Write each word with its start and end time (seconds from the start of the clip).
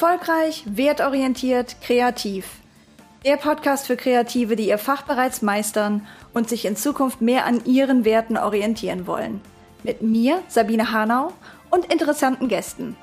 Erfolgreich, 0.00 0.62
wertorientiert, 0.64 1.80
kreativ. 1.82 2.44
Der 3.24 3.36
Podcast 3.36 3.88
für 3.88 3.96
Kreative, 3.96 4.54
die 4.54 4.68
ihr 4.68 4.78
Fach 4.78 5.02
bereits 5.02 5.42
meistern 5.42 6.06
und 6.32 6.48
sich 6.48 6.66
in 6.66 6.76
Zukunft 6.76 7.20
mehr 7.20 7.46
an 7.46 7.64
ihren 7.64 8.04
Werten 8.04 8.36
orientieren 8.36 9.08
wollen. 9.08 9.40
Mit 9.82 10.00
mir, 10.00 10.40
Sabine 10.46 10.92
Hanau, 10.92 11.32
und 11.70 11.92
interessanten 11.92 12.46
Gästen. 12.46 12.96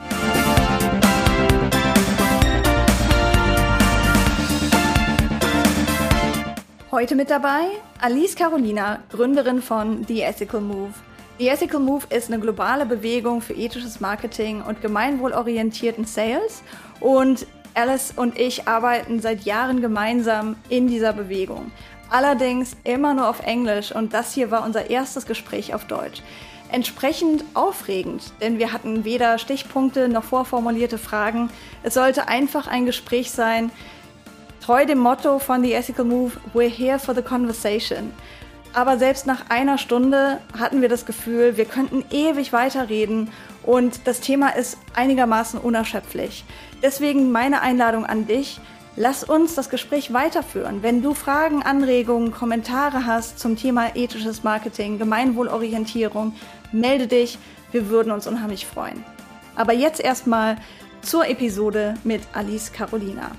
Heute 6.92 7.16
mit 7.16 7.30
dabei 7.30 7.66
Alice 8.00 8.38
Carolina, 8.38 9.00
Gründerin 9.12 9.62
von 9.62 10.06
The 10.08 10.22
Ethical 10.22 10.62
Move. 10.62 10.94
The 11.38 11.50
Ethical 11.50 11.82
Move 11.82 12.06
ist 12.12 12.32
eine 12.32 12.40
globale 12.40 12.86
Bewegung 12.86 13.42
für 13.42 13.52
ethisches 13.52 14.00
Marketing 14.00 14.62
und 14.62 14.82
gemeinwohlorientierten 14.82 16.06
Sales. 16.06 16.64
Und 17.02 17.46
Alice 17.74 18.14
und 18.16 18.40
ich 18.40 18.70
arbeiten 18.70 19.20
seit 19.20 19.44
Jahren 19.44 19.82
gemeinsam 19.82 20.56
in 20.70 20.88
dieser 20.88 21.12
Bewegung. 21.12 21.74
Allerdings 22.10 22.78
immer 22.86 23.14
nur 23.14 23.28
auf 23.28 23.42
Englisch 23.42 23.92
und 23.92 24.14
das 24.14 24.34
hier 24.34 24.50
war 24.50 24.64
unser 24.64 24.90
erstes 24.90 25.26
Gespräch 25.26 25.74
auf 25.74 25.84
Deutsch. 25.86 26.22
Entsprechend 26.72 27.44
aufregend, 27.54 28.32
denn 28.40 28.58
wir 28.58 28.72
hatten 28.72 29.04
weder 29.04 29.38
Stichpunkte 29.38 30.08
noch 30.08 30.24
vorformulierte 30.24 30.98
Fragen. 30.98 31.50
Es 31.84 31.96
sollte 31.96 32.30
einfach 32.30 32.68
ein 32.68 32.86
Gespräch 32.86 33.32
sein, 33.32 33.72
treu 34.62 34.86
dem 34.86 35.00
Motto 35.00 35.40
von 35.40 35.62
The 35.62 35.74
Ethical 35.74 36.06
Move, 36.06 36.32
We're 36.54 36.70
here 36.70 36.98
for 36.98 37.14
the 37.14 37.22
conversation. 37.22 38.14
Aber 38.76 38.98
selbst 38.98 39.26
nach 39.26 39.50
einer 39.50 39.78
Stunde 39.78 40.40
hatten 40.60 40.82
wir 40.82 40.90
das 40.90 41.06
Gefühl, 41.06 41.56
wir 41.56 41.64
könnten 41.64 42.04
ewig 42.12 42.52
weiterreden 42.52 43.32
und 43.64 44.02
das 44.04 44.20
Thema 44.20 44.50
ist 44.50 44.78
einigermaßen 44.94 45.62
unerschöpflich. 45.62 46.44
Deswegen 46.84 47.32
meine 47.32 47.62
Einladung 47.62 48.06
an 48.06 48.28
dich. 48.28 48.60
Lass 48.98 49.24
uns 49.24 49.56
das 49.56 49.70
Gespräch 49.70 50.12
weiterführen. 50.12 50.84
Wenn 50.84 51.02
du 51.02 51.14
Fragen, 51.14 51.64
Anregungen, 51.64 52.32
Kommentare 52.32 53.06
hast 53.06 53.40
zum 53.40 53.56
Thema 53.56 53.96
ethisches 53.96 54.44
Marketing, 54.44 55.00
Gemeinwohlorientierung, 55.00 56.34
melde 56.74 57.08
dich. 57.08 57.38
Wir 57.72 57.90
würden 57.90 58.12
uns 58.12 58.28
unheimlich 58.28 58.66
freuen. 58.66 59.06
Aber 59.56 59.72
jetzt 59.72 60.02
erstmal 60.02 60.58
zur 61.02 61.28
Episode 61.28 61.94
mit 62.04 62.22
Alice 62.34 62.74
Carolina. 62.74 63.32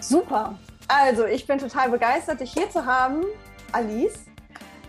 Super. 0.00 0.58
Also, 0.86 1.26
ich 1.26 1.46
bin 1.46 1.58
total 1.58 1.90
begeistert, 1.90 2.40
dich 2.40 2.52
hier 2.52 2.70
zu 2.70 2.86
haben, 2.86 3.24
Alice. 3.72 4.24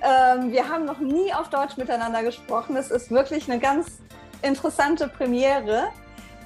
Ähm, 0.02 0.52
wir 0.52 0.70
haben 0.70 0.86
noch 0.86 1.00
nie 1.00 1.34
auf 1.34 1.50
Deutsch 1.50 1.78
miteinander 1.78 2.24
gesprochen. 2.24 2.78
Es 2.78 2.90
ist 2.90 3.12
wirklich 3.12 3.50
eine 3.50 3.60
ganz 3.60 4.00
interessante 4.42 5.08
Premiere, 5.08 5.90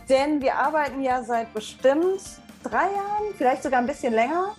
denn 0.10 0.42
wir 0.42 0.56
arbeiten 0.56 1.02
ja 1.02 1.24
seit 1.24 1.54
bestimmt 1.54 2.22
drei 2.64 2.86
Jahren, 2.86 3.34
vielleicht 3.38 3.64
sogar 3.64 3.80
ein 3.80 3.86
bisschen 3.86 4.14
länger, 4.14 4.56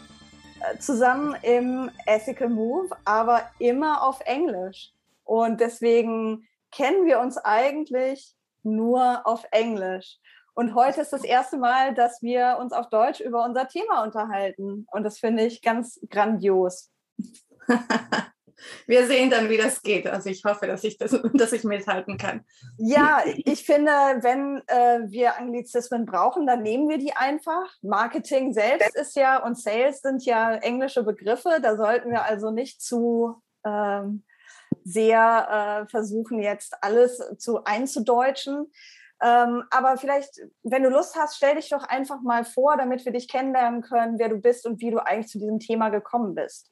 äh, 0.61 0.79
zusammen 0.79 1.35
im 1.43 1.91
Ethical 2.07 2.49
Move, 2.49 2.91
aber 3.05 3.43
immer 3.59 4.03
auf 4.03 4.21
Englisch. 4.21 4.93
Und 5.25 5.61
deswegen 5.61 6.47
kennen 6.71 7.07
wir 7.07 7.21
uns 7.21 7.39
eigentlich 7.39 8.35
nur 8.63 9.27
auf 9.27 9.45
Englisch. 9.51 10.19
Und 10.55 10.75
heute 10.75 11.01
ist 11.01 11.13
das 11.13 11.25
erste 11.25 11.57
Mal, 11.57 11.95
dass 11.95 12.23
wir 12.23 12.59
uns 12.61 12.73
auf 12.73 12.89
Deutsch 12.89 13.21
über 13.21 13.45
unser 13.45 13.69
Thema 13.69 14.05
unterhalten. 14.05 14.87
Und 14.91 15.03
das 15.03 15.19
finde 15.19 15.45
ich 15.45 15.63
ganz 15.63 16.01
grandios. 16.09 16.91
Wir 18.87 19.07
sehen 19.07 19.31
dann, 19.31 19.49
wie 19.51 19.57
das 19.57 19.83
geht. 19.83 20.07
Also 20.07 20.31
ich 20.31 20.45
hoffe, 20.45 20.67
dass 20.67 20.85
ich, 20.85 20.97
das, 20.97 21.11
dass 21.35 21.53
ich 21.53 21.65
mithalten 21.65 22.17
kann. 22.17 22.45
Ja, 22.79 23.23
ich 23.27 23.65
finde, 23.67 23.91
wenn 24.21 24.63
äh, 24.67 25.01
wir 25.11 25.37
Anglizismen 25.37 26.07
brauchen, 26.07 26.47
dann 26.47 26.63
nehmen 26.63 26.89
wir 26.89 26.99
die 26.99 27.15
einfach. 27.15 27.75
Marketing 27.83 28.53
selbst 28.53 28.97
ist 28.97 29.17
ja 29.17 29.43
und 29.45 29.59
Sales 29.59 30.01
sind 30.01 30.25
ja 30.25 30.55
englische 30.55 31.03
Begriffe. 31.03 31.59
Da 31.63 31.77
sollten 31.77 32.11
wir 32.11 32.25
also 32.25 32.51
nicht 32.51 32.81
zu 32.81 33.43
ähm, 33.67 34.25
sehr 34.85 35.85
äh, 35.85 35.91
versuchen, 35.91 36.41
jetzt 36.41 36.75
alles 36.83 37.23
zu 37.39 37.65
einzudeutschen. 37.65 38.71
Ähm, 39.25 39.65
aber 39.71 39.97
vielleicht, 39.97 40.43
wenn 40.65 40.83
du 40.83 40.91
Lust 40.91 41.17
hast, 41.17 41.37
stell 41.37 41.55
dich 41.55 41.71
doch 41.71 41.85
einfach 41.85 42.21
mal 42.21 42.45
vor, 42.45 42.77
damit 42.77 43.07
wir 43.07 43.13
dich 43.13 43.27
kennenlernen 43.27 43.81
können, 43.81 44.19
wer 44.19 44.29
du 44.29 44.37
bist 44.37 44.67
und 44.67 44.81
wie 44.81 44.91
du 44.91 44.99
eigentlich 44.99 45.29
zu 45.29 45.39
diesem 45.39 45.61
Thema 45.61 45.89
gekommen 45.89 46.35
bist. 46.35 46.71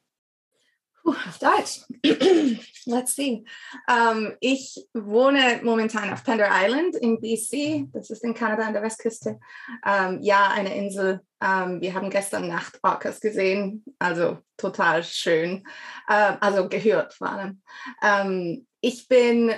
Puh, 1.02 1.12
auf 1.12 1.38
Deutsch. 1.38 1.80
Let's 2.84 3.16
see. 3.16 3.44
Um, 3.88 4.34
ich 4.40 4.86
wohne 4.92 5.60
momentan 5.62 6.12
auf 6.12 6.24
Pender 6.24 6.48
Island 6.50 6.94
in 6.96 7.20
BC. 7.20 7.88
Das 7.92 8.10
ist 8.10 8.22
in 8.22 8.34
Kanada 8.34 8.64
an 8.64 8.74
der 8.74 8.82
Westküste. 8.82 9.40
Um, 9.84 10.20
ja, 10.20 10.48
eine 10.48 10.76
Insel. 10.76 11.20
Um, 11.42 11.80
wir 11.80 11.94
haben 11.94 12.10
gestern 12.10 12.48
Nacht 12.48 12.78
Orcas 12.82 13.20
gesehen. 13.20 13.82
Also 13.98 14.38
total 14.58 15.02
schön. 15.02 15.64
also 16.06 16.68
gehört 16.68 17.14
vor 17.14 17.30
allem. 17.30 18.66
ich 18.80 19.08
bin 19.08 19.52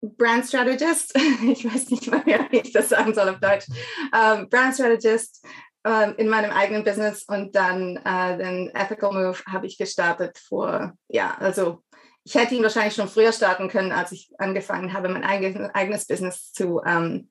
Brand 0.00 0.46
Strategist, 0.46 1.16
ich 1.42 1.64
weiß 1.64 1.90
nicht 1.90 2.10
mehr, 2.10 2.46
wie 2.50 2.58
ich 2.58 2.72
das 2.72 2.88
sagen 2.90 3.14
soll 3.14 3.28
auf 3.28 3.40
Deutsch, 3.40 3.66
ähm, 4.14 4.48
Brand 4.48 4.74
Strategist 4.74 5.44
ähm, 5.84 6.14
in 6.16 6.28
meinem 6.28 6.50
eigenen 6.50 6.84
Business 6.84 7.24
und 7.24 7.54
dann 7.54 7.96
äh, 8.04 8.36
den 8.38 8.70
Ethical 8.74 9.12
Move 9.12 9.38
habe 9.50 9.66
ich 9.66 9.78
gestartet 9.78 10.38
vor, 10.38 10.92
ja, 11.08 11.36
also 11.38 11.82
ich 12.24 12.34
hätte 12.34 12.56
ihn 12.56 12.62
wahrscheinlich 12.62 12.94
schon 12.94 13.08
früher 13.08 13.32
starten 13.32 13.68
können, 13.68 13.92
als 13.92 14.10
ich 14.10 14.32
angefangen 14.38 14.92
habe, 14.92 15.08
mein 15.08 15.22
eigenes, 15.22 15.70
eigenes 15.74 16.06
Business 16.06 16.52
zu, 16.52 16.82
ähm, 16.84 17.30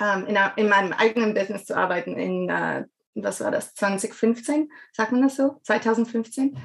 ähm 0.00 0.26
in, 0.26 0.38
in, 0.56 0.68
meinem 0.68 0.92
eigenen 0.94 1.34
Business 1.34 1.66
zu 1.66 1.76
arbeiten 1.76 2.16
in, 2.16 2.48
äh, 2.48 2.84
was 3.14 3.40
war 3.40 3.50
das, 3.50 3.74
2015, 3.74 4.70
sagt 4.92 5.12
man 5.12 5.22
das 5.22 5.36
so, 5.36 5.60
2015. 5.64 6.56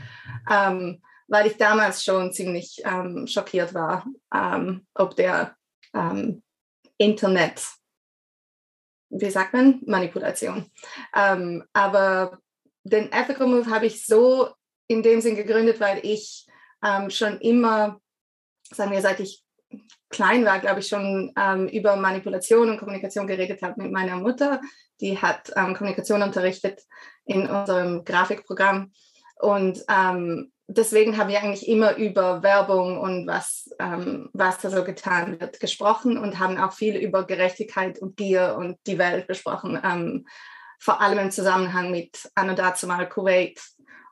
Ähm, 1.31 1.37
weil 1.37 1.47
ich 1.47 1.57
damals 1.57 2.03
schon 2.03 2.31
ziemlich 2.33 2.81
ähm, 2.83 3.25
schockiert 3.27 3.73
war, 3.73 4.05
ähm, 4.33 4.85
ob 4.93 5.15
der 5.15 5.55
ähm, 5.93 6.43
Internet, 6.97 7.63
wie 9.09 9.29
sagt 9.29 9.53
man, 9.53 9.81
Manipulation. 9.85 10.69
Ähm, 11.15 11.63
aber 11.73 12.39
den 12.83 13.11
Ethical 13.11 13.47
Move 13.47 13.69
habe 13.69 13.85
ich 13.85 14.05
so 14.05 14.49
in 14.87 15.03
dem 15.03 15.21
Sinn 15.21 15.35
gegründet, 15.35 15.79
weil 15.79 15.99
ich 16.03 16.47
ähm, 16.83 17.09
schon 17.09 17.39
immer, 17.39 17.99
sagen 18.71 18.91
wir, 18.91 19.01
seit 19.01 19.19
ich 19.19 19.43
klein 20.09 20.43
war, 20.43 20.59
glaube 20.59 20.81
ich, 20.81 20.87
schon 20.87 21.31
ähm, 21.37 21.67
über 21.69 21.95
Manipulation 21.95 22.69
und 22.69 22.77
Kommunikation 22.77 23.25
geredet 23.25 23.61
habe 23.61 23.81
mit 23.81 23.91
meiner 23.91 24.17
Mutter. 24.17 24.59
Die 24.99 25.17
hat 25.17 25.51
Kommunikation 25.55 26.21
unterrichtet 26.21 26.81
in 27.25 27.47
unserem 27.47 28.03
Grafikprogramm. 28.03 28.91
Und 29.39 29.83
ähm, 29.89 30.51
deswegen 30.77 31.17
haben 31.17 31.29
wir 31.29 31.41
eigentlich 31.41 31.67
immer 31.67 31.95
über 31.95 32.43
Werbung 32.43 32.99
und 32.99 33.27
was, 33.27 33.69
ähm, 33.79 34.29
was 34.33 34.59
da 34.59 34.69
so 34.69 34.83
getan 34.83 35.39
wird 35.39 35.59
gesprochen 35.59 36.17
und 36.17 36.39
haben 36.39 36.57
auch 36.57 36.73
viel 36.73 36.95
über 36.95 37.25
Gerechtigkeit 37.25 37.99
und 37.99 38.17
Gier 38.17 38.55
und 38.57 38.77
die 38.87 38.97
Welt 38.97 39.27
besprochen, 39.27 39.79
ähm, 39.83 40.27
vor 40.79 41.01
allem 41.01 41.19
im 41.19 41.31
Zusammenhang 41.31 41.91
mit 41.91 42.31
an 42.35 42.49
und 42.49 42.59
dazu 42.59 42.87
mal 42.87 43.07
Kuwait 43.07 43.61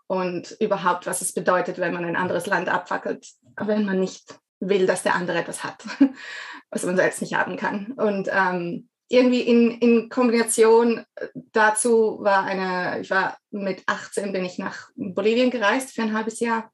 und 0.08 0.56
überhaupt, 0.60 1.08
was 1.08 1.22
es 1.22 1.34
bedeutet, 1.34 1.78
wenn 1.78 1.94
man 1.94 2.06
ein 2.06 2.16
anderes 2.16 2.46
Land 2.46 2.68
abfackelt, 2.68 3.26
wenn 3.58 3.86
man 3.86 4.00
nicht 4.00 4.40
will, 4.60 4.86
dass 4.86 5.04
der 5.04 5.16
andere 5.16 5.40
etwas 5.40 5.64
hat, 5.64 5.84
was 6.70 6.84
man 6.84 6.98
selbst 6.98 7.22
nicht 7.22 7.36
haben 7.36 7.56
kann. 7.58 7.94
Und 7.94 8.30
ähm, 8.32 8.89
irgendwie 9.10 9.42
in, 9.42 9.72
in 9.80 10.10
Kombination 10.10 11.06
äh, 11.16 11.28
dazu 11.52 12.20
war 12.22 12.44
eine, 12.44 13.02
ich 13.02 13.10
war 13.10 13.38
mit 13.50 13.84
18 13.88 14.32
bin 14.32 14.46
ich 14.46 14.58
nach 14.58 14.90
Bolivien 14.96 15.50
gereist 15.50 15.92
für 15.92 16.04
ein 16.04 16.14
halbes 16.14 16.40
Jahr 16.40 16.72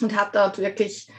und 0.00 0.14
habe 0.14 0.30
dort 0.32 0.58
wirklich 0.58 1.10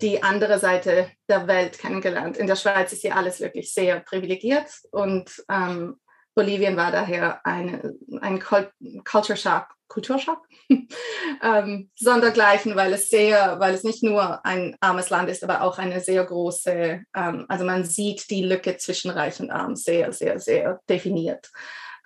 die 0.00 0.22
andere 0.22 0.60
Seite 0.60 1.10
der 1.28 1.48
Welt 1.48 1.78
kennengelernt. 1.78 2.36
In 2.36 2.46
der 2.46 2.54
Schweiz 2.54 2.92
ist 2.92 3.02
ja 3.02 3.16
alles 3.16 3.40
wirklich 3.40 3.74
sehr 3.74 3.98
privilegiert 4.00 4.68
und 4.92 5.44
ähm, 5.50 5.96
Bolivien 6.34 6.76
war 6.76 6.92
daher 6.92 7.44
eine, 7.44 7.94
ein 8.20 8.40
Culture 8.40 9.36
Shock, 9.36 9.74
Kulturschock, 9.88 10.46
ähm, 11.42 11.90
sondergleichen, 11.96 12.76
weil 12.76 12.92
es 12.92 13.08
sehr, 13.08 13.58
weil 13.58 13.74
es 13.74 13.84
nicht 13.84 14.02
nur 14.02 14.44
ein 14.44 14.76
armes 14.80 15.10
Land 15.10 15.30
ist, 15.30 15.42
aber 15.42 15.62
auch 15.62 15.78
eine 15.78 16.00
sehr 16.00 16.24
große, 16.24 17.02
ähm, 17.16 17.46
also 17.48 17.64
man 17.64 17.84
sieht 17.84 18.30
die 18.30 18.44
Lücke 18.44 18.76
zwischen 18.76 19.10
Reich 19.10 19.40
und 19.40 19.50
Arm 19.50 19.74
sehr, 19.74 20.12
sehr, 20.12 20.38
sehr 20.38 20.80
definiert 20.88 21.50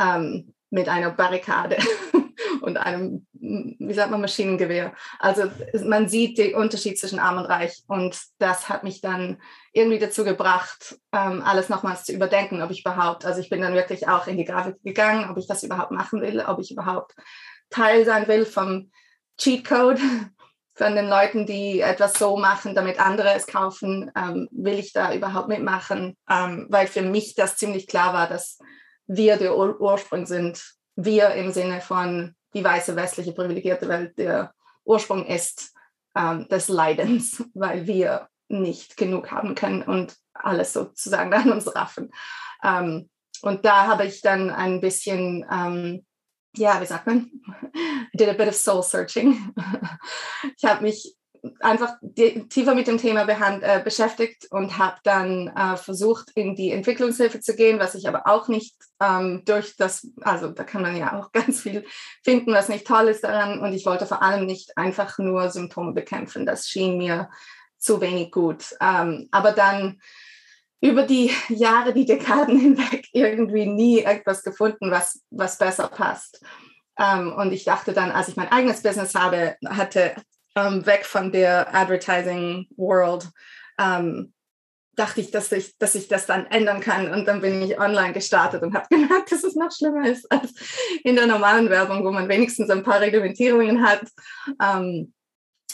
ähm, 0.01 0.55
mit 0.71 0.89
einer 0.89 1.11
Barrikade 1.11 1.77
und 2.63 2.79
einem, 2.79 3.27
wie 3.33 3.93
sagt 3.93 4.11
man, 4.11 4.21
Maschinengewehr. 4.21 4.95
Also 5.19 5.51
man 5.85 6.09
sieht 6.09 6.39
den 6.39 6.55
Unterschied 6.55 6.99
zwischen 6.99 7.19
Arm 7.19 7.39
und 7.39 7.45
Reich 7.45 7.83
und 7.89 8.19
das 8.39 8.69
hat 8.69 8.85
mich 8.85 9.01
dann 9.01 9.39
irgendwie 9.73 9.99
dazu 9.99 10.25
gebracht, 10.25 10.99
ähm, 11.13 11.43
alles 11.45 11.69
nochmals 11.69 12.05
zu 12.05 12.13
überdenken, 12.13 12.63
ob 12.63 12.71
ich 12.71 12.81
überhaupt, 12.81 13.25
also 13.25 13.41
ich 13.41 13.51
bin 13.51 13.61
dann 13.61 13.75
wirklich 13.75 14.09
auch 14.09 14.27
in 14.27 14.37
die 14.37 14.45
Grafik 14.45 14.83
gegangen, 14.83 15.31
ob 15.31 15.37
ich 15.37 15.47
das 15.47 15.63
überhaupt 15.63 15.91
machen 15.91 16.21
will, 16.23 16.41
ob 16.41 16.59
ich 16.59 16.71
überhaupt 16.71 17.15
Teil 17.73 18.05
sein 18.05 18.29
will 18.29 18.47
vom 18.47 18.91
Cheatcode 19.39 20.01
von 20.75 20.95
den 20.95 21.09
Leuten, 21.09 21.47
die 21.47 21.81
etwas 21.81 22.15
so 22.15 22.37
machen, 22.37 22.75
damit 22.75 22.99
andere 22.99 23.35
es 23.35 23.47
kaufen, 23.47 24.11
ähm, 24.17 24.49
will 24.51 24.79
ich 24.79 24.93
da 24.93 25.13
überhaupt 25.13 25.49
mitmachen, 25.49 26.17
ähm, 26.31 26.67
weil 26.71 26.87
für 26.87 27.03
mich 27.03 27.35
das 27.35 27.57
ziemlich 27.57 27.87
klar 27.87 28.15
war, 28.15 28.29
dass 28.29 28.59
wir 29.07 29.37
der 29.37 29.57
Ur 29.57 29.81
Ursprung 29.81 30.27
sind. 30.27 30.63
Wir 30.95 31.31
im 31.31 31.53
Sinne 31.53 31.81
von 31.81 32.35
die 32.55 32.65
weiße 32.65 32.97
westliche 32.97 33.33
privilegierte 33.33 33.89
Welt 33.89 34.17
der 34.19 34.53
Ursprung 34.85 35.27
ist 35.27 35.73
ähm, 36.17 36.49
des 36.49 36.69
Leidens, 36.69 37.45
weil 37.55 37.87
wir 37.87 38.29
nicht 38.49 38.97
genug 38.97 39.31
haben 39.31 39.55
können 39.55 39.83
und 39.83 40.17
alles 40.35 40.73
sozusagen 40.73 41.33
an 41.35 41.53
uns 41.53 41.75
raffen. 41.75 42.11
Ähm, 42.63 43.09
und 43.43 43.65
da 43.65 43.87
habe 43.87 44.07
ich 44.07 44.21
dann 44.21 44.51
ein 44.51 44.81
bisschen 44.81 45.45
ähm, 45.51 46.07
ja, 46.57 46.81
wie 46.81 46.87
sagt 46.87 47.07
man? 47.07 47.31
I 48.13 48.17
did 48.17 48.29
a 48.29 48.35
bit 48.35 48.49
of 48.49 48.55
soul 48.55 48.83
searching. 48.83 49.55
Ich 50.57 50.65
habe 50.65 50.83
mich 50.83 51.17
einfach 51.61 51.95
tiefer 52.49 52.75
mit 52.75 52.87
dem 52.87 52.99
Thema 52.99 53.27
äh, 53.29 53.83
beschäftigt 53.83 54.47
und 54.51 54.79
habe 54.79 54.97
dann 55.03 55.49
äh, 55.49 55.77
versucht, 55.77 56.31
in 56.35 56.55
die 56.55 56.71
Entwicklungshilfe 56.71 57.41
zu 57.41 57.57
gehen, 57.57 57.81
was 57.81 57.95
ich 57.95 58.07
aber 58.07 58.27
auch 58.27 58.49
nicht 58.49 58.77
ähm, 59.01 59.43
durch 59.45 59.77
das, 59.77 60.07
also 60.21 60.51
da 60.51 60.63
kann 60.63 60.83
man 60.83 60.97
ja 60.97 61.19
auch 61.19 61.33
ganz 61.33 61.63
viel 61.63 61.85
finden, 62.23 62.53
was 62.53 62.69
nicht 62.69 62.87
toll 62.87 63.09
ist 63.09 63.25
daran. 63.25 63.61
Und 63.61 63.73
ich 63.73 63.87
wollte 63.87 64.07
vor 64.07 64.23
allem 64.23 64.47
nicht 64.47 64.77
einfach 64.77 65.19
nur 65.19 65.51
Symptome 65.51 65.93
bekämpfen. 65.93 66.47
Das 66.47 66.69
schien 66.69 66.99
mir 66.99 67.29
zu 67.79 68.01
wenig 68.01 68.31
gut. 68.31 68.77
Ähm, 68.81 69.29
aber 69.33 69.53
dann 69.53 70.01
über 70.83 71.05
die 71.05 71.31
Jahre, 71.49 71.95
die 71.95 72.05
Dekaden 72.05 72.59
hinweg 72.59 73.07
irgendwie 73.13 73.67
nie 73.67 74.01
etwas 74.01 74.43
gefunden, 74.43 74.91
was, 74.91 75.23
was 75.31 75.57
besser 75.57 75.89
passt. 75.89 76.45
Ähm, 76.99 77.33
und 77.33 77.53
ich 77.53 77.65
dachte 77.65 77.93
dann, 77.93 78.11
als 78.11 78.29
ich 78.29 78.37
mein 78.37 78.51
eigenes 78.51 78.83
Business 78.83 79.15
habe, 79.15 79.57
hatte, 79.65 80.15
ähm, 80.57 80.85
weg 80.85 81.07
von 81.07 81.31
der 81.33 81.73
Advertising 81.75 82.67
World, 82.77 83.31
ähm, 83.79 84.35
dachte 84.97 85.23
ich 85.23 85.31
dass, 85.31 85.51
ich, 85.53 85.79
dass 85.79 85.95
ich 85.95 86.09
das 86.09 86.27
dann 86.27 86.47
ändern 86.47 86.81
kann. 86.81 87.13
Und 87.13 87.27
dann 87.27 87.41
bin 87.41 87.63
ich 87.63 87.79
online 87.79 88.13
gestartet 88.13 88.63
und 88.63 88.75
habe 88.75 88.87
gemerkt, 88.91 89.31
dass 89.31 89.45
es 89.45 89.55
noch 89.55 89.71
schlimmer 89.71 90.07
ist 90.07 90.31
als 90.31 90.53
in 91.05 91.15
der 91.15 91.29
normalen 91.29 91.71
Werbung, 91.71 92.05
wo 92.05 92.11
man 92.11 92.29
wenigstens 92.29 92.69
ein 92.71 92.83
paar 92.83 93.01
Reglementierungen 93.01 93.87
hat. 93.87 94.03
Ähm, 94.61 95.15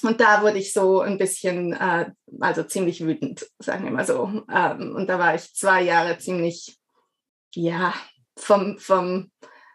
und 0.04 0.20
da 0.20 0.42
wurde 0.42 0.58
ich 0.58 0.72
so 0.72 1.00
ein 1.00 1.18
bisschen, 1.18 1.72
äh, 1.72 2.10
also 2.40 2.62
ziemlich 2.62 3.04
wütend, 3.04 3.46
sagen 3.58 3.84
wir 3.84 3.90
mal 3.90 4.06
so. 4.06 4.42
Ähm, 4.52 4.94
und 4.96 5.08
da 5.08 5.18
war 5.18 5.34
ich 5.34 5.54
zwei 5.54 5.82
Jahre 5.82 6.18
ziemlich, 6.18 6.78
ja, 7.54 7.94
vom, 8.36 8.78
vom, 8.78 9.30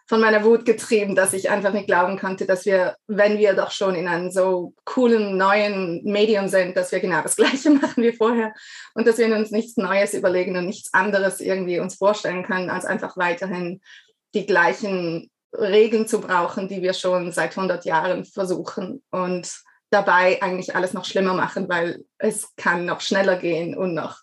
von 0.07 0.19
meiner 0.19 0.43
Wut 0.43 0.65
getrieben, 0.65 1.15
dass 1.15 1.33
ich 1.33 1.49
einfach 1.49 1.73
nicht 1.73 1.87
glauben 1.87 2.19
konnte, 2.19 2.45
dass 2.45 2.65
wir, 2.65 2.95
wenn 3.07 3.37
wir 3.37 3.53
doch 3.53 3.71
schon 3.71 3.95
in 3.95 4.07
einem 4.07 4.31
so 4.31 4.73
coolen 4.85 5.37
neuen 5.37 6.03
Medium 6.03 6.47
sind, 6.47 6.75
dass 6.77 6.91
wir 6.91 6.99
genau 6.99 7.21
das 7.21 7.35
Gleiche 7.37 7.69
machen 7.69 8.03
wie 8.03 8.13
vorher 8.13 8.53
und 8.93 9.07
dass 9.07 9.17
wir 9.17 9.33
uns 9.35 9.51
nichts 9.51 9.77
Neues 9.77 10.13
überlegen 10.13 10.57
und 10.57 10.65
nichts 10.65 10.93
anderes 10.93 11.39
irgendwie 11.39 11.79
uns 11.79 11.95
vorstellen 11.95 12.43
können, 12.43 12.69
als 12.69 12.85
einfach 12.85 13.17
weiterhin 13.17 13.81
die 14.33 14.45
gleichen 14.45 15.29
Regeln 15.53 16.07
zu 16.07 16.19
brauchen, 16.19 16.67
die 16.67 16.81
wir 16.81 16.93
schon 16.93 17.31
seit 17.31 17.55
100 17.55 17.85
Jahren 17.85 18.25
versuchen. 18.25 19.03
Und 19.11 19.63
dabei 19.93 20.41
eigentlich 20.41 20.75
alles 20.75 20.93
noch 20.93 21.05
schlimmer 21.05 21.33
machen, 21.33 21.69
weil 21.69 22.03
es 22.17 22.55
kann 22.55 22.85
noch 22.85 23.01
schneller 23.01 23.37
gehen 23.37 23.77
und 23.77 23.93
noch 23.93 24.21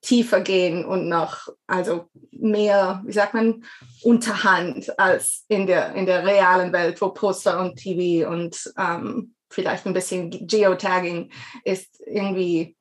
tiefer 0.00 0.40
gehen 0.40 0.84
und 0.84 1.08
noch 1.08 1.48
also 1.66 2.08
mehr, 2.30 3.02
wie 3.04 3.12
sagt 3.12 3.34
man, 3.34 3.64
Unterhand 4.02 4.98
als 4.98 5.44
in 5.48 5.66
der, 5.66 5.94
in 5.94 6.06
der 6.06 6.24
realen 6.24 6.72
Welt, 6.72 7.00
wo 7.00 7.08
Poster 7.08 7.58
und 7.60 7.76
TV 7.76 8.30
und 8.30 8.72
ähm, 8.78 9.34
vielleicht 9.50 9.86
ein 9.86 9.94
bisschen 9.94 10.30
Geotagging 10.30 11.30
ist 11.64 12.00
irgendwie, 12.06 12.76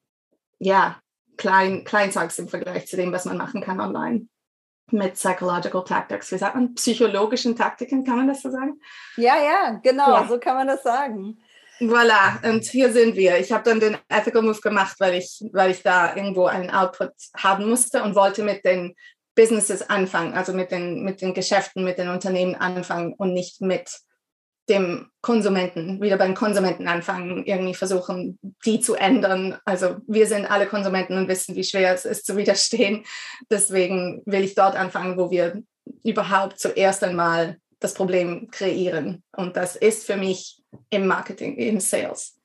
ja, 0.59 1.00
klein, 1.38 1.85
Kleinzeugs 1.85 2.39
im 2.39 2.50
Vergleich 2.50 2.88
zu 2.88 2.97
dem, 2.97 3.12
was 3.12 3.25
man 3.25 3.38
machen 3.38 3.62
kann 3.62 3.80
online 3.80 4.27
mit 4.91 5.15
Psychological 5.15 5.83
Tactics. 5.83 6.31
Wie 6.31 6.38
sagt 6.38 6.56
man? 6.56 6.73
Psychologischen 6.75 7.56
Taktiken, 7.56 8.03
kann 8.06 8.18
man 8.18 8.27
das 8.27 8.41
so 8.41 8.50
sagen? 8.50 8.80
Ja, 9.18 9.35
ja, 9.38 9.80
genau, 9.83 10.12
ja. 10.12 10.27
so 10.27 10.39
kann 10.39 10.56
man 10.56 10.68
das 10.68 10.83
sagen. 10.83 11.39
Voilà, 11.79 12.39
und 12.50 12.63
hier 12.65 12.91
sind 12.91 13.15
wir. 13.15 13.38
Ich 13.38 13.51
habe 13.51 13.63
dann 13.63 13.79
den 13.79 13.97
Ethical 14.09 14.41
Move 14.41 14.59
gemacht, 14.62 14.95
weil 15.00 15.15
ich, 15.15 15.44
weil 15.51 15.71
ich 15.71 15.83
da 15.83 16.15
irgendwo 16.15 16.45
einen 16.45 16.71
Output 16.71 17.12
haben 17.35 17.69
musste 17.69 18.01
und 18.03 18.15
wollte 18.15 18.44
mit 18.44 18.65
den 18.65 18.95
Businesses 19.35 19.88
anfangen, 19.88 20.33
also 20.33 20.53
mit 20.53 20.71
den, 20.71 21.03
mit 21.03 21.21
den 21.21 21.33
Geschäften, 21.35 21.83
mit 21.83 22.00
den 22.00 22.09
Unternehmen 22.09 22.56
anfangen 22.56 23.13
und 23.13 23.33
nicht 23.33 23.62
mit 23.62 23.89
dem 24.69 25.09
Konsumenten, 25.21 26.01
wieder 26.01 26.18
beim 26.18 26.33
Konsumenten 26.33 26.88
anfangen, 26.88 27.45
irgendwie 27.45 27.75
versuchen, 27.75 28.38
die 28.65 28.80
zu 28.81 28.95
ändern. 28.95 29.57
Also 29.63 29.97
wir 30.07 30.27
sind 30.27 30.45
alle 30.45 30.65
Konsumenten 30.65 31.18
und 31.18 31.27
wissen, 31.30 31.56
wie 31.56 31.63
schwer 31.63 31.94
es 31.94 32.03
ist 32.03 32.25
zu 32.25 32.35
widerstehen. 32.35 33.06
Deswegen 33.50 34.23
will 34.25 34.44
ich 34.44 34.56
dort 34.56 34.75
anfangen, 34.75 35.18
wo 35.18 35.31
wir 35.31 35.62
überhaupt 36.03 36.59
zuerst 36.59 37.03
einmal 37.03 37.57
das 37.79 37.94
Problem 37.94 38.50
kreieren. 38.51 39.24
Und 39.35 39.57
das 39.57 39.75
ist 39.75 40.06
für 40.06 40.18
mich 40.18 40.63
im 40.89 41.07
Marketing, 41.07 41.56
im 41.56 41.79
Sales. 41.79 42.38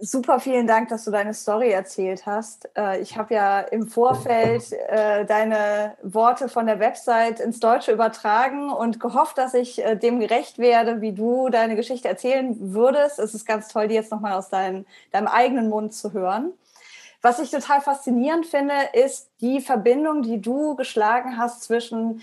Super, 0.00 0.38
vielen 0.38 0.68
Dank, 0.68 0.90
dass 0.90 1.04
du 1.06 1.10
deine 1.10 1.34
Story 1.34 1.70
erzählt 1.70 2.24
hast. 2.24 2.68
Äh, 2.76 3.00
ich 3.00 3.16
habe 3.16 3.34
ja 3.34 3.60
im 3.62 3.88
Vorfeld 3.88 4.72
äh, 4.72 5.24
deine 5.24 5.96
Worte 6.04 6.48
von 6.48 6.66
der 6.66 6.78
Website 6.78 7.40
ins 7.40 7.58
Deutsche 7.58 7.90
übertragen 7.90 8.70
und 8.70 9.00
gehofft, 9.00 9.38
dass 9.38 9.54
ich 9.54 9.84
äh, 9.84 9.96
dem 9.96 10.20
gerecht 10.20 10.58
werde, 10.58 11.00
wie 11.00 11.14
du 11.14 11.48
deine 11.48 11.74
Geschichte 11.74 12.06
erzählen 12.06 12.54
würdest. 12.60 13.18
Es 13.18 13.34
ist 13.34 13.44
ganz 13.44 13.66
toll, 13.66 13.88
die 13.88 13.96
jetzt 13.96 14.12
nochmal 14.12 14.34
aus 14.34 14.50
deinem, 14.50 14.86
deinem 15.10 15.26
eigenen 15.26 15.68
Mund 15.68 15.92
zu 15.92 16.12
hören. 16.12 16.52
Was 17.20 17.40
ich 17.40 17.50
total 17.50 17.80
faszinierend 17.80 18.46
finde, 18.46 18.74
ist 18.92 19.28
die 19.40 19.60
Verbindung, 19.60 20.22
die 20.22 20.40
du 20.40 20.76
geschlagen 20.76 21.38
hast 21.38 21.64
zwischen 21.64 22.22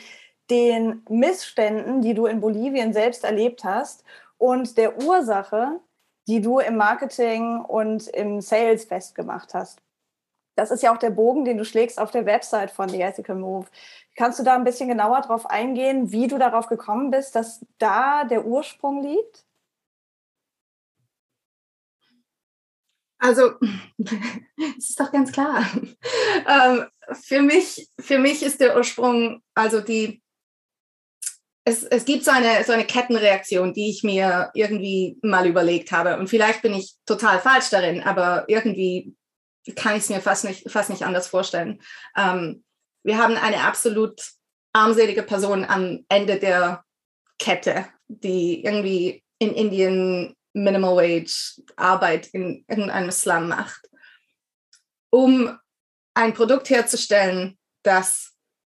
den 0.49 1.03
Missständen, 1.09 2.01
die 2.01 2.13
du 2.13 2.25
in 2.25 2.39
Bolivien 2.39 2.93
selbst 2.93 3.23
erlebt 3.23 3.63
hast 3.63 4.03
und 4.37 4.77
der 4.77 5.01
Ursache, 5.01 5.79
die 6.27 6.41
du 6.41 6.59
im 6.59 6.77
Marketing 6.77 7.61
und 7.61 8.07
im 8.07 8.41
Sales 8.41 8.85
festgemacht 8.85 9.53
hast. 9.53 9.81
Das 10.55 10.71
ist 10.71 10.81
ja 10.83 10.93
auch 10.93 10.97
der 10.97 11.09
Bogen, 11.09 11.43
den 11.45 11.57
du 11.57 11.65
schlägst 11.65 11.99
auf 11.99 12.11
der 12.11 12.25
Website 12.25 12.71
von 12.71 12.87
The 12.87 13.01
Ethical 13.01 13.35
Move. 13.35 13.67
Kannst 14.15 14.39
du 14.39 14.43
da 14.43 14.55
ein 14.55 14.63
bisschen 14.63 14.87
genauer 14.87 15.21
drauf 15.21 15.45
eingehen, 15.45 16.11
wie 16.11 16.27
du 16.27 16.37
darauf 16.37 16.67
gekommen 16.67 17.11
bist, 17.11 17.35
dass 17.35 17.65
da 17.77 18.23
der 18.23 18.45
Ursprung 18.45 19.03
liegt? 19.03 19.45
Also, 23.17 23.53
es 24.77 24.89
ist 24.89 24.99
doch 24.99 25.11
ganz 25.11 25.31
klar. 25.31 25.65
Ähm, 26.47 26.85
für, 27.13 27.41
mich, 27.41 27.89
für 27.99 28.19
mich 28.19 28.43
ist 28.43 28.59
der 28.59 28.75
Ursprung, 28.75 29.41
also 29.55 29.81
die, 29.81 30.21
es, 31.67 31.83
es 31.83 32.05
gibt 32.05 32.23
so 32.23 32.31
eine, 32.31 32.63
so 32.63 32.71
eine 32.71 32.85
Kettenreaktion, 32.85 33.73
die 33.73 33.89
ich 33.89 34.03
mir 34.03 34.51
irgendwie 34.53 35.17
mal 35.23 35.47
überlegt 35.47 35.91
habe. 35.91 36.17
Und 36.17 36.29
vielleicht 36.29 36.61
bin 36.61 36.73
ich 36.75 36.93
total 37.05 37.39
falsch 37.39 37.71
darin, 37.71 38.03
aber 38.03 38.45
irgendwie 38.47 39.15
kann 39.75 39.95
ich 39.95 40.03
es 40.03 40.09
mir 40.09 40.21
fast 40.21 40.45
nicht, 40.45 40.69
fast 40.69 40.91
nicht 40.91 41.01
anders 41.03 41.27
vorstellen. 41.27 41.81
Ähm, 42.15 42.63
wir 43.03 43.17
haben 43.17 43.35
eine 43.35 43.61
absolut 43.61 44.21
armselige 44.73 45.23
Person 45.23 45.65
am 45.65 46.05
Ende 46.07 46.37
der 46.37 46.85
Kette, 47.39 47.87
die 48.07 48.63
irgendwie 48.63 49.23
in 49.39 49.53
Indien 49.53 50.35
Minimal 50.53 50.95
Wage 50.95 51.61
Arbeit 51.75 52.27
in 52.27 52.63
irgendeinem 52.67 53.11
Slum 53.11 53.49
macht, 53.49 53.89
um 55.09 55.57
ein 56.13 56.33
Produkt 56.33 56.69
herzustellen, 56.69 57.57
das 57.83 58.33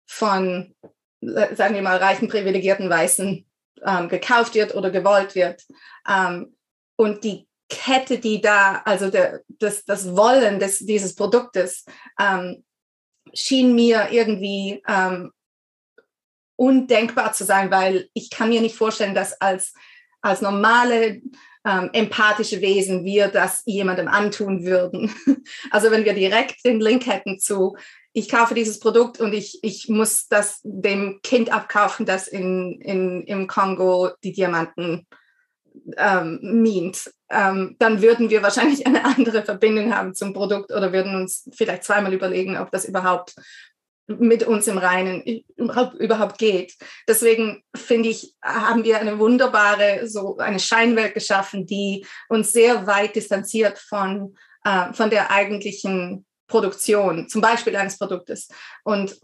von 0.07 0.75
sagen 1.20 1.75
wir 1.75 1.82
mal, 1.82 1.96
reichen, 1.96 2.28
privilegierten 2.28 2.88
Weißen 2.88 3.46
ähm, 3.84 4.08
gekauft 4.08 4.54
wird 4.54 4.75
oder 4.75 4.90
gewollt 4.90 5.34
wird. 5.34 5.64
Ähm, 6.08 6.56
und 6.96 7.25
die 7.25 7.48
Kette, 7.68 8.18
die 8.18 8.40
da, 8.40 8.82
also 8.84 9.10
der, 9.10 9.42
das, 9.48 9.84
das 9.84 10.16
Wollen 10.16 10.58
des, 10.58 10.78
dieses 10.78 11.14
Produktes, 11.14 11.84
ähm, 12.18 12.64
schien 13.34 13.75
mir 13.75 14.08
irgendwie 14.10 14.82
ähm, 14.88 15.32
undenkbar 16.56 17.32
zu 17.32 17.44
sein, 17.44 17.70
weil 17.70 18.08
ich 18.14 18.30
kann 18.30 18.48
mir 18.48 18.60
nicht 18.60 18.76
vorstellen, 18.76 19.14
dass 19.14 19.40
als, 19.40 19.75
als 20.22 20.40
normale 20.40 21.20
ähm, 21.64 21.90
empathische 21.92 22.60
Wesen 22.60 23.04
wir 23.04 23.28
das 23.28 23.62
jemandem 23.66 24.08
antun 24.08 24.64
würden. 24.64 25.14
Also 25.70 25.90
wenn 25.90 26.04
wir 26.04 26.14
direkt 26.14 26.64
den 26.64 26.80
Link 26.80 27.06
hätten 27.06 27.38
zu 27.38 27.76
ich 28.18 28.28
kaufe 28.28 28.54
dieses 28.54 28.80
Produkt 28.80 29.20
und 29.20 29.32
ich, 29.32 29.60
ich 29.62 29.88
muss 29.88 30.26
das 30.28 30.60
dem 30.64 31.20
Kind 31.22 31.52
abkaufen, 31.52 32.04
das 32.04 32.26
in, 32.28 32.80
in, 32.80 33.22
im 33.22 33.46
Kongo 33.46 34.10
die 34.25 34.32
Diamanten 34.32 35.06
ähm, 35.96 36.40
mint, 36.42 37.10
ähm, 37.30 37.76
dann 37.78 38.02
würden 38.02 38.30
wir 38.30 38.42
wahrscheinlich 38.42 38.87
eine 38.87 39.04
andere 39.04 39.42
Verbindung 39.42 39.94
haben 39.94 40.14
zum 40.14 40.32
Produkt 40.32 40.72
oder 40.72 40.92
würden 40.92 41.14
uns 41.14 41.48
vielleicht 41.54 41.84
zweimal 41.84 42.12
überlegen, 42.12 42.56
ob 42.56 42.70
das 42.72 42.84
überhaupt 42.84 43.34
mit 44.08 44.42
uns 44.42 44.66
im 44.66 44.78
Reinen 44.78 45.22
überhaupt 45.54 46.38
geht. 46.38 46.75
Deswegen 47.06 47.62
finde 47.76 48.08
ich, 48.08 48.34
haben 48.42 48.82
wir 48.82 48.98
eine 48.98 49.18
wunderbare, 49.18 50.08
so 50.08 50.38
eine 50.38 50.58
Scheinwelt 50.58 51.12
geschaffen, 51.12 51.66
die 51.66 52.06
uns 52.30 52.52
sehr 52.52 52.87
weit 52.87 53.16
distanziert 53.16 53.78
von, 53.78 54.34
äh, 54.64 54.94
von 54.94 55.10
der 55.10 55.30
eigentlichen 55.30 56.25
Produktion, 56.48 57.28
zum 57.28 57.40
Beispiel 57.40 57.76
eines 57.76 57.98
Produktes. 57.98 58.48
Und 58.82 59.20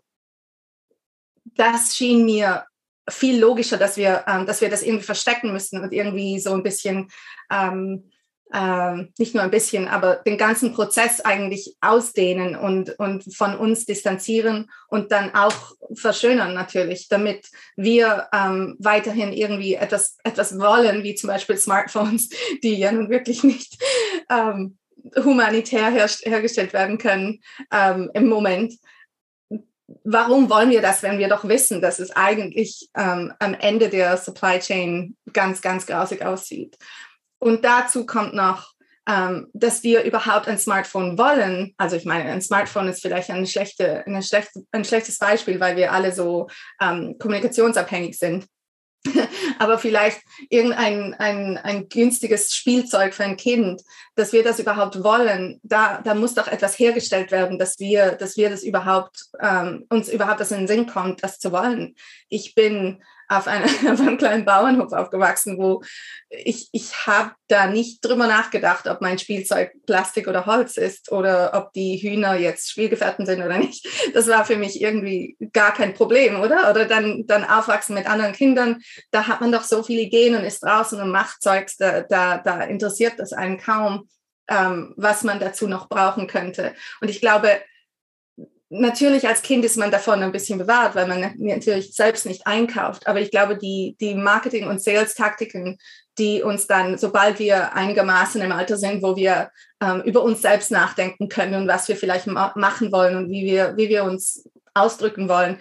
das 1.56 1.96
schien 1.96 2.24
mir 2.24 2.66
viel 3.08 3.38
logischer, 3.38 3.76
dass 3.76 3.96
wir, 3.96 4.24
ähm, 4.26 4.46
dass 4.46 4.60
wir 4.60 4.70
das 4.70 4.82
irgendwie 4.82 5.04
verstecken 5.04 5.52
müssen 5.52 5.82
und 5.82 5.92
irgendwie 5.92 6.38
so 6.38 6.54
ein 6.54 6.62
bisschen 6.62 7.10
ähm, 7.50 8.10
äh, 8.52 9.08
nicht 9.18 9.34
nur 9.34 9.42
ein 9.42 9.50
bisschen, 9.50 9.88
aber 9.88 10.16
den 10.16 10.38
ganzen 10.38 10.72
Prozess 10.74 11.20
eigentlich 11.20 11.76
ausdehnen 11.80 12.54
und, 12.54 12.98
und 12.98 13.34
von 13.34 13.56
uns 13.56 13.84
distanzieren 13.84 14.70
und 14.88 15.12
dann 15.12 15.34
auch 15.34 15.72
verschönern 15.94 16.54
natürlich, 16.54 17.08
damit 17.08 17.48
wir 17.76 18.28
ähm, 18.32 18.76
weiterhin 18.78 19.32
irgendwie 19.32 19.74
etwas, 19.74 20.18
etwas 20.24 20.58
wollen, 20.58 21.02
wie 21.02 21.14
zum 21.14 21.28
Beispiel 21.28 21.56
Smartphones, 21.56 22.28
die 22.62 22.76
ja 22.76 22.92
nun 22.92 23.10
wirklich 23.10 23.42
nicht 23.44 23.82
ähm, 24.30 24.78
humanitär 25.23 25.90
her 25.90 26.08
hergestellt 26.23 26.73
werden 26.73 26.99
können 26.99 27.40
ähm, 27.73 28.11
im 28.14 28.28
Moment. 28.28 28.75
Warum 30.02 30.49
wollen 30.49 30.70
wir 30.70 30.80
das, 30.80 31.02
wenn 31.02 31.18
wir 31.18 31.28
doch 31.28 31.46
wissen, 31.46 31.80
dass 31.80 31.99
es 31.99 32.11
eigentlich 32.11 32.88
ähm, 32.96 33.32
am 33.38 33.54
Ende 33.54 33.90
der 33.90 34.16
Supply 34.16 34.58
Chain 34.58 35.16
ganz, 35.32 35.61
ganz 35.61 35.87
grausig 35.87 36.25
aussieht? 36.25 36.78
Und 37.38 37.64
dazu 37.64 38.06
kommt 38.06 38.34
noch, 38.34 38.75
ähm, 39.06 39.49
dass 39.52 39.82
wir 39.82 40.02
überhaupt 40.04 40.49
ein 40.49 40.58
Smartphone 40.58 41.18
wollen. 41.18 41.75
Also 41.76 41.96
ich 41.96 42.06
meine, 42.06 42.30
ein 42.30 42.40
Smartphone 42.40 42.88
ist 42.88 43.02
vielleicht 43.02 43.30
eine 43.30 43.46
schlechte, 43.46 44.06
eine 44.06 44.23
schlechte, 44.23 44.64
ein 44.73 44.84
schlechtes 44.84 45.18
Beispiel, 45.18 45.61
weil 45.61 45.76
wir 45.76 45.92
alle 45.92 46.12
so 46.12 46.49
ähm, 46.80 47.16
kommunikationsabhängig 47.18 48.18
sind. 48.18 48.46
aber 49.58 49.78
vielleicht 49.78 50.20
irgendein 50.49 51.14
ein, 51.14 51.58
ein 51.58 51.88
günstiges 51.88 52.54
Spielzeug 52.54 53.14
für 53.14 53.25
ein 53.25 53.37
Kind, 53.37 53.82
dass 54.14 54.32
wir 54.32 54.42
das 54.42 54.58
überhaupt 54.58 55.02
wollen, 55.02 55.61
da, 55.62 56.00
da 56.02 56.14
muss 56.14 56.34
doch 56.34 56.49
etwas 56.49 56.78
hergestellt 56.78 57.30
werden, 57.30 57.58
dass 57.58 57.78
wir, 57.78 58.12
dass 58.12 58.37
wir 58.37 58.50
das 58.50 58.62
überhaupt, 58.62 59.26
ähm, 59.40 59.87
uns 59.88 60.08
überhaupt 60.08 60.40
das 60.40 60.52
in 60.52 60.58
den 60.58 60.68
Sinn 60.68 60.87
kommt, 60.87 61.23
das 61.23 61.38
zu 61.38 61.52
wollen. 61.52 61.94
Ich 62.28 62.54
bin 62.54 63.02
auf, 63.28 63.46
eine, 63.46 63.64
auf 63.92 64.00
einem 64.00 64.18
kleinen 64.18 64.44
Bauernhof 64.44 64.92
aufgewachsen, 64.92 65.58
wo 65.58 65.82
ich, 66.28 66.68
ich 66.72 67.06
habe 67.06 67.32
da 67.48 67.66
nicht 67.66 68.04
drüber 68.04 68.26
nachgedacht, 68.26 68.86
ob 68.86 69.00
mein 69.00 69.18
Spielzeug 69.18 69.72
Plastik 69.86 70.28
oder 70.28 70.46
Holz 70.46 70.76
ist 70.76 71.12
oder 71.12 71.52
ob 71.54 71.72
die 71.72 71.96
Hühner 71.96 72.34
jetzt 72.36 72.70
Spielgefährten 72.70 73.26
sind 73.26 73.42
oder 73.42 73.58
nicht. 73.58 73.86
Das 74.14 74.28
war 74.28 74.44
für 74.44 74.56
mich 74.56 74.80
irgendwie 74.80 75.36
gar 75.52 75.72
kein 75.72 75.94
Problem, 75.94 76.40
oder? 76.40 76.70
Oder 76.70 76.86
dann, 76.86 77.26
dann 77.26 77.44
aufwachsen 77.44 77.94
mit 77.94 78.08
anderen 78.08 78.32
Kindern, 78.32 78.82
da 79.10 79.26
hat 79.26 79.40
man 79.40 79.52
doch 79.52 79.64
so 79.64 79.82
viele 79.82 80.02
Ideen 80.02 80.34
und 80.34 80.44
ist 80.44 80.62
draußen 80.62 81.00
und 81.00 81.10
macht 81.10 81.42
Zeugs, 81.42 81.76
da, 81.76 82.00
da, 82.02 82.38
da 82.38 82.62
interessiert 82.62 83.14
das 83.18 83.32
einen 83.32 83.58
kaum, 83.58 84.08
ähm, 84.48 84.94
was 84.96 85.22
man 85.22 85.40
dazu 85.40 85.66
noch 85.66 85.88
brauchen 85.88 86.26
könnte. 86.26 86.74
Und 87.00 87.08
ich 87.08 87.20
glaube, 87.20 87.60
natürlich 88.80 89.26
als 89.26 89.42
Kind 89.42 89.64
ist 89.64 89.76
man 89.76 89.90
davon 89.90 90.22
ein 90.22 90.32
bisschen 90.32 90.58
bewahrt, 90.58 90.94
weil 90.94 91.06
man 91.06 91.34
natürlich 91.38 91.94
selbst 91.94 92.26
nicht 92.26 92.46
einkauft. 92.46 93.06
Aber 93.06 93.20
ich 93.20 93.30
glaube, 93.30 93.56
die, 93.56 93.96
die 94.00 94.14
Marketing- 94.14 94.66
und 94.66 94.82
Sales-Taktiken, 94.82 95.78
die 96.18 96.42
uns 96.42 96.66
dann, 96.66 96.98
sobald 96.98 97.38
wir 97.38 97.74
einigermaßen 97.74 98.40
im 98.40 98.52
Alter 98.52 98.76
sind, 98.76 99.02
wo 99.02 99.16
wir 99.16 99.50
ähm, 99.82 100.02
über 100.02 100.22
uns 100.22 100.42
selbst 100.42 100.70
nachdenken 100.70 101.28
können 101.28 101.54
und 101.54 101.68
was 101.68 101.88
wir 101.88 101.96
vielleicht 101.96 102.26
ma 102.26 102.52
machen 102.56 102.92
wollen 102.92 103.16
und 103.16 103.30
wie 103.30 103.44
wir, 103.44 103.76
wie 103.76 103.88
wir 103.88 104.04
uns 104.04 104.48
ausdrücken 104.74 105.28
wollen, 105.28 105.58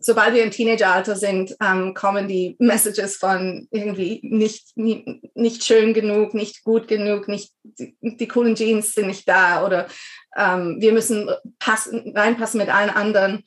sobald 0.00 0.34
wir 0.34 0.42
im 0.42 0.50
Teenageralter 0.50 1.16
sind, 1.16 1.56
ähm, 1.62 1.94
kommen 1.94 2.28
die 2.28 2.56
Messages 2.58 3.16
von 3.16 3.68
irgendwie 3.70 4.20
nicht, 4.22 4.76
nicht, 4.76 5.06
nicht 5.34 5.64
schön 5.64 5.94
genug, 5.94 6.34
nicht 6.34 6.64
gut 6.64 6.88
genug, 6.88 7.28
nicht 7.28 7.52
die, 7.62 7.94
die 8.00 8.28
coolen 8.28 8.54
Jeans 8.54 8.94
sind 8.94 9.08
nicht 9.08 9.28
da 9.28 9.64
oder 9.64 9.86
ähm, 10.36 10.76
wir 10.80 10.92
müssen 10.92 11.30
passen, 11.58 12.12
reinpassen 12.16 12.58
mit 12.58 12.68
allen 12.74 12.90
anderen. 12.90 13.44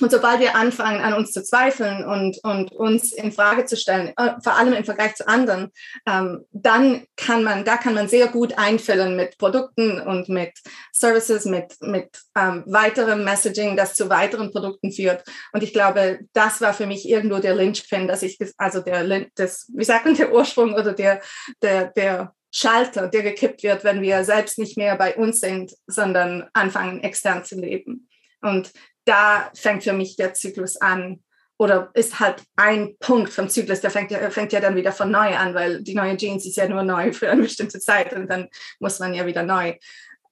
Und 0.00 0.10
sobald 0.10 0.40
wir 0.40 0.54
anfangen, 0.54 1.00
an 1.00 1.14
uns 1.14 1.32
zu 1.32 1.42
zweifeln 1.42 2.04
und, 2.04 2.38
und 2.44 2.72
uns 2.72 3.12
in 3.12 3.32
Frage 3.32 3.64
zu 3.64 3.76
stellen, 3.76 4.12
äh, 4.16 4.32
vor 4.42 4.54
allem 4.54 4.74
im 4.74 4.84
Vergleich 4.84 5.14
zu 5.14 5.26
anderen, 5.26 5.70
ähm, 6.06 6.44
dann 6.52 7.06
kann 7.16 7.42
man, 7.42 7.64
da 7.64 7.76
kann 7.76 7.94
man 7.94 8.08
sehr 8.08 8.28
gut 8.28 8.58
einfüllen 8.58 9.16
mit 9.16 9.38
Produkten 9.38 10.00
und 10.00 10.28
mit 10.28 10.52
Services, 10.92 11.44
mit, 11.44 11.76
mit 11.80 12.08
ähm, 12.36 12.64
weiterem 12.66 13.24
Messaging, 13.24 13.76
das 13.76 13.94
zu 13.94 14.10
weiteren 14.10 14.52
Produkten 14.52 14.92
führt. 14.92 15.24
Und 15.52 15.62
ich 15.62 15.72
glaube, 15.72 16.20
das 16.32 16.60
war 16.60 16.74
für 16.74 16.86
mich 16.86 17.08
irgendwo 17.08 17.38
der 17.38 17.54
Lynchpin, 17.54 18.06
dass 18.06 18.22
ich, 18.22 18.38
also 18.58 18.80
der, 18.80 19.26
das, 19.34 19.70
wie 19.74 19.84
sagt 19.84 20.04
man, 20.04 20.14
der 20.14 20.32
Ursprung 20.32 20.74
oder 20.74 20.92
der, 20.92 21.20
der, 21.62 21.86
der 21.92 22.35
Schalter, 22.58 23.08
der 23.08 23.22
gekippt 23.22 23.62
wird, 23.64 23.84
wenn 23.84 24.00
wir 24.00 24.24
selbst 24.24 24.58
nicht 24.58 24.78
mehr 24.78 24.96
bei 24.96 25.14
uns 25.14 25.40
sind, 25.40 25.74
sondern 25.86 26.48
anfangen, 26.54 27.02
extern 27.02 27.44
zu 27.44 27.60
leben. 27.60 28.08
Und 28.40 28.72
da 29.04 29.50
fängt 29.54 29.84
für 29.84 29.92
mich 29.92 30.16
der 30.16 30.32
Zyklus 30.32 30.80
an 30.80 31.22
oder 31.58 31.90
ist 31.92 32.18
halt 32.18 32.42
ein 32.56 32.96
Punkt 32.98 33.30
vom 33.30 33.50
Zyklus, 33.50 33.82
der 33.82 33.90
fängt, 33.90 34.10
der 34.10 34.30
fängt 34.30 34.54
ja 34.54 34.60
dann 34.60 34.74
wieder 34.74 34.92
von 34.92 35.10
neu 35.10 35.36
an, 35.36 35.52
weil 35.52 35.82
die 35.82 35.94
neue 35.94 36.16
Jeans 36.16 36.46
ist 36.46 36.56
ja 36.56 36.66
nur 36.66 36.82
neu 36.82 37.12
für 37.14 37.30
eine 37.30 37.42
bestimmte 37.42 37.78
Zeit 37.78 38.14
und 38.14 38.26
dann 38.26 38.48
muss 38.80 39.00
man 39.00 39.12
ja 39.12 39.26
wieder 39.26 39.42
neu 39.42 39.74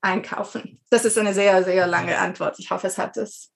einkaufen. 0.00 0.80
Das 0.88 1.04
ist 1.04 1.18
eine 1.18 1.34
sehr, 1.34 1.62
sehr 1.62 1.86
lange 1.86 2.16
Antwort. 2.16 2.58
Ich 2.58 2.70
hoffe, 2.70 2.86
es 2.86 2.96
hat 2.96 3.18
es 3.18 3.50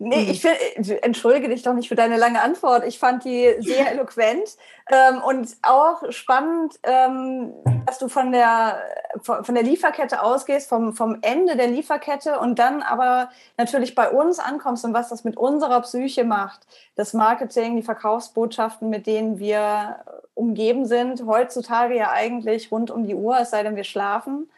Nee, 0.00 0.26
hm. 0.26 0.30
ich 0.30 0.40
finde, 0.40 0.58
äh, 0.60 0.98
entschuldige 1.02 1.48
dich 1.48 1.62
doch 1.62 1.74
nicht 1.74 1.88
für 1.88 1.96
deine 1.96 2.16
lange 2.16 2.40
Antwort. 2.40 2.84
Ich 2.84 2.98
fand 2.98 3.24
die 3.24 3.56
sehr 3.58 3.90
eloquent 3.92 4.56
ähm, 4.90 5.20
und 5.22 5.56
auch 5.62 6.12
spannend, 6.12 6.78
ähm, 6.84 7.52
dass 7.84 7.98
du 7.98 8.08
von 8.08 8.30
der, 8.30 8.80
von 9.22 9.54
der 9.54 9.64
Lieferkette 9.64 10.22
ausgehst, 10.22 10.68
vom, 10.68 10.94
vom 10.94 11.18
Ende 11.22 11.56
der 11.56 11.66
Lieferkette 11.66 12.38
und 12.38 12.60
dann 12.60 12.82
aber 12.82 13.30
natürlich 13.56 13.96
bei 13.96 14.08
uns 14.08 14.38
ankommst 14.38 14.84
und 14.84 14.94
was 14.94 15.08
das 15.08 15.24
mit 15.24 15.36
unserer 15.36 15.80
Psyche 15.80 16.22
macht. 16.22 16.60
Das 16.94 17.12
Marketing, 17.12 17.74
die 17.74 17.82
Verkaufsbotschaften, 17.82 18.88
mit 18.88 19.06
denen 19.06 19.40
wir 19.40 20.04
umgeben 20.34 20.86
sind, 20.86 21.26
heutzutage 21.26 21.96
ja 21.96 22.12
eigentlich 22.12 22.70
rund 22.70 22.92
um 22.92 23.04
die 23.04 23.16
Uhr, 23.16 23.40
es 23.40 23.50
sei 23.50 23.64
denn, 23.64 23.74
wir 23.74 23.84
schlafen. 23.84 24.48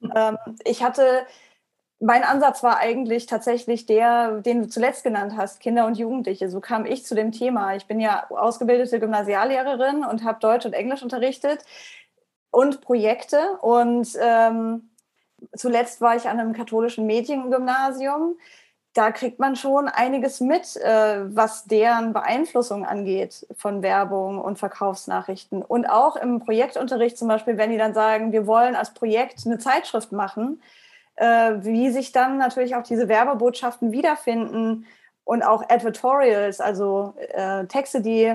Hm. 0.00 0.12
Ähm, 0.16 0.38
ich 0.64 0.82
hatte 0.82 1.26
mein 2.00 2.22
Ansatz 2.22 2.62
war 2.62 2.78
eigentlich 2.78 3.26
tatsächlich 3.26 3.86
der, 3.86 4.40
den 4.40 4.62
du 4.62 4.68
zuletzt 4.68 5.02
genannt 5.02 5.34
hast, 5.36 5.60
Kinder 5.60 5.86
und 5.86 5.98
Jugendliche. 5.98 6.48
So 6.48 6.60
kam 6.60 6.86
ich 6.86 7.04
zu 7.04 7.14
dem 7.14 7.32
Thema. 7.32 7.74
Ich 7.74 7.86
bin 7.86 7.98
ja 7.98 8.26
ausgebildete 8.30 9.00
Gymnasiallehrerin 9.00 10.04
und 10.04 10.24
habe 10.24 10.38
Deutsch 10.38 10.64
und 10.64 10.74
Englisch 10.74 11.02
unterrichtet 11.02 11.64
und 12.50 12.80
Projekte. 12.82 13.58
Und 13.62 14.08
ähm, 14.20 14.90
zuletzt 15.56 16.00
war 16.00 16.14
ich 16.14 16.28
an 16.28 16.38
einem 16.38 16.52
katholischen 16.52 17.04
Mediengymnasium. 17.06 18.36
Da 18.94 19.10
kriegt 19.10 19.40
man 19.40 19.56
schon 19.56 19.88
einiges 19.88 20.40
mit, 20.40 20.76
äh, 20.76 21.34
was 21.34 21.64
deren 21.64 22.12
Beeinflussung 22.12 22.86
angeht 22.86 23.44
von 23.56 23.82
Werbung 23.82 24.40
und 24.40 24.58
Verkaufsnachrichten. 24.58 25.62
Und 25.62 25.86
auch 25.86 26.14
im 26.14 26.38
Projektunterricht 26.38 27.18
zum 27.18 27.26
Beispiel, 27.26 27.58
wenn 27.58 27.70
die 27.70 27.76
dann 27.76 27.92
sagen, 27.92 28.30
wir 28.30 28.46
wollen 28.46 28.76
als 28.76 28.94
Projekt 28.94 29.44
eine 29.46 29.58
Zeitschrift 29.58 30.12
machen, 30.12 30.62
äh, 31.18 31.64
wie 31.64 31.90
sich 31.90 32.12
dann 32.12 32.38
natürlich 32.38 32.74
auch 32.76 32.82
diese 32.82 33.08
Werbebotschaften 33.08 33.92
wiederfinden 33.92 34.86
und 35.24 35.42
auch 35.42 35.68
Advertorials, 35.68 36.60
also 36.60 37.14
äh, 37.34 37.66
Texte, 37.66 38.00
die 38.00 38.34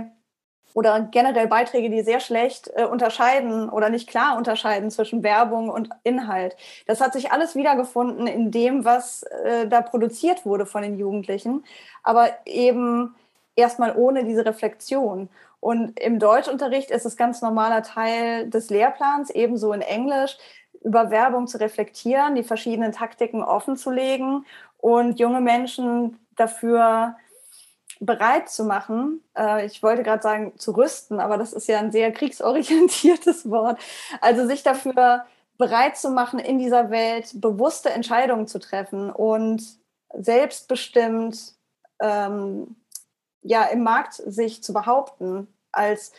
oder 0.73 1.01
generell 1.11 1.47
Beiträge, 1.47 1.89
die 1.89 2.01
sehr 2.01 2.19
schlecht 2.19 2.69
äh, 2.75 2.85
unterscheiden 2.85 3.69
oder 3.69 3.89
nicht 3.89 4.09
klar 4.09 4.37
unterscheiden 4.37 4.91
zwischen 4.91 5.23
Werbung 5.23 5.69
und 5.69 5.89
Inhalt. 6.03 6.55
Das 6.87 6.99
hat 6.99 7.13
sich 7.13 7.31
alles 7.31 7.55
wiedergefunden 7.55 8.27
in 8.27 8.51
dem, 8.51 8.83
was 8.83 9.23
äh, 9.23 9.67
da 9.67 9.81
produziert 9.81 10.45
wurde 10.45 10.65
von 10.65 10.81
den 10.81 10.97
Jugendlichen, 10.97 11.63
aber 12.01 12.29
eben 12.45 13.15
erstmal 13.55 13.95
ohne 13.95 14.23
diese 14.23 14.45
Reflexion. 14.45 15.29
Und 15.59 15.97
im 15.99 16.19
Deutschunterricht 16.19 16.91
ist 16.91 17.05
es 17.05 17.15
ganz 17.15 17.41
normaler 17.41 17.83
Teil 17.83 18.49
des 18.49 18.69
Lehrplans, 18.69 19.29
ebenso 19.29 19.71
in 19.71 19.81
Englisch, 19.81 20.37
über 20.83 21.09
Werbung 21.09 21.47
zu 21.47 21.59
reflektieren, 21.59 22.35
die 22.35 22.43
verschiedenen 22.43 22.91
Taktiken 22.91 23.43
offen 23.43 23.77
zu 23.77 23.91
legen 23.91 24.45
und 24.77 25.19
junge 25.19 25.41
Menschen 25.41 26.19
dafür 26.35 27.15
bereit 27.99 28.49
zu 28.49 28.65
machen. 28.65 29.23
Äh, 29.37 29.65
ich 29.65 29.81
wollte 29.81 30.03
gerade 30.03 30.21
sagen, 30.21 30.53
zu 30.57 30.71
rüsten, 30.71 31.19
aber 31.19 31.37
das 31.37 31.53
ist 31.53 31.67
ja 31.67 31.79
ein 31.79 31.91
sehr 31.91 32.11
kriegsorientiertes 32.11 33.49
Wort. 33.49 33.79
Also 34.21 34.45
sich 34.45 34.63
dafür 34.63 35.25
bereit 35.57 35.97
zu 35.97 36.09
machen, 36.09 36.39
in 36.39 36.59
dieser 36.59 36.89
Welt 36.89 37.29
bewusste 37.35 37.91
Entscheidungen 37.91 38.47
zu 38.47 38.59
treffen 38.59 39.09
und 39.11 39.63
selbstbestimmt 40.13 41.53
ähm, 42.01 42.75
ja, 43.41 43.65
im 43.65 43.83
Markt 43.83 44.13
sich 44.13 44.63
zu 44.63 44.73
behaupten 44.73 45.47
als 45.71 46.11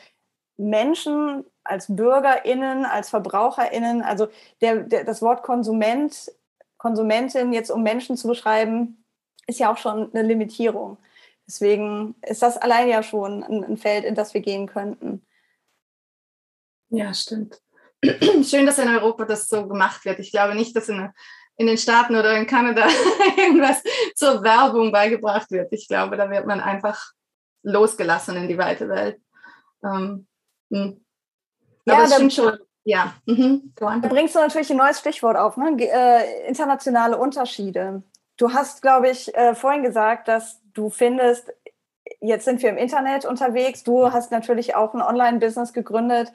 Menschen, 0.56 1.44
als 1.64 1.86
BürgerInnen, 1.88 2.84
als 2.84 3.10
VerbraucherInnen, 3.10 4.02
also 4.02 4.28
der, 4.60 4.82
der, 4.82 5.04
das 5.04 5.22
Wort 5.22 5.42
Konsument, 5.42 6.30
Konsumentin 6.76 7.52
jetzt 7.52 7.70
um 7.70 7.82
Menschen 7.82 8.16
zu 8.16 8.28
beschreiben, 8.28 9.04
ist 9.46 9.58
ja 9.58 9.72
auch 9.72 9.78
schon 9.78 10.12
eine 10.12 10.26
Limitierung. 10.26 10.98
Deswegen 11.46 12.14
ist 12.22 12.42
das 12.42 12.56
allein 12.56 12.88
ja 12.88 13.02
schon 13.02 13.42
ein, 13.42 13.64
ein 13.64 13.76
Feld, 13.76 14.04
in 14.04 14.14
das 14.14 14.34
wir 14.34 14.40
gehen 14.40 14.66
könnten. 14.66 15.26
Ja, 16.90 17.12
stimmt. 17.12 17.60
Schön, 18.42 18.66
dass 18.66 18.78
in 18.78 18.88
Europa 18.88 19.24
das 19.24 19.48
so 19.48 19.66
gemacht 19.66 20.04
wird. 20.04 20.18
Ich 20.18 20.30
glaube 20.30 20.54
nicht, 20.54 20.76
dass 20.76 20.88
in, 20.88 21.10
in 21.56 21.66
den 21.66 21.78
Staaten 21.78 22.16
oder 22.16 22.36
in 22.36 22.46
Kanada 22.46 22.86
irgendwas 23.36 23.82
zur 24.14 24.42
Werbung 24.42 24.92
beigebracht 24.92 25.50
wird. 25.50 25.72
Ich 25.72 25.88
glaube, 25.88 26.16
da 26.16 26.30
wird 26.30 26.46
man 26.46 26.60
einfach 26.60 27.12
losgelassen 27.62 28.36
in 28.36 28.48
die 28.48 28.58
weite 28.58 28.88
Welt. 28.88 29.20
Ähm, 29.82 30.26
hm. 30.74 31.00
ja, 31.86 32.02
es 32.02 32.14
stimmt 32.14 32.32
schon. 32.32 32.58
Ja, 32.86 33.14
mhm. 33.24 33.72
da 33.76 33.96
bringst 33.96 34.34
du 34.34 34.40
natürlich 34.40 34.70
ein 34.70 34.76
neues 34.76 34.98
Stichwort 34.98 35.38
auf, 35.38 35.56
ne? 35.56 35.74
Äh, 35.78 36.46
internationale 36.46 37.16
Unterschiede. 37.16 38.02
Du 38.36 38.52
hast, 38.52 38.82
glaube 38.82 39.08
ich, 39.08 39.34
äh, 39.34 39.54
vorhin 39.54 39.82
gesagt, 39.82 40.28
dass 40.28 40.60
du 40.74 40.90
findest, 40.90 41.50
jetzt 42.20 42.44
sind 42.44 42.60
wir 42.62 42.68
im 42.68 42.76
Internet 42.76 43.24
unterwegs. 43.24 43.84
Du 43.84 44.12
hast 44.12 44.32
natürlich 44.32 44.74
auch 44.74 44.92
ein 44.92 45.00
Online-Business 45.00 45.72
gegründet. 45.72 46.30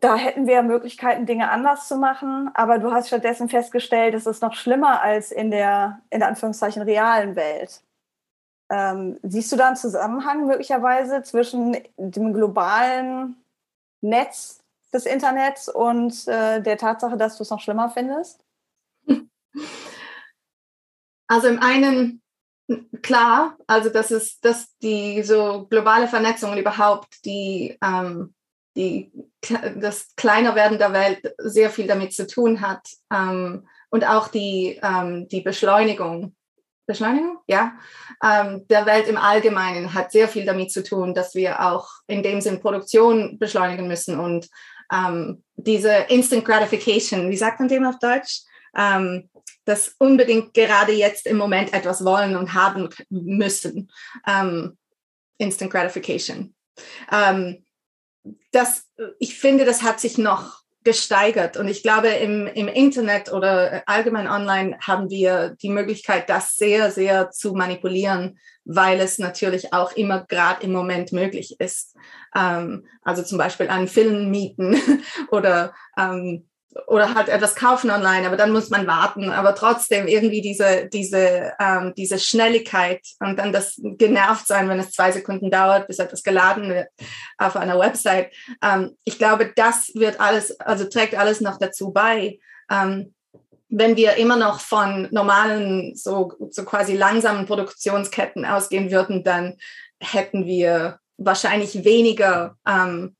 Da 0.00 0.16
hätten 0.16 0.48
wir 0.48 0.62
Möglichkeiten, 0.62 1.26
Dinge 1.26 1.48
anders 1.50 1.86
zu 1.86 1.96
machen, 1.96 2.50
aber 2.54 2.80
du 2.80 2.90
hast 2.90 3.06
stattdessen 3.06 3.48
festgestellt, 3.48 4.14
es 4.14 4.26
ist 4.26 4.42
noch 4.42 4.54
schlimmer 4.54 5.00
als 5.02 5.30
in 5.30 5.52
der, 5.52 6.00
in 6.10 6.24
Anführungszeichen, 6.24 6.82
realen 6.82 7.36
Welt. 7.36 7.82
Ähm, 8.72 9.20
siehst 9.22 9.52
du 9.52 9.56
da 9.56 9.66
einen 9.66 9.76
Zusammenhang 9.76 10.46
möglicherweise 10.46 11.22
zwischen 11.22 11.76
dem 11.98 12.32
globalen 12.32 13.36
Netz 14.00 14.60
des 14.94 15.04
Internets 15.04 15.68
und 15.68 16.26
äh, 16.26 16.62
der 16.62 16.78
Tatsache, 16.78 17.18
dass 17.18 17.36
du 17.36 17.42
es 17.42 17.50
noch 17.50 17.60
schlimmer 17.60 17.90
findest? 17.90 18.44
Also 21.28 21.48
im 21.48 21.60
einen 21.62 22.20
klar, 23.00 23.56
also 23.66 23.88
dass 23.88 24.10
es, 24.10 24.38
dass 24.40 24.76
die 24.78 25.22
so 25.22 25.66
globale 25.66 26.06
Vernetzung 26.06 26.52
und 26.52 26.58
überhaupt 26.58 27.24
die, 27.24 27.78
ähm, 27.82 28.34
die 28.76 29.10
das 29.76 30.14
Kleinerwerden 30.16 30.76
der 30.76 30.92
Welt 30.92 31.34
sehr 31.38 31.70
viel 31.70 31.86
damit 31.86 32.12
zu 32.12 32.26
tun 32.26 32.60
hat 32.60 32.86
ähm, 33.10 33.66
und 33.88 34.06
auch 34.06 34.28
die, 34.28 34.78
ähm, 34.82 35.26
die 35.28 35.40
Beschleunigung 35.40 36.34
Beschleunigung, 36.86 37.38
ja, 37.46 37.74
ähm, 38.24 38.66
der 38.68 38.86
Welt 38.86 39.06
im 39.06 39.16
Allgemeinen 39.16 39.94
hat 39.94 40.12
sehr 40.12 40.28
viel 40.28 40.44
damit 40.44 40.72
zu 40.72 40.82
tun, 40.82 41.14
dass 41.14 41.34
wir 41.34 41.64
auch 41.64 41.88
in 42.06 42.22
dem 42.22 42.40
Sinn 42.40 42.60
Produktion 42.60 43.38
beschleunigen 43.38 43.86
müssen 43.86 44.18
und 44.18 44.48
ähm, 44.92 45.42
diese 45.56 45.92
Instant 46.08 46.44
Gratification, 46.44 47.30
wie 47.30 47.36
sagt 47.36 47.60
man 47.60 47.68
dem 47.68 47.86
auf 47.86 47.98
Deutsch? 47.98 48.42
Ähm, 48.76 49.30
das 49.64 49.94
unbedingt 49.98 50.54
gerade 50.54 50.92
jetzt 50.92 51.26
im 51.26 51.36
Moment 51.36 51.72
etwas 51.72 52.04
wollen 52.04 52.36
und 52.36 52.54
haben 52.54 52.88
müssen. 53.08 53.90
Ähm, 54.26 54.76
Instant 55.38 55.70
Gratification. 55.70 56.54
Ähm, 57.10 57.64
das, 58.50 58.88
ich 59.18 59.38
finde, 59.38 59.64
das 59.64 59.82
hat 59.82 60.00
sich 60.00 60.18
noch 60.18 60.61
gesteigert. 60.84 61.56
Und 61.56 61.68
ich 61.68 61.82
glaube, 61.82 62.08
im, 62.08 62.46
im 62.46 62.68
Internet 62.68 63.32
oder 63.32 63.82
allgemein 63.86 64.28
online 64.28 64.78
haben 64.80 65.10
wir 65.10 65.56
die 65.62 65.68
Möglichkeit, 65.68 66.28
das 66.28 66.56
sehr, 66.56 66.90
sehr 66.90 67.30
zu 67.30 67.52
manipulieren, 67.54 68.38
weil 68.64 69.00
es 69.00 69.18
natürlich 69.18 69.72
auch 69.72 69.92
immer 69.92 70.24
gerade 70.26 70.64
im 70.64 70.72
Moment 70.72 71.12
möglich 71.12 71.56
ist. 71.58 71.96
Ähm, 72.34 72.86
also 73.02 73.22
zum 73.22 73.38
Beispiel 73.38 73.68
einen 73.68 73.88
Film 73.88 74.30
mieten 74.30 74.76
oder 75.30 75.74
ähm, 75.98 76.48
oder 76.86 77.14
halt 77.14 77.28
etwas 77.28 77.54
kaufen 77.54 77.90
online, 77.90 78.26
aber 78.26 78.36
dann 78.36 78.52
muss 78.52 78.70
man 78.70 78.86
warten. 78.86 79.30
Aber 79.30 79.54
trotzdem 79.54 80.06
irgendwie 80.08 80.40
diese, 80.40 80.88
diese, 80.92 81.52
ähm, 81.60 81.92
diese 81.96 82.18
Schnelligkeit 82.18 83.00
und 83.20 83.38
dann 83.38 83.52
das 83.52 83.80
genervt 83.82 84.46
sein, 84.46 84.68
wenn 84.68 84.78
es 84.78 84.92
zwei 84.92 85.12
Sekunden 85.12 85.50
dauert, 85.50 85.86
bis 85.86 85.98
etwas 85.98 86.22
geladen 86.22 86.68
wird 86.68 86.88
auf 87.38 87.56
einer 87.56 87.78
Website. 87.78 88.32
Ähm, 88.62 88.96
ich 89.04 89.18
glaube, 89.18 89.52
das 89.54 89.92
wird 89.94 90.20
alles, 90.20 90.58
also 90.60 90.84
trägt 90.84 91.14
alles 91.14 91.40
noch 91.40 91.58
dazu 91.58 91.92
bei. 91.92 92.38
Ähm, 92.70 93.14
wenn 93.68 93.96
wir 93.96 94.16
immer 94.16 94.36
noch 94.36 94.60
von 94.60 95.08
normalen, 95.10 95.94
so, 95.96 96.32
so 96.50 96.64
quasi 96.64 96.94
langsamen 96.94 97.46
Produktionsketten 97.46 98.44
ausgehen 98.44 98.90
würden, 98.90 99.24
dann 99.24 99.56
hätten 99.98 100.46
wir 100.46 100.98
wahrscheinlich 101.16 101.84
weniger 101.84 102.56
ähm, 102.66 103.16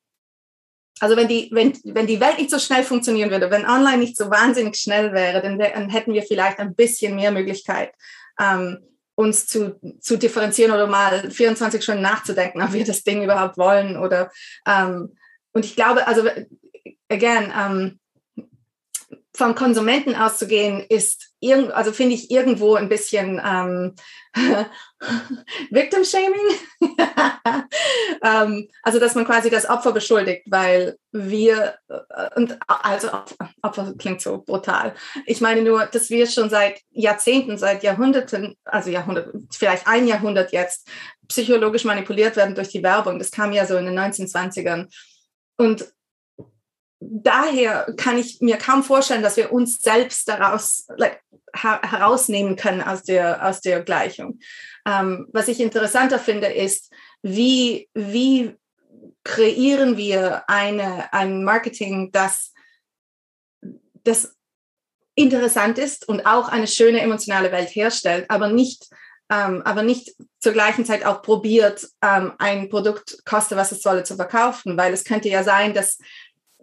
also 1.02 1.16
wenn 1.16 1.26
die, 1.26 1.50
wenn, 1.50 1.76
wenn 1.82 2.06
die 2.06 2.20
Welt 2.20 2.38
nicht 2.38 2.48
so 2.48 2.60
schnell 2.60 2.84
funktionieren 2.84 3.32
würde, 3.32 3.50
wenn 3.50 3.66
online 3.66 3.98
nicht 3.98 4.16
so 4.16 4.30
wahnsinnig 4.30 4.76
schnell 4.76 5.12
wäre, 5.12 5.42
dann, 5.42 5.58
dann 5.58 5.90
hätten 5.90 6.14
wir 6.14 6.22
vielleicht 6.22 6.60
ein 6.60 6.76
bisschen 6.76 7.16
mehr 7.16 7.32
Möglichkeit, 7.32 7.92
ähm, 8.38 8.78
uns 9.16 9.48
zu, 9.48 9.80
zu 9.98 10.16
differenzieren 10.16 10.70
oder 10.70 10.86
mal 10.86 11.28
24 11.28 11.82
Stunden 11.82 12.02
nachzudenken, 12.02 12.62
ob 12.62 12.72
wir 12.72 12.84
das 12.84 13.02
Ding 13.02 13.24
überhaupt 13.24 13.58
wollen. 13.58 13.96
Oder 13.96 14.30
ähm, 14.64 15.16
und 15.52 15.64
ich 15.64 15.74
glaube, 15.74 16.06
also 16.06 16.22
again, 17.08 17.52
ähm, 17.52 18.46
vom 19.34 19.56
Konsumenten 19.56 20.14
auszugehen, 20.14 20.86
ist 20.88 21.31
also 21.72 21.92
finde 21.92 22.14
ich 22.14 22.30
irgendwo 22.30 22.74
ein 22.74 22.88
bisschen 22.88 23.40
ähm, 23.44 23.94
Victim 25.70 26.04
Shaming. 26.04 26.40
ähm, 28.22 28.68
also 28.82 28.98
dass 28.98 29.14
man 29.14 29.24
quasi 29.24 29.50
das 29.50 29.68
Opfer 29.68 29.92
beschuldigt, 29.92 30.42
weil 30.46 30.96
wir 31.10 31.74
äh, 31.88 32.28
und 32.36 32.58
also 32.66 33.08
Opfer 33.62 33.94
klingt 33.98 34.20
so 34.20 34.42
brutal. 34.42 34.94
Ich 35.26 35.40
meine 35.40 35.62
nur, 35.62 35.86
dass 35.86 36.10
wir 36.10 36.26
schon 36.26 36.50
seit 36.50 36.80
Jahrzehnten, 36.90 37.58
seit 37.58 37.82
Jahrhunderten, 37.82 38.56
also 38.64 38.90
Jahrhundert, 38.90 39.34
vielleicht 39.52 39.86
ein 39.86 40.06
Jahrhundert 40.06 40.52
jetzt 40.52 40.88
psychologisch 41.28 41.84
manipuliert 41.84 42.36
werden 42.36 42.54
durch 42.54 42.68
die 42.68 42.82
Werbung. 42.82 43.18
Das 43.18 43.30
kam 43.30 43.52
ja 43.52 43.66
so 43.66 43.76
in 43.76 43.86
den 43.86 43.98
1920ern. 43.98 44.86
Und 45.56 45.92
daher 47.10 47.92
kann 47.96 48.18
ich 48.18 48.40
mir 48.40 48.56
kaum 48.58 48.82
vorstellen, 48.82 49.22
dass 49.22 49.36
wir 49.36 49.52
uns 49.52 49.80
selbst 49.80 50.28
daraus 50.28 50.86
like, 50.96 51.20
her 51.54 51.80
herausnehmen 51.82 52.56
können 52.56 52.80
aus 52.80 53.02
der, 53.02 53.46
aus 53.46 53.60
der 53.60 53.82
Gleichung. 53.82 54.38
Ähm, 54.86 55.28
was 55.32 55.48
ich 55.48 55.60
interessanter 55.60 56.18
finde, 56.18 56.48
ist, 56.48 56.92
wie, 57.22 57.88
wie 57.94 58.56
kreieren 59.24 59.96
wir 59.96 60.48
eine, 60.48 61.12
ein 61.12 61.44
Marketing, 61.44 62.10
das, 62.12 62.52
das 64.04 64.34
interessant 65.14 65.78
ist 65.78 66.08
und 66.08 66.26
auch 66.26 66.48
eine 66.48 66.66
schöne 66.66 67.00
emotionale 67.00 67.52
Welt 67.52 67.68
herstellt, 67.68 68.26
aber 68.28 68.48
nicht, 68.48 68.88
ähm, 69.30 69.62
aber 69.64 69.82
nicht 69.82 70.14
zur 70.40 70.52
gleichen 70.52 70.84
Zeit 70.84 71.04
auch 71.04 71.22
probiert, 71.22 71.86
ähm, 72.02 72.32
ein 72.38 72.68
Produkt 72.70 73.24
koste, 73.24 73.56
was 73.56 73.72
es 73.72 73.82
solle, 73.82 74.04
zu 74.04 74.16
verkaufen, 74.16 74.76
weil 74.76 74.92
es 74.92 75.04
könnte 75.04 75.28
ja 75.28 75.44
sein, 75.44 75.74
dass 75.74 75.98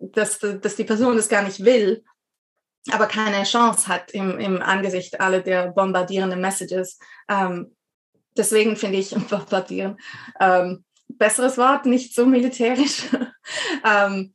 dass, 0.01 0.39
dass 0.39 0.75
die 0.75 0.83
Person 0.83 1.17
das 1.17 1.29
gar 1.29 1.43
nicht 1.43 1.63
will, 1.63 2.03
aber 2.91 3.07
keine 3.07 3.43
Chance 3.43 3.87
hat 3.87 4.11
im, 4.11 4.39
im 4.39 4.61
Angesicht 4.61 5.19
aller 5.19 5.41
der 5.41 5.71
bombardierenden 5.71 6.39
Messages. 6.39 6.99
Ähm, 7.27 7.75
deswegen 8.37 8.75
finde 8.75 8.97
ich 8.97 9.15
bombardieren 9.29 9.97
ähm, 10.39 10.83
besseres 11.07 11.57
Wort, 11.57 11.85
nicht 11.85 12.13
so 12.13 12.25
militärisch. 12.25 13.03
ähm, 13.85 14.33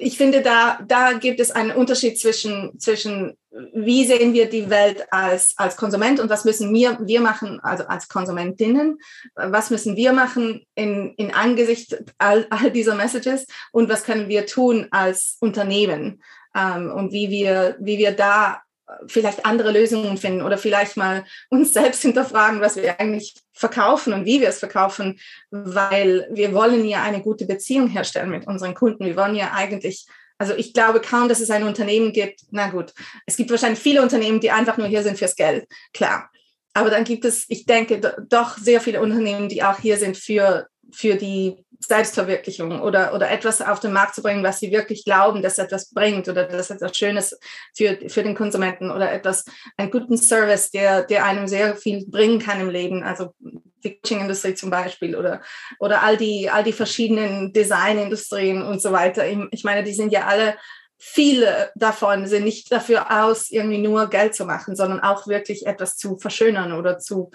ich 0.00 0.16
finde, 0.16 0.42
da, 0.42 0.80
da 0.86 1.12
gibt 1.12 1.40
es 1.40 1.50
einen 1.50 1.70
Unterschied 1.72 2.18
zwischen, 2.18 2.78
zwischen 2.78 3.36
wie 3.74 4.04
sehen 4.04 4.32
wir 4.32 4.48
die 4.48 4.70
Welt 4.70 5.04
als, 5.10 5.54
als 5.56 5.76
Konsument 5.76 6.20
und 6.20 6.30
was 6.30 6.44
müssen 6.44 6.72
wir, 6.72 6.98
wir 7.02 7.20
machen, 7.20 7.60
also 7.60 7.84
als 7.86 8.08
Konsumentinnen, 8.08 8.98
was 9.34 9.70
müssen 9.70 9.96
wir 9.96 10.12
machen 10.12 10.64
in, 10.74 11.14
in 11.16 11.34
Angesicht 11.34 12.02
all, 12.18 12.46
all 12.50 12.70
dieser 12.70 12.94
Messages 12.94 13.46
und 13.72 13.88
was 13.88 14.04
können 14.04 14.28
wir 14.28 14.46
tun 14.46 14.86
als 14.90 15.36
Unternehmen 15.40 16.22
ähm, 16.56 16.92
und 16.92 17.12
wie 17.12 17.30
wir, 17.30 17.76
wie 17.80 17.98
wir 17.98 18.12
da 18.12 18.62
vielleicht 19.06 19.46
andere 19.46 19.72
Lösungen 19.72 20.16
finden 20.16 20.42
oder 20.42 20.58
vielleicht 20.58 20.96
mal 20.96 21.24
uns 21.48 21.72
selbst 21.74 22.02
hinterfragen, 22.02 22.60
was 22.60 22.76
wir 22.76 23.00
eigentlich 23.00 23.34
verkaufen 23.52 24.12
und 24.12 24.24
wie 24.24 24.40
wir 24.40 24.48
es 24.48 24.58
verkaufen, 24.58 25.18
weil 25.50 26.28
wir 26.32 26.52
wollen 26.52 26.84
ja 26.84 27.02
eine 27.02 27.22
gute 27.22 27.46
Beziehung 27.46 27.88
herstellen 27.88 28.30
mit 28.30 28.46
unseren 28.46 28.74
Kunden. 28.74 29.04
Wir 29.04 29.16
wollen 29.16 29.36
ja 29.36 29.52
eigentlich 29.52 30.06
also 30.40 30.54
ich 30.54 30.72
glaube 30.72 31.02
kaum, 31.02 31.28
dass 31.28 31.40
es 31.40 31.50
ein 31.50 31.64
Unternehmen 31.64 32.14
gibt. 32.14 32.40
Na 32.50 32.70
gut, 32.70 32.94
es 33.26 33.36
gibt 33.36 33.50
wahrscheinlich 33.50 33.78
viele 33.78 34.00
Unternehmen, 34.00 34.40
die 34.40 34.50
einfach 34.50 34.78
nur 34.78 34.86
hier 34.86 35.02
sind 35.02 35.18
fürs 35.18 35.36
Geld. 35.36 35.66
Klar. 35.92 36.30
Aber 36.72 36.88
dann 36.88 37.04
gibt 37.04 37.26
es, 37.26 37.44
ich 37.48 37.66
denke, 37.66 38.00
doch 38.26 38.56
sehr 38.56 38.80
viele 38.80 39.02
Unternehmen, 39.02 39.50
die 39.50 39.62
auch 39.62 39.78
hier 39.78 39.98
sind 39.98 40.16
für, 40.16 40.66
für 40.90 41.16
die 41.16 41.62
Selbstverwirklichung 41.80 42.80
oder, 42.80 43.14
oder 43.14 43.30
etwas 43.30 43.62
auf 43.62 43.80
den 43.80 43.92
Markt 43.92 44.14
zu 44.14 44.22
bringen, 44.22 44.44
was 44.44 44.60
sie 44.60 44.70
wirklich 44.70 45.04
glauben, 45.04 45.42
dass 45.42 45.58
etwas 45.58 45.92
bringt 45.92 46.28
oder 46.28 46.44
dass 46.46 46.70
etwas 46.70 46.96
Schönes 46.96 47.38
für, 47.74 47.98
für 48.08 48.22
den 48.22 48.34
Konsumenten 48.34 48.90
oder 48.90 49.10
etwas, 49.10 49.44
einen 49.76 49.90
guten 49.90 50.18
Service, 50.18 50.70
der, 50.70 51.04
der 51.04 51.24
einem 51.24 51.48
sehr 51.48 51.76
viel 51.76 52.06
bringen 52.06 52.38
kann 52.38 52.60
im 52.60 52.68
Leben. 52.68 53.02
Also 53.02 53.34
die 53.82 53.98
Coaching-Industrie 53.98 54.54
zum 54.54 54.68
Beispiel 54.70 55.16
oder, 55.16 55.40
oder 55.78 56.02
all, 56.02 56.18
die, 56.18 56.50
all 56.50 56.62
die 56.62 56.74
verschiedenen 56.74 57.52
Designindustrien 57.54 58.62
und 58.62 58.82
so 58.82 58.92
weiter. 58.92 59.24
Ich 59.50 59.64
meine, 59.64 59.82
die 59.82 59.94
sind 59.94 60.12
ja 60.12 60.26
alle 60.26 60.56
viele 61.02 61.72
davon 61.76 62.26
sind 62.26 62.44
nicht 62.44 62.70
dafür 62.70 63.24
aus, 63.24 63.50
irgendwie 63.50 63.78
nur 63.78 64.10
Geld 64.10 64.34
zu 64.34 64.44
machen, 64.44 64.76
sondern 64.76 65.00
auch 65.00 65.26
wirklich 65.26 65.66
etwas 65.66 65.96
zu 65.96 66.18
verschönern 66.18 66.72
oder 66.72 66.98
zu 66.98 67.30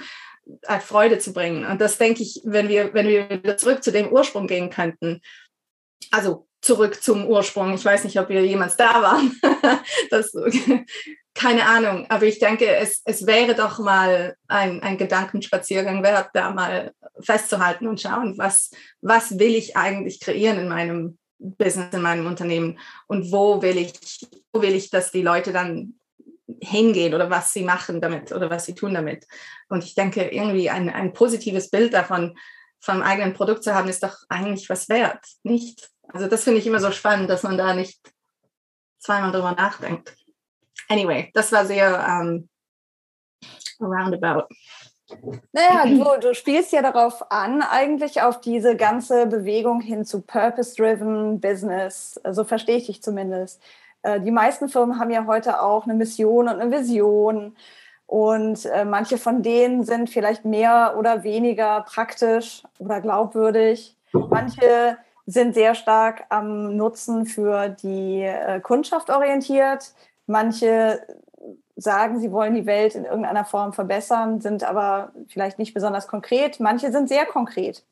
äh, 0.63 0.79
Freude 0.79 1.19
zu 1.19 1.33
bringen. 1.33 1.65
Und 1.65 1.81
das 1.81 1.97
denke 1.97 2.23
ich, 2.23 2.41
wenn 2.43 2.69
wir, 2.69 2.93
wenn 2.93 3.07
wir 3.07 3.29
wieder 3.29 3.57
zurück 3.57 3.83
zu 3.83 3.91
dem 3.91 4.09
Ursprung 4.09 4.47
gehen 4.47 4.69
könnten, 4.69 5.21
also 6.11 6.47
zurück 6.61 7.01
zum 7.01 7.27
Ursprung. 7.27 7.73
Ich 7.73 7.85
weiß 7.85 8.03
nicht, 8.03 8.19
ob 8.19 8.29
wir 8.29 8.43
jemals 8.43 8.75
da 8.75 9.01
waren. 9.01 9.39
das, 10.09 10.33
keine 11.35 11.67
Ahnung, 11.67 12.07
aber 12.09 12.25
ich 12.25 12.39
denke, 12.39 12.65
es, 12.65 13.01
es 13.05 13.27
wäre 13.27 13.53
doch 13.53 13.77
mal 13.77 14.35
ein, 14.47 14.81
ein 14.81 14.97
Gedankenspaziergang 14.97 16.01
wert, 16.01 16.29
da 16.33 16.51
mal 16.51 16.93
festzuhalten 17.19 17.87
und 17.87 18.01
schauen, 18.01 18.37
was, 18.37 18.71
was 19.01 19.37
will 19.37 19.53
ich 19.53 19.77
eigentlich 19.77 20.19
kreieren 20.19 20.57
in 20.57 20.67
meinem 20.67 21.17
Business, 21.37 21.93
in 21.93 22.01
meinem 22.01 22.25
Unternehmen 22.25 22.79
und 23.07 23.31
wo 23.31 23.61
will 23.61 23.77
ich, 23.77 23.93
wo 24.53 24.61
will 24.61 24.73
ich, 24.73 24.89
dass 24.89 25.11
die 25.11 25.21
Leute 25.21 25.51
dann 25.51 25.99
hingehen 26.61 27.13
oder 27.13 27.29
was 27.29 27.53
sie 27.53 27.63
machen 27.63 28.01
damit 28.01 28.31
oder 28.31 28.49
was 28.49 28.65
sie 28.65 28.75
tun 28.75 28.93
damit. 28.93 29.25
Und 29.69 29.83
ich 29.83 29.95
denke, 29.95 30.29
irgendwie 30.29 30.69
ein, 30.69 30.89
ein 30.89 31.13
positives 31.13 31.69
Bild 31.69 31.93
davon, 31.93 32.37
vom 32.79 33.01
eigenen 33.01 33.33
Produkt 33.33 33.63
zu 33.63 33.73
haben, 33.73 33.89
ist 33.89 34.03
doch 34.03 34.15
eigentlich 34.29 34.69
was 34.69 34.89
wert, 34.89 35.25
nicht? 35.43 35.89
Also 36.07 36.27
das 36.27 36.43
finde 36.43 36.59
ich 36.59 36.67
immer 36.67 36.79
so 36.79 36.91
spannend, 36.91 37.29
dass 37.29 37.43
man 37.43 37.57
da 37.57 37.73
nicht 37.73 37.99
zweimal 38.99 39.31
drüber 39.31 39.53
nachdenkt. 39.53 40.15
Anyway, 40.87 41.31
das 41.33 41.51
war 41.51 41.65
sehr 41.65 42.21
um, 42.21 42.29
ähm, 42.37 42.49
roundabout. 43.79 44.47
Naja, 45.51 45.85
du, 45.85 46.19
du 46.19 46.33
spielst 46.33 46.71
ja 46.71 46.81
darauf 46.81 47.31
an, 47.31 47.61
eigentlich 47.61 48.21
auf 48.21 48.41
diese 48.41 48.75
ganze 48.75 49.27
Bewegung 49.27 49.81
hin 49.81 50.03
zu 50.05 50.21
Purpose-Driven 50.21 51.39
Business. 51.39 52.19
So 52.31 52.43
verstehe 52.43 52.77
ich 52.77 52.87
dich 52.87 53.03
zumindest. 53.03 53.61
Äh, 54.05 54.21
die 54.21 54.31
meisten 54.31 54.69
Firmen 54.69 54.99
haben 54.99 55.09
ja 55.09 55.25
heute 55.25 55.61
auch 55.61 55.85
eine 55.85 55.95
Mission 55.95 56.47
und 56.47 56.61
eine 56.61 56.71
Vision. 56.71 57.55
Und 58.05 58.65
äh, 58.65 58.85
manche 58.85 59.17
von 59.17 59.41
denen 59.41 59.83
sind 59.83 60.11
vielleicht 60.11 60.45
mehr 60.45 60.95
oder 60.97 61.23
weniger 61.23 61.81
praktisch 61.81 62.63
oder 62.77 63.01
glaubwürdig. 63.01 63.97
Manche 64.13 64.97
sind 65.25 65.55
sehr 65.55 65.73
stark 65.73 66.25
am 66.29 66.77
Nutzen 66.77 67.25
für 67.25 67.69
die 67.69 68.21
äh, 68.21 68.59
Kundschaft 68.59 69.09
orientiert. 69.09 69.93
Manche 70.27 71.01
sagen, 71.75 72.19
sie 72.19 72.31
wollen 72.31 72.53
die 72.53 72.67
Welt 72.67 72.93
in 72.93 73.05
irgendeiner 73.05 73.43
Form 73.43 73.73
verbessern, 73.73 74.39
sind 74.39 74.63
aber 74.63 75.11
vielleicht 75.27 75.57
nicht 75.57 75.73
besonders 75.73 76.07
konkret. 76.07 76.59
Manche 76.59 76.91
sind 76.91 77.09
sehr 77.09 77.25
konkret. 77.25 77.83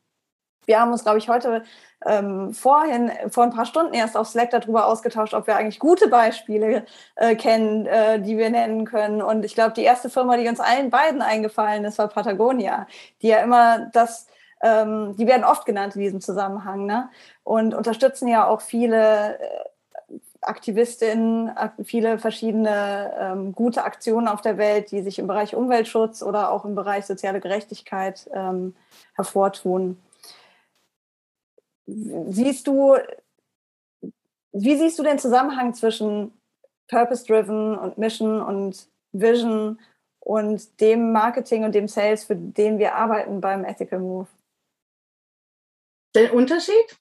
Wir 0.65 0.79
haben 0.79 0.91
uns, 0.91 1.03
glaube 1.03 1.17
ich, 1.17 1.29
heute 1.29 1.63
ähm, 2.05 2.53
vorhin, 2.53 3.11
vor 3.29 3.43
ein 3.43 3.51
paar 3.51 3.65
Stunden 3.65 3.93
erst 3.93 4.17
auf 4.17 4.27
Slack 4.27 4.51
darüber 4.51 4.87
ausgetauscht, 4.87 5.33
ob 5.33 5.47
wir 5.47 5.55
eigentlich 5.55 5.79
gute 5.79 6.07
Beispiele 6.07 6.85
äh, 7.15 7.35
kennen, 7.35 7.85
äh, 7.85 8.21
die 8.21 8.37
wir 8.37 8.49
nennen 8.49 8.85
können. 8.85 9.21
Und 9.21 9.45
ich 9.45 9.55
glaube, 9.55 9.73
die 9.73 9.83
erste 9.83 10.09
Firma, 10.09 10.37
die 10.37 10.47
uns 10.47 10.59
allen 10.59 10.89
beiden 10.89 11.21
eingefallen 11.21 11.85
ist, 11.85 11.97
war 11.97 12.07
Patagonia, 12.07 12.87
die 13.21 13.29
ja 13.29 13.37
immer 13.39 13.89
das, 13.93 14.27
ähm, 14.61 15.15
die 15.17 15.27
werden 15.27 15.43
oft 15.43 15.65
genannt 15.65 15.95
in 15.95 16.01
diesem 16.01 16.21
Zusammenhang, 16.21 16.85
ne? 16.85 17.09
Und 17.43 17.73
unterstützen 17.73 18.27
ja 18.27 18.47
auch 18.47 18.61
viele 18.61 19.39
äh, 19.39 19.39
Aktivistinnen, 20.41 21.51
viele 21.85 22.19
verschiedene 22.19 23.13
ähm, 23.17 23.53
gute 23.53 23.83
Aktionen 23.85 24.27
auf 24.27 24.41
der 24.41 24.57
Welt, 24.57 24.91
die 24.91 25.01
sich 25.01 25.19
im 25.19 25.27
Bereich 25.27 25.55
Umweltschutz 25.55 26.21
oder 26.21 26.51
auch 26.51 26.65
im 26.65 26.75
Bereich 26.75 27.05
soziale 27.05 27.39
Gerechtigkeit 27.39 28.29
ähm, 28.33 28.75
hervortun. 29.15 29.97
Siehst 31.85 32.67
du, 32.67 32.95
wie 34.53 34.77
siehst 34.77 34.99
du 34.99 35.03
den 35.03 35.19
Zusammenhang 35.19 35.73
zwischen 35.73 36.31
Purpose-Driven 36.87 37.77
und 37.77 37.97
Mission 37.97 38.41
und 38.41 38.87
Vision 39.11 39.79
und 40.19 40.79
dem 40.79 41.11
Marketing 41.11 41.65
und 41.65 41.75
dem 41.75 41.87
Sales, 41.87 42.23
für 42.23 42.35
den 42.35 42.79
wir 42.79 42.95
arbeiten 42.95 43.41
beim 43.41 43.65
Ethical 43.65 43.99
Move? 43.99 44.27
Den 46.15 46.31
Unterschied? 46.31 46.97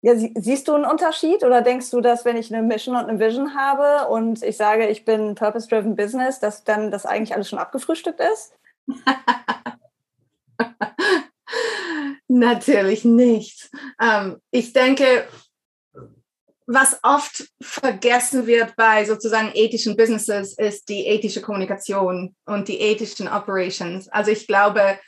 Ja, 0.00 0.14
siehst 0.14 0.68
du 0.68 0.74
einen 0.74 0.84
Unterschied 0.84 1.42
oder 1.42 1.60
denkst 1.60 1.90
du, 1.90 2.00
dass 2.00 2.24
wenn 2.24 2.36
ich 2.36 2.54
eine 2.54 2.62
Mission 2.62 2.94
und 2.94 3.06
eine 3.06 3.18
Vision 3.18 3.56
habe 3.56 4.08
und 4.08 4.44
ich 4.44 4.56
sage, 4.56 4.86
ich 4.86 5.04
bin 5.04 5.34
Purpose-Driven 5.34 5.96
Business, 5.96 6.38
dass 6.38 6.62
dann 6.62 6.92
das 6.92 7.04
eigentlich 7.04 7.34
alles 7.34 7.48
schon 7.48 7.58
abgefrühstückt 7.58 8.20
ist? 8.20 8.54
Natürlich 12.28 13.04
nicht. 13.04 13.70
Ähm, 14.00 14.36
ich 14.50 14.72
denke, 14.72 15.26
was 16.66 16.98
oft 17.02 17.48
vergessen 17.62 18.46
wird 18.46 18.76
bei 18.76 19.06
sozusagen 19.06 19.50
ethischen 19.54 19.96
Businesses, 19.96 20.56
ist 20.58 20.90
die 20.90 21.06
ethische 21.06 21.40
Kommunikation 21.40 22.36
und 22.44 22.68
die 22.68 22.78
ethischen 22.78 23.26
Operations. 23.26 24.08
Also 24.08 24.30
ich 24.30 24.46
glaube, 24.46 24.98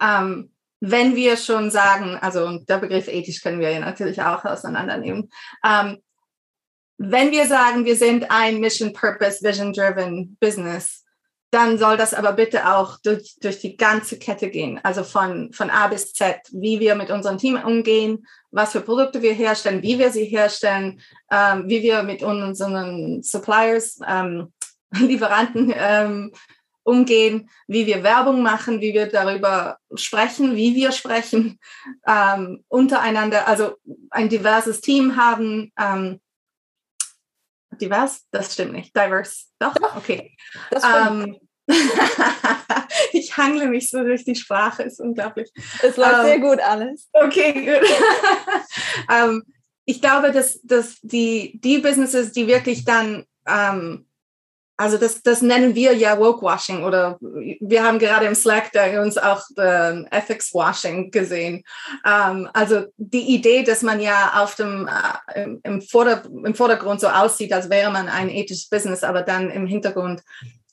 ähm, 0.00 0.50
wenn 0.80 1.14
wir 1.14 1.36
schon 1.36 1.70
sagen, 1.70 2.16
also 2.16 2.58
der 2.60 2.78
Begriff 2.78 3.06
ethisch 3.06 3.42
können 3.42 3.60
wir 3.60 3.70
ja 3.70 3.80
natürlich 3.80 4.22
auch 4.22 4.46
auseinandernehmen, 4.46 5.30
ähm, 5.62 5.98
wenn 6.96 7.32
wir 7.32 7.46
sagen, 7.46 7.84
wir 7.84 7.96
sind 7.96 8.30
ein 8.30 8.60
Mission, 8.60 8.92
Purpose, 8.92 9.42
Vision 9.42 9.72
Driven 9.72 10.36
Business, 10.40 10.99
dann 11.50 11.78
soll 11.78 11.96
das 11.96 12.14
aber 12.14 12.32
bitte 12.32 12.72
auch 12.72 12.98
durch, 13.02 13.36
durch 13.40 13.60
die 13.60 13.76
ganze 13.76 14.18
Kette 14.18 14.50
gehen, 14.50 14.80
also 14.82 15.02
von, 15.02 15.52
von 15.52 15.68
A 15.70 15.88
bis 15.88 16.12
Z, 16.12 16.36
wie 16.52 16.78
wir 16.78 16.94
mit 16.94 17.10
unserem 17.10 17.38
Team 17.38 17.56
umgehen, 17.56 18.26
was 18.50 18.72
für 18.72 18.80
Produkte 18.80 19.20
wir 19.22 19.32
herstellen, 19.32 19.82
wie 19.82 19.98
wir 19.98 20.10
sie 20.10 20.24
herstellen, 20.24 21.00
ähm, 21.30 21.64
wie 21.66 21.82
wir 21.82 22.02
mit 22.02 22.22
unseren 22.22 23.22
Suppliers, 23.22 23.98
ähm, 24.06 24.52
Lieferanten 24.92 25.72
ähm, 25.76 26.32
umgehen, 26.82 27.48
wie 27.66 27.86
wir 27.86 28.02
Werbung 28.02 28.42
machen, 28.42 28.80
wie 28.80 28.94
wir 28.94 29.06
darüber 29.06 29.78
sprechen, 29.94 30.56
wie 30.56 30.74
wir 30.74 30.92
sprechen, 30.92 31.58
ähm, 32.06 32.64
untereinander, 32.68 33.46
also 33.46 33.74
ein 34.10 34.28
diverses 34.28 34.80
Team 34.80 35.16
haben. 35.16 35.72
Divers? 37.72 38.26
Das 38.30 38.54
stimmt 38.54 38.72
nicht. 38.72 38.96
Diverse. 38.96 39.46
Doch? 39.58 39.74
Okay. 39.96 40.36
Ähm, 40.72 41.36
ich 43.12 43.36
hangle 43.36 43.68
mich 43.68 43.90
so 43.90 44.02
durch 44.02 44.24
die 44.24 44.34
Sprache, 44.34 44.82
ist 44.82 45.00
unglaublich. 45.00 45.50
Es 45.82 45.96
läuft 45.96 46.18
ähm, 46.18 46.24
sehr 46.24 46.40
gut 46.40 46.60
alles. 46.60 47.08
Okay, 47.12 47.52
gut. 47.52 47.88
ähm, 49.10 49.44
ich 49.84 50.00
glaube, 50.00 50.32
dass, 50.32 50.60
dass 50.62 51.00
die, 51.00 51.58
die 51.62 51.78
Businesses, 51.78 52.32
die 52.32 52.46
wirklich 52.46 52.84
dann 52.84 53.24
ähm, 53.46 54.06
also 54.80 54.96
das, 54.96 55.20
das 55.22 55.42
nennen 55.42 55.74
wir 55.74 55.94
ja 55.94 56.18
Woke-Washing 56.18 56.84
oder 56.84 57.18
wir 57.20 57.84
haben 57.84 57.98
gerade 57.98 58.24
im 58.24 58.34
Slack 58.34 58.72
da 58.72 59.02
uns 59.02 59.18
auch 59.18 59.42
äh, 59.58 60.04
Ethics-Washing 60.10 61.10
gesehen. 61.10 61.64
Ähm, 62.06 62.48
also 62.54 62.86
die 62.96 63.34
Idee, 63.34 63.62
dass 63.62 63.82
man 63.82 64.00
ja 64.00 64.42
auf 64.42 64.54
dem, 64.54 64.88
äh, 65.34 65.48
im, 65.64 65.82
Vorder-, 65.82 66.22
im 66.24 66.54
Vordergrund 66.54 67.02
so 67.02 67.08
aussieht, 67.08 67.52
als 67.52 67.68
wäre 67.68 67.92
man 67.92 68.08
ein 68.08 68.30
ethisches 68.30 68.70
Business, 68.70 69.04
aber 69.04 69.20
dann 69.20 69.50
im 69.50 69.66
Hintergrund 69.66 70.22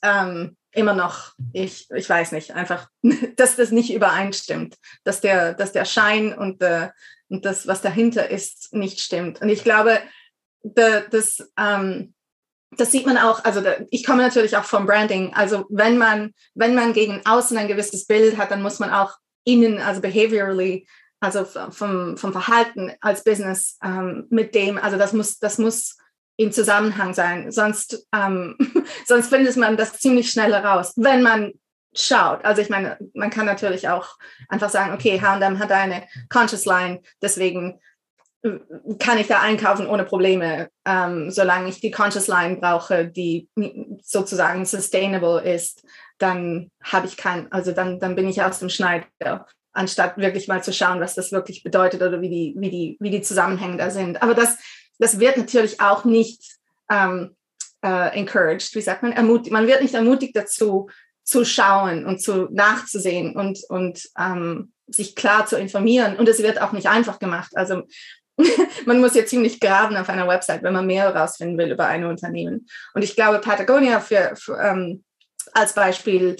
ähm, 0.02 0.56
immer 0.72 0.94
noch, 0.94 1.34
ich, 1.52 1.90
ich 1.94 2.08
weiß 2.08 2.32
nicht, 2.32 2.52
einfach, 2.54 2.88
dass 3.36 3.56
das 3.56 3.72
nicht 3.72 3.92
übereinstimmt, 3.92 4.76
dass 5.04 5.20
der, 5.20 5.52
dass 5.52 5.72
der 5.72 5.84
Schein 5.84 6.32
und, 6.32 6.62
äh, 6.62 6.88
und 7.28 7.44
das, 7.44 7.66
was 7.66 7.82
dahinter 7.82 8.30
ist, 8.30 8.72
nicht 8.72 9.00
stimmt. 9.00 9.42
Und 9.42 9.50
ich 9.50 9.64
glaube, 9.64 10.00
das, 10.62 11.46
ähm, 11.58 12.14
das 12.76 12.92
sieht 12.92 13.06
man 13.06 13.18
auch, 13.18 13.44
also 13.44 13.62
ich 13.90 14.04
komme 14.04 14.22
natürlich 14.22 14.56
auch 14.56 14.64
vom 14.64 14.86
Branding. 14.86 15.32
Also 15.34 15.66
wenn 15.70 15.98
man, 15.98 16.32
wenn 16.54 16.74
man 16.74 16.92
gegen 16.92 17.20
außen 17.24 17.56
ein 17.56 17.68
gewisses 17.68 18.06
Bild 18.06 18.36
hat, 18.36 18.50
dann 18.50 18.62
muss 18.62 18.78
man 18.78 18.90
auch 18.90 19.14
innen, 19.44 19.80
also 19.80 20.00
behaviorally, 20.00 20.86
also 21.20 21.44
vom, 21.44 22.16
vom 22.16 22.32
Verhalten 22.32 22.92
als 23.00 23.24
Business 23.24 23.78
ähm, 23.82 24.26
mit 24.30 24.54
dem, 24.54 24.78
also 24.78 24.96
das 24.96 25.12
muss, 25.12 25.38
das 25.38 25.58
muss 25.58 25.96
im 26.36 26.52
Zusammenhang 26.52 27.14
sein. 27.14 27.50
Sonst, 27.50 28.06
ähm, 28.14 28.56
sonst 29.06 29.28
findet 29.28 29.56
man 29.56 29.76
das 29.76 29.94
ziemlich 29.94 30.30
schnell 30.30 30.52
heraus, 30.52 30.92
wenn 30.96 31.22
man 31.22 31.52
schaut. 31.94 32.44
Also 32.44 32.62
ich 32.62 32.68
meine, 32.68 32.98
man 33.14 33.30
kann 33.30 33.46
natürlich 33.46 33.88
auch 33.88 34.16
einfach 34.48 34.70
sagen, 34.70 34.94
okay, 34.94 35.20
H&M 35.20 35.58
hat 35.58 35.72
eine 35.72 36.06
Conscious 36.28 36.64
Line, 36.64 37.00
deswegen 37.22 37.80
kann 38.98 39.18
ich 39.18 39.26
da 39.26 39.40
einkaufen 39.40 39.86
ohne 39.86 40.04
Probleme, 40.04 40.68
ähm, 40.84 41.30
solange 41.30 41.68
ich 41.68 41.80
die 41.80 41.90
Conscious 41.90 42.28
Line 42.28 42.56
brauche, 42.56 43.06
die 43.06 43.48
sozusagen 44.02 44.64
sustainable 44.64 45.40
ist, 45.42 45.84
dann 46.18 46.70
habe 46.82 47.06
ich 47.06 47.16
kein, 47.16 47.50
also 47.50 47.72
dann, 47.72 47.98
dann 47.98 48.14
bin 48.14 48.28
ich 48.28 48.42
aus 48.42 48.60
dem 48.60 48.68
Schneider, 48.68 49.46
anstatt 49.72 50.18
wirklich 50.18 50.48
mal 50.48 50.62
zu 50.62 50.72
schauen, 50.72 51.00
was 51.00 51.14
das 51.14 51.32
wirklich 51.32 51.62
bedeutet 51.62 52.02
oder 52.02 52.20
wie 52.20 52.28
die, 52.28 52.54
wie 52.58 52.70
die, 52.70 52.96
wie 53.00 53.10
die 53.10 53.22
Zusammenhänge 53.22 53.76
da 53.76 53.90
sind. 53.90 54.22
Aber 54.22 54.34
das, 54.34 54.56
das 54.98 55.18
wird 55.18 55.36
natürlich 55.36 55.80
auch 55.80 56.04
nicht 56.04 56.58
ähm, 56.90 57.36
äh, 57.84 58.18
encouraged, 58.18 58.74
wie 58.74 58.80
sagt 58.80 59.02
man, 59.02 59.12
ermutigt, 59.12 59.52
man 59.52 59.66
wird 59.66 59.82
nicht 59.82 59.94
ermutigt 59.94 60.36
dazu, 60.36 60.88
zu 61.24 61.44
schauen 61.44 62.06
und 62.06 62.22
zu 62.22 62.48
nachzusehen 62.50 63.36
und, 63.36 63.60
und 63.68 64.08
ähm, 64.18 64.72
sich 64.86 65.14
klar 65.14 65.44
zu 65.44 65.58
informieren. 65.58 66.16
Und 66.16 66.26
es 66.26 66.42
wird 66.42 66.60
auch 66.60 66.72
nicht 66.72 66.88
einfach 66.88 67.18
gemacht. 67.18 67.52
Also 67.54 67.82
man 68.86 69.00
muss 69.00 69.14
ja 69.14 69.24
ziemlich 69.26 69.60
graben 69.60 69.96
auf 69.96 70.08
einer 70.08 70.28
Website, 70.28 70.62
wenn 70.62 70.72
man 70.72 70.86
mehr 70.86 71.12
herausfinden 71.14 71.58
will 71.58 71.72
über 71.72 71.86
ein 71.86 72.04
Unternehmen. 72.04 72.66
Und 72.94 73.02
ich 73.02 73.16
glaube, 73.16 73.38
Patagonia 73.38 74.00
für, 74.00 74.34
für 74.36 74.58
ähm, 74.58 75.04
als 75.52 75.74
Beispiel 75.74 76.36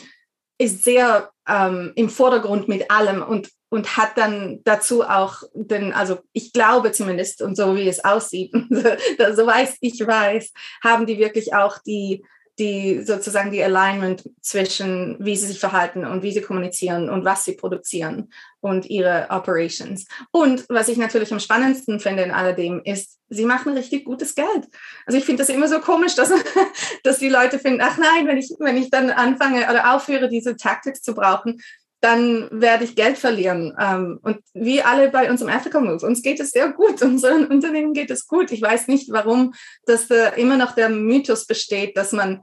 ist 0.59 0.85
sehr 0.85 1.31
ähm, 1.49 1.93
im 1.95 2.09
Vordergrund 2.09 2.69
mit 2.69 2.91
allem 2.91 3.23
und, 3.23 3.51
und 3.69 3.97
hat 3.97 4.17
dann 4.17 4.61
dazu 4.65 5.03
auch 5.03 5.43
den, 5.55 5.93
also 5.93 6.19
ich 6.33 6.53
glaube 6.53 6.93
zumindest, 6.93 7.43
und 7.43 7.57
so 7.57 7.77
wie 7.77 7.89
es 7.89 8.05
aussieht, 8.05 8.53
so 8.71 9.47
weiß 9.47 9.77
ich 9.81 10.01
weiß, 10.01 10.53
haben 10.83 11.07
die 11.07 11.19
wirklich 11.19 11.55
auch 11.55 11.79
die 11.79 12.25
die 12.59 13.03
sozusagen 13.03 13.51
die 13.51 13.63
Alignment 13.63 14.29
zwischen 14.41 15.17
wie 15.21 15.37
sie 15.37 15.47
sich 15.47 15.61
verhalten 15.61 16.05
und 16.05 16.23
wie 16.23 16.33
sie 16.33 16.41
kommunizieren 16.41 17.09
und 17.09 17.25
was 17.25 17.45
sie 17.45 17.53
produzieren 17.53 18.33
und 18.61 18.87
ihre 18.87 19.29
Operations. 19.31 20.07
Und 20.33 20.65
was 20.69 20.89
ich 20.89 20.99
natürlich 20.99 21.33
am 21.33 21.41
spannendsten 21.41 22.01
finde 22.01 22.25
in 22.25 22.31
alledem 22.33 22.83
ist, 22.85 23.19
sie 23.29 23.45
machen 23.45 23.75
richtig 23.75 24.05
gutes 24.05 24.35
Geld. 24.35 24.67
Also 25.07 25.19
ich 25.19 25.25
finde 25.25 25.43
das 25.43 25.51
immer 25.51 25.69
so 25.69 25.81
komisch, 25.81 26.17
dass, 26.17 26.33
dass 27.05 27.19
die 27.19 27.29
Leute 27.29 27.59
finden, 27.59 27.81
ach 27.81 27.97
nein, 27.99 28.27
wenn 28.27 28.39
ich, 28.39 28.53
wenn 28.59 28.77
ich 28.77 28.91
dann 28.91 29.11
anfange 29.11 29.69
oder 29.71 29.95
aufhöre, 29.95 30.29
diese 30.29 30.57
Tactics 30.57 31.03
zu 31.03 31.15
brauchen, 31.15 31.61
dann 32.01 32.49
werde 32.53 32.85
ich 32.85 32.95
Geld 32.95 33.19
verlieren. 33.19 33.77
Ähm, 33.79 34.21
und 34.23 34.39
wie 34.55 34.83
alle 34.83 35.11
bei 35.11 35.31
uns 35.31 35.41
im 35.41 35.49
Ethical 35.49 35.83
Move, 35.83 36.07
uns 36.07 36.23
geht 36.23 36.41
es 36.41 36.53
sehr 36.53 36.73
gut, 36.73 37.03
unseren 37.03 37.47
Unternehmen 37.47 37.93
geht 37.93 38.11
es 38.11 38.27
gut. 38.27 38.53
Ich 38.53 38.63
weiß 38.63 38.89
nicht, 38.89 39.11
warum 39.11 39.55
das 39.87 40.09
immer 40.37 40.57
noch 40.57 40.73
der 40.73 40.89
Mythos 40.89 41.47
besteht, 41.47 41.97
dass 41.97 42.13
man, 42.13 42.43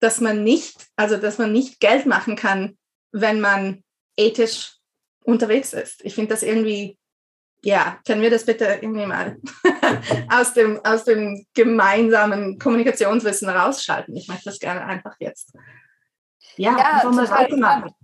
dass 0.00 0.20
man 0.20 0.44
nicht, 0.44 0.86
also 0.96 1.16
dass 1.16 1.38
man 1.38 1.52
nicht 1.52 1.80
Geld 1.80 2.06
machen 2.06 2.36
kann, 2.36 2.76
wenn 3.12 3.40
man 3.40 3.82
ethisch 4.16 4.76
unterwegs 5.24 5.72
ist. 5.72 6.04
Ich 6.04 6.14
finde 6.14 6.30
das 6.30 6.42
irgendwie, 6.42 6.98
ja, 7.64 7.98
können 8.06 8.22
wir 8.22 8.30
das 8.30 8.44
bitte 8.44 8.64
irgendwie 8.80 9.06
mal 9.06 9.38
aus, 10.28 10.52
dem, 10.52 10.84
aus 10.84 11.04
dem 11.04 11.46
gemeinsamen 11.54 12.58
Kommunikationswissen 12.58 13.48
rausschalten? 13.48 14.16
Ich 14.16 14.28
möchte 14.28 14.46
das 14.46 14.58
gerne 14.58 14.84
einfach 14.84 15.14
jetzt. 15.20 15.54
Ja, 16.56 16.76
ja 16.76 16.84
einfach 16.94 17.12
mal 17.12 17.30
weitermachen. 17.30 17.94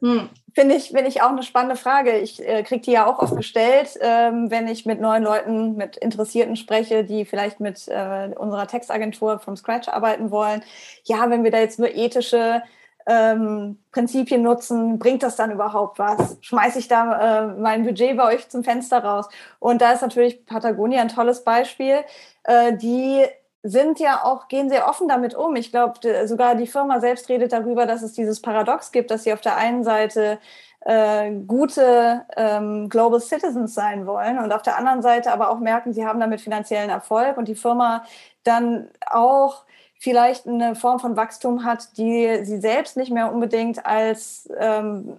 Hm. 0.00 0.28
Finde 0.54 0.74
ich, 0.74 0.88
find 0.88 1.06
ich 1.06 1.22
auch 1.22 1.30
eine 1.30 1.42
spannende 1.42 1.76
Frage. 1.76 2.18
Ich 2.18 2.44
äh, 2.46 2.62
kriege 2.62 2.80
die 2.80 2.92
ja 2.92 3.06
auch 3.06 3.18
oft 3.18 3.36
gestellt, 3.36 3.96
ähm, 4.00 4.50
wenn 4.50 4.66
ich 4.66 4.86
mit 4.86 5.00
neuen 5.00 5.22
Leuten, 5.22 5.76
mit 5.76 5.96
Interessierten 5.96 6.56
spreche, 6.56 7.04
die 7.04 7.24
vielleicht 7.24 7.60
mit 7.60 7.86
äh, 7.88 8.30
unserer 8.36 8.66
Textagentur 8.66 9.38
vom 9.38 9.56
Scratch 9.56 9.88
arbeiten 9.88 10.30
wollen. 10.30 10.62
Ja, 11.04 11.30
wenn 11.30 11.44
wir 11.44 11.50
da 11.50 11.58
jetzt 11.58 11.78
nur 11.78 11.94
ethische 11.94 12.62
ähm, 13.06 13.78
Prinzipien 13.92 14.42
nutzen, 14.42 14.98
bringt 14.98 15.22
das 15.22 15.36
dann 15.36 15.50
überhaupt 15.50 15.98
was? 15.98 16.36
Schmeiße 16.40 16.78
ich 16.78 16.88
da 16.88 17.44
äh, 17.44 17.46
mein 17.58 17.84
Budget 17.84 18.16
bei 18.16 18.34
euch 18.34 18.48
zum 18.48 18.64
Fenster 18.64 19.02
raus? 19.02 19.28
Und 19.58 19.80
da 19.80 19.92
ist 19.92 20.02
natürlich 20.02 20.44
Patagonia 20.44 21.00
ein 21.00 21.08
tolles 21.08 21.44
Beispiel. 21.44 22.00
Äh, 22.44 22.76
die 22.76 23.24
sind 23.62 23.98
ja 24.00 24.24
auch, 24.24 24.48
gehen 24.48 24.68
sehr 24.68 24.88
offen 24.88 25.08
damit 25.08 25.34
um. 25.34 25.56
Ich 25.56 25.70
glaube, 25.70 26.26
sogar 26.26 26.54
die 26.54 26.66
Firma 26.66 27.00
selbst 27.00 27.28
redet 27.28 27.52
darüber, 27.52 27.86
dass 27.86 28.02
es 28.02 28.12
dieses 28.12 28.40
Paradox 28.40 28.92
gibt, 28.92 29.10
dass 29.10 29.24
sie 29.24 29.32
auf 29.32 29.40
der 29.40 29.56
einen 29.56 29.84
Seite 29.84 30.38
äh, 30.80 31.32
gute 31.46 32.24
ähm, 32.36 32.88
Global 32.88 33.20
Citizens 33.20 33.74
sein 33.74 34.06
wollen 34.06 34.38
und 34.38 34.52
auf 34.52 34.62
der 34.62 34.78
anderen 34.78 35.02
Seite 35.02 35.32
aber 35.32 35.50
auch 35.50 35.58
merken, 35.58 35.92
sie 35.92 36.06
haben 36.06 36.20
damit 36.20 36.40
finanziellen 36.40 36.90
Erfolg 36.90 37.36
und 37.36 37.48
die 37.48 37.56
Firma 37.56 38.04
dann 38.44 38.88
auch 39.10 39.64
vielleicht 39.98 40.46
eine 40.46 40.76
Form 40.76 41.00
von 41.00 41.16
Wachstum 41.16 41.64
hat, 41.64 41.98
die 41.98 42.44
sie 42.44 42.60
selbst 42.60 42.96
nicht 42.96 43.10
mehr 43.10 43.32
unbedingt 43.32 43.84
als 43.84 44.48
ähm, 44.56 45.18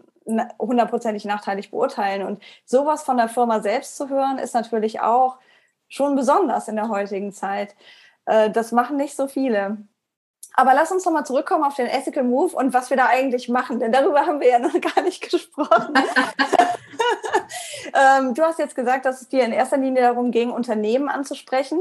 hundertprozentig 0.60 1.26
nachteilig 1.26 1.72
beurteilen. 1.72 2.26
Und 2.26 2.42
sowas 2.66 3.04
von 3.04 3.18
der 3.18 3.30
Firma 3.30 3.62
selbst 3.62 3.98
zu 3.98 4.10
hören, 4.10 4.38
ist 4.38 4.54
natürlich 4.54 5.02
auch 5.02 5.38
schon 5.90 6.16
besonders 6.16 6.68
in 6.68 6.76
der 6.76 6.90
heutigen 6.90 7.34
Zeit. 7.34 7.76
Äh, 8.30 8.52
das 8.52 8.72
machen 8.72 8.96
nicht 8.96 9.16
so 9.16 9.28
viele. 9.28 9.78
Aber 10.54 10.74
lass 10.74 10.92
uns 10.92 11.06
nochmal 11.06 11.26
zurückkommen 11.26 11.64
auf 11.64 11.76
den 11.76 11.88
Ethical 11.88 12.24
Move 12.24 12.56
und 12.56 12.74
was 12.74 12.90
wir 12.90 12.98
da 12.98 13.08
eigentlich 13.08 13.50
machen, 13.50 13.80
denn 13.80 13.92
darüber 13.92 14.26
haben 14.26 14.40
wir 14.40 14.50
ja 14.50 14.60
noch 14.60 14.74
gar 14.96 15.04
nicht 15.04 15.30
gesprochen. 15.30 15.94
ähm, 17.94 18.34
du 18.34 18.44
hast 18.44 18.60
jetzt 18.60 18.76
gesagt, 18.76 19.06
dass 19.06 19.22
es 19.22 19.30
dir 19.30 19.44
in 19.44 19.52
erster 19.52 19.78
Linie 19.78 20.04
darum 20.04 20.32
ging, 20.32 20.52
Unternehmen 20.52 21.10
anzusprechen. 21.10 21.80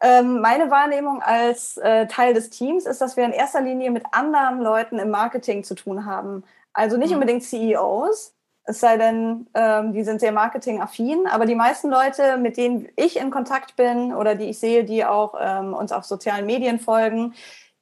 Ähm, 0.00 0.40
meine 0.40 0.70
Wahrnehmung 0.70 1.22
als 1.22 1.76
äh, 1.78 2.06
Teil 2.06 2.34
des 2.34 2.50
Teams 2.50 2.86
ist, 2.86 3.00
dass 3.00 3.16
wir 3.16 3.24
in 3.24 3.32
erster 3.32 3.60
Linie 3.60 3.90
mit 3.90 4.04
anderen 4.12 4.60
Leuten 4.60 4.98
im 4.98 5.10
Marketing 5.10 5.64
zu 5.64 5.74
tun 5.74 6.06
haben. 6.06 6.44
Also 6.72 6.96
nicht 6.96 7.10
mhm. 7.10 7.16
unbedingt 7.16 7.44
CEOs, 7.44 8.34
es 8.64 8.80
sei 8.80 8.96
denn, 8.96 9.46
ähm, 9.54 9.92
die 9.92 10.04
sind 10.04 10.20
sehr 10.20 10.32
marketingaffin. 10.32 11.26
Aber 11.26 11.46
die 11.46 11.54
meisten 11.54 11.90
Leute, 11.90 12.36
mit 12.36 12.56
denen 12.56 12.88
ich 12.96 13.18
in 13.18 13.30
Kontakt 13.30 13.76
bin 13.76 14.14
oder 14.14 14.34
die 14.34 14.50
ich 14.50 14.58
sehe, 14.58 14.84
die 14.84 15.04
auch 15.04 15.34
ähm, 15.40 15.74
uns 15.74 15.92
auf 15.92 16.04
sozialen 16.04 16.46
Medien 16.46 16.78
folgen, 16.78 17.34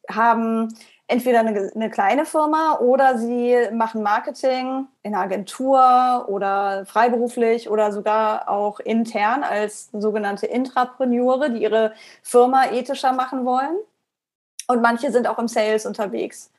haben 0.08 0.68
entweder 1.06 1.40
eine, 1.40 1.70
eine, 1.74 1.90
kleine 1.90 2.24
Firma 2.24 2.78
oder 2.78 3.18
sie 3.18 3.56
machen 3.72 4.02
Marketing 4.02 4.86
in 5.02 5.14
einer 5.14 5.24
Agentur 5.24 6.26
oder 6.28 6.86
freiberuflich 6.86 7.68
oder 7.68 7.92
sogar 7.92 8.48
auch 8.48 8.80
intern 8.80 9.42
als 9.42 9.90
sogenannte 9.92 10.46
Intrapreneure, 10.46 11.50
die 11.50 11.62
ihre 11.62 11.92
Firma 12.22 12.70
ethischer 12.70 13.12
machen 13.12 13.44
wollen. 13.44 13.76
Und 14.68 14.82
manche 14.82 15.10
sind 15.10 15.26
auch 15.26 15.38
im 15.38 15.48
Sales 15.48 15.84
unterwegs. 15.84 16.52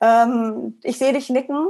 Ähm, 0.00 0.78
ich 0.82 0.98
sehe 0.98 1.12
dich 1.12 1.28
nicken. 1.28 1.66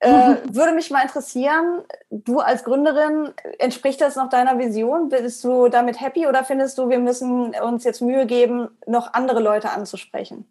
Äh, 0.00 0.36
würde 0.52 0.72
mich 0.74 0.90
mal 0.90 1.02
interessieren, 1.02 1.82
du 2.10 2.38
als 2.38 2.62
Gründerin, 2.62 3.32
entspricht 3.58 4.00
das 4.00 4.14
noch 4.14 4.28
deiner 4.28 4.58
Vision? 4.58 5.08
Bist 5.08 5.42
du 5.42 5.68
damit 5.68 6.00
happy 6.00 6.28
oder 6.28 6.44
findest 6.44 6.78
du, 6.78 6.88
wir 6.88 7.00
müssen 7.00 7.54
uns 7.54 7.82
jetzt 7.82 8.00
Mühe 8.00 8.26
geben, 8.26 8.68
noch 8.86 9.12
andere 9.12 9.40
Leute 9.40 9.70
anzusprechen? 9.70 10.46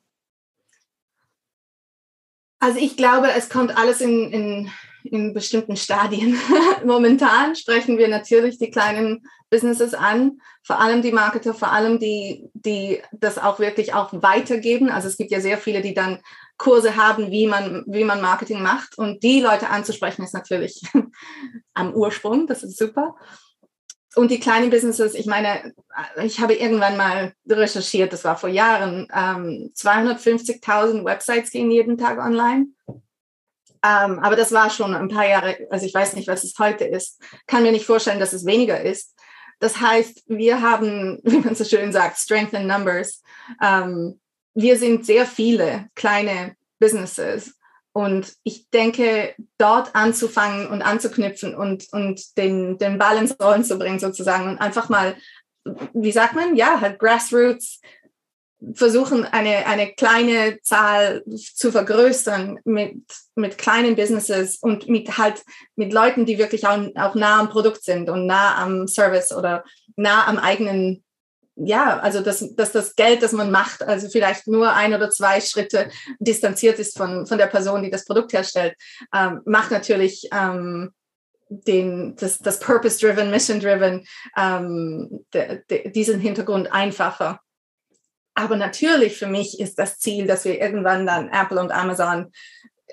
Also 2.60 2.80
ich 2.80 2.98
glaube, 2.98 3.30
es 3.38 3.50
kommt 3.50 3.78
alles 3.78 4.02
in, 4.02 4.32
in, 4.34 4.72
in 5.04 5.34
bestimmten 5.34 5.78
Stadien. 5.78 6.38
Momentan 6.86 7.56
sprechen 7.56 7.98
wir 7.98 8.10
natürlich 8.10 8.58
die 8.58 8.72
kleinen 8.72 9.26
Businesses 9.50 9.94
an, 9.94 10.42
vor 10.64 10.82
allem 10.82 11.02
die 11.02 11.14
Marketer, 11.14 11.54
vor 11.54 11.72
allem 11.72 12.00
die, 12.00 12.50
die 12.54 13.02
das 13.14 13.38
auch 13.38 13.60
wirklich 13.60 13.94
auch 13.94 14.10
weitergeben. 14.12 14.90
Also 14.90 15.08
es 15.08 15.16
gibt 15.16 15.32
ja 15.32 15.40
sehr 15.40 15.58
viele, 15.58 15.82
die 15.82 15.94
dann 15.94 16.20
Kurse 16.58 16.96
haben, 16.96 17.32
wie 17.32 17.48
man, 17.48 17.84
wie 17.88 18.04
man 18.04 18.22
Marketing 18.22 18.62
macht. 18.62 18.98
Und 18.98 19.24
die 19.24 19.42
Leute 19.42 19.70
anzusprechen, 19.70 20.24
ist 20.24 20.34
natürlich 20.34 20.82
am 21.74 21.94
Ursprung. 21.94 22.48
Das 22.48 22.64
ist 22.64 22.78
super. 22.78 23.16
Und 24.16 24.32
die 24.32 24.40
kleinen 24.40 24.72
Businesses, 24.72 25.14
ich 25.14 25.28
meine, 25.28 25.74
ich 26.24 26.40
habe 26.40 26.56
irgendwann 26.56 26.98
mal 26.98 27.34
recherchiert, 27.48 28.14
das 28.14 28.24
war 28.24 28.36
vor 28.36 28.50
Jahren, 28.50 29.08
ähm, 29.14 29.72
250.000 29.76 31.06
Websites 31.06 31.52
gehen 31.52 31.70
jeden 31.70 32.00
Tag 32.00 32.18
online. 32.18 32.68
Ähm, 33.84 34.20
aber 34.20 34.36
das 34.36 34.52
war 34.52 34.72
schon 34.72 34.96
ein 34.96 35.08
paar 35.08 35.28
Jahre, 35.28 35.58
also 35.70 35.86
ich 35.86 35.94
weiß 35.94 36.16
nicht, 36.16 36.28
was 36.28 36.44
es 36.44 36.58
heute 36.58 36.86
ist. 36.86 37.22
Kann 37.46 37.62
mir 37.62 37.72
nicht 37.72 37.86
vorstellen, 37.86 38.20
dass 38.20 38.34
es 38.34 38.46
weniger 38.46 38.82
ist. 38.82 39.14
Das 39.60 39.80
heißt, 39.80 40.24
wir 40.28 40.62
haben, 40.62 41.20
wie 41.24 41.38
man 41.38 41.54
so 41.54 41.64
schön 41.64 41.92
sagt, 41.92 42.18
Strength 42.18 42.54
in 42.54 42.66
Numbers. 42.66 43.22
Ähm, 43.62 44.20
wir 44.58 44.76
sind 44.76 45.06
sehr 45.06 45.28
viele 45.28 45.88
kleine 45.94 46.56
Businesses. 46.80 47.54
Und 47.94 48.34
ich 48.44 48.70
denke, 48.72 49.36
dort 49.60 49.96
anzufangen 49.96 50.68
und 50.68 50.82
anzuknüpfen 50.82 51.56
und, 51.56 51.86
und 51.92 52.38
den, 52.38 52.80
den 52.80 52.98
Ball 52.98 53.18
ins 53.18 53.36
Rollen 53.40 53.64
zu 53.64 53.78
bringen, 53.78 54.00
sozusagen, 54.00 54.50
und 54.50 54.58
einfach 54.58 54.90
mal, 54.90 55.16
wie 55.94 56.12
sagt 56.12 56.34
man, 56.34 56.56
ja, 56.56 56.82
halt 56.82 56.98
Grassroots 56.98 57.82
versuchen, 58.74 59.26
eine, 59.26 59.68
eine 59.68 59.94
kleine 59.94 60.60
Zahl 60.64 61.24
zu 61.36 61.72
vergrößern 61.72 62.60
mit, 62.66 63.04
mit 63.36 63.60
kleinen 63.60 63.96
Businesses 63.96 64.58
und 64.58 64.90
mit 64.90 65.20
halt 65.20 65.44
mit 65.76 65.94
Leuten, 65.94 66.26
die 66.26 66.40
wirklich 66.40 66.66
auch, 66.66 66.80
auch 66.96 67.14
nah 67.14 67.40
am 67.40 67.50
Produkt 67.50 67.84
sind 67.84 68.10
und 68.10 68.26
nah 68.26 68.58
am 68.58 68.88
Service 68.88 69.32
oder 69.32 69.64
nah 69.96 70.26
am 70.28 70.40
eigenen 70.40 71.04
ja, 71.58 72.00
also 72.00 72.22
dass, 72.22 72.56
dass 72.56 72.72
das 72.72 72.96
Geld, 72.96 73.24
das 73.24 73.32
man 73.32 73.50
macht, 73.50 73.82
also 73.82 74.10
vielleicht 74.10 74.48
nur 74.48 74.74
ein 74.74 74.94
oder 74.94 75.10
zwei 75.10 75.42
Schritte 75.42 75.90
distanziert 76.20 76.78
ist 76.80 76.98
von, 76.98 77.26
von 77.26 77.38
der 77.38 77.48
Person, 77.48 77.82
die 77.82 77.90
das 77.90 78.06
Produkt 78.06 78.34
herstellt, 78.34 78.76
ähm, 79.14 79.42
macht 79.46 79.72
natürlich 79.72 80.30
ähm, 80.32 80.92
den, 81.50 82.16
das, 82.16 82.38
das 82.40 82.60
Purpose-Driven, 82.60 83.32
Mission-Driven, 83.32 84.06
ähm, 84.38 85.26
de, 85.34 85.62
de, 85.70 85.90
diesen 85.92 86.20
Hintergrund 86.20 86.72
einfacher. 86.72 87.40
Aber 88.36 88.56
natürlich 88.56 89.18
für 89.18 89.28
mich 89.28 89.60
ist 89.60 89.80
das 89.80 89.98
Ziel, 89.98 90.28
dass 90.28 90.46
wir 90.46 90.62
irgendwann 90.62 91.08
dann 91.08 91.30
Apple 91.30 91.60
und 91.60 91.72
Amazon 91.72 92.32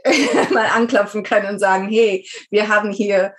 mal 0.52 0.66
anklopfen 0.68 1.22
können 1.22 1.50
und 1.50 1.58
sagen, 1.58 1.88
hey, 1.90 2.26
wir 2.50 2.68
haben 2.68 2.92
hier 2.92 3.34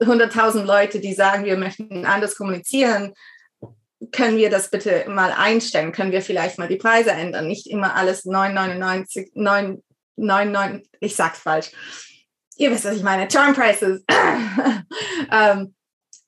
100.000 0.00 0.64
Leute, 0.64 1.00
die 1.00 1.14
sagen, 1.14 1.44
wir 1.44 1.56
möchten 1.56 2.04
anders 2.04 2.36
kommunizieren 2.36 3.14
können 4.12 4.36
wir 4.36 4.50
das 4.50 4.70
bitte 4.70 5.04
mal 5.08 5.32
einstellen? 5.32 5.92
Können 5.92 6.12
wir 6.12 6.22
vielleicht 6.22 6.58
mal 6.58 6.68
die 6.68 6.76
Preise 6.76 7.10
ändern? 7.10 7.46
Nicht 7.46 7.66
immer 7.66 7.94
alles 7.94 8.24
9,99, 8.24 9.34
9,99, 9.34 10.84
ich 11.00 11.16
sag's 11.16 11.40
falsch. 11.40 11.70
Ihr 12.56 12.70
wisst, 12.70 12.84
was 12.84 12.96
ich 12.96 13.02
meine. 13.02 13.28
Term 13.28 13.54
Prices. 13.54 14.02
ähm, 15.32 15.74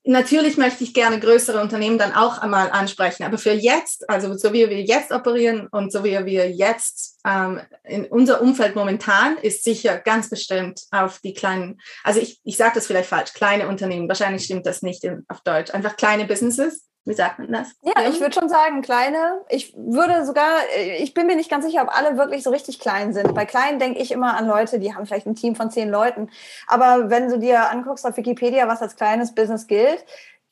natürlich 0.04 0.56
möchte 0.56 0.84
ich 0.84 0.94
gerne 0.94 1.20
größere 1.20 1.60
Unternehmen 1.60 1.98
dann 1.98 2.14
auch 2.14 2.38
einmal 2.38 2.70
ansprechen, 2.70 3.24
aber 3.24 3.36
für 3.36 3.52
jetzt, 3.52 4.08
also 4.08 4.34
so 4.34 4.52
wie 4.54 4.68
wir 4.68 4.82
jetzt 4.82 5.12
operieren 5.12 5.68
und 5.70 5.92
so 5.92 6.02
wie 6.02 6.24
wir 6.24 6.50
jetzt 6.50 7.18
ähm, 7.26 7.60
in 7.84 8.06
unser 8.06 8.40
Umfeld 8.40 8.74
momentan 8.74 9.36
ist 9.36 9.64
sicher 9.64 9.98
ganz 9.98 10.30
bestimmt 10.30 10.82
auf 10.90 11.18
die 11.20 11.34
kleinen, 11.34 11.78
also 12.04 12.20
ich, 12.20 12.40
ich 12.42 12.56
sage 12.56 12.72
das 12.76 12.86
vielleicht 12.86 13.10
falsch, 13.10 13.34
kleine 13.34 13.68
Unternehmen, 13.68 14.08
wahrscheinlich 14.08 14.44
stimmt 14.44 14.66
das 14.66 14.80
nicht 14.80 15.04
in, 15.04 15.24
auf 15.28 15.42
Deutsch, 15.42 15.72
einfach 15.72 15.96
kleine 15.96 16.24
Businesses, 16.24 16.88
wie 17.08 17.14
sagt 17.14 17.38
man 17.38 17.50
das? 17.50 17.74
Ja, 17.82 18.08
ich 18.08 18.20
würde 18.20 18.34
schon 18.34 18.48
sagen, 18.48 18.82
kleine. 18.82 19.40
Ich 19.48 19.74
würde 19.76 20.26
sogar, 20.26 20.50
ich 20.98 21.14
bin 21.14 21.26
mir 21.26 21.36
nicht 21.36 21.50
ganz 21.50 21.64
sicher, 21.64 21.82
ob 21.82 21.96
alle 21.96 22.18
wirklich 22.18 22.42
so 22.42 22.50
richtig 22.50 22.78
klein 22.78 23.14
sind. 23.14 23.34
Bei 23.34 23.46
kleinen 23.46 23.78
denke 23.78 23.98
ich 23.98 24.12
immer 24.12 24.36
an 24.36 24.46
Leute, 24.46 24.78
die 24.78 24.94
haben 24.94 25.06
vielleicht 25.06 25.26
ein 25.26 25.34
Team 25.34 25.56
von 25.56 25.70
zehn 25.70 25.88
Leuten. 25.88 26.28
Aber 26.66 27.08
wenn 27.08 27.30
du 27.30 27.38
dir 27.38 27.70
anguckst 27.70 28.06
auf 28.06 28.16
Wikipedia, 28.16 28.68
was 28.68 28.82
als 28.82 28.94
kleines 28.94 29.34
Business 29.34 29.66
gilt, 29.66 30.04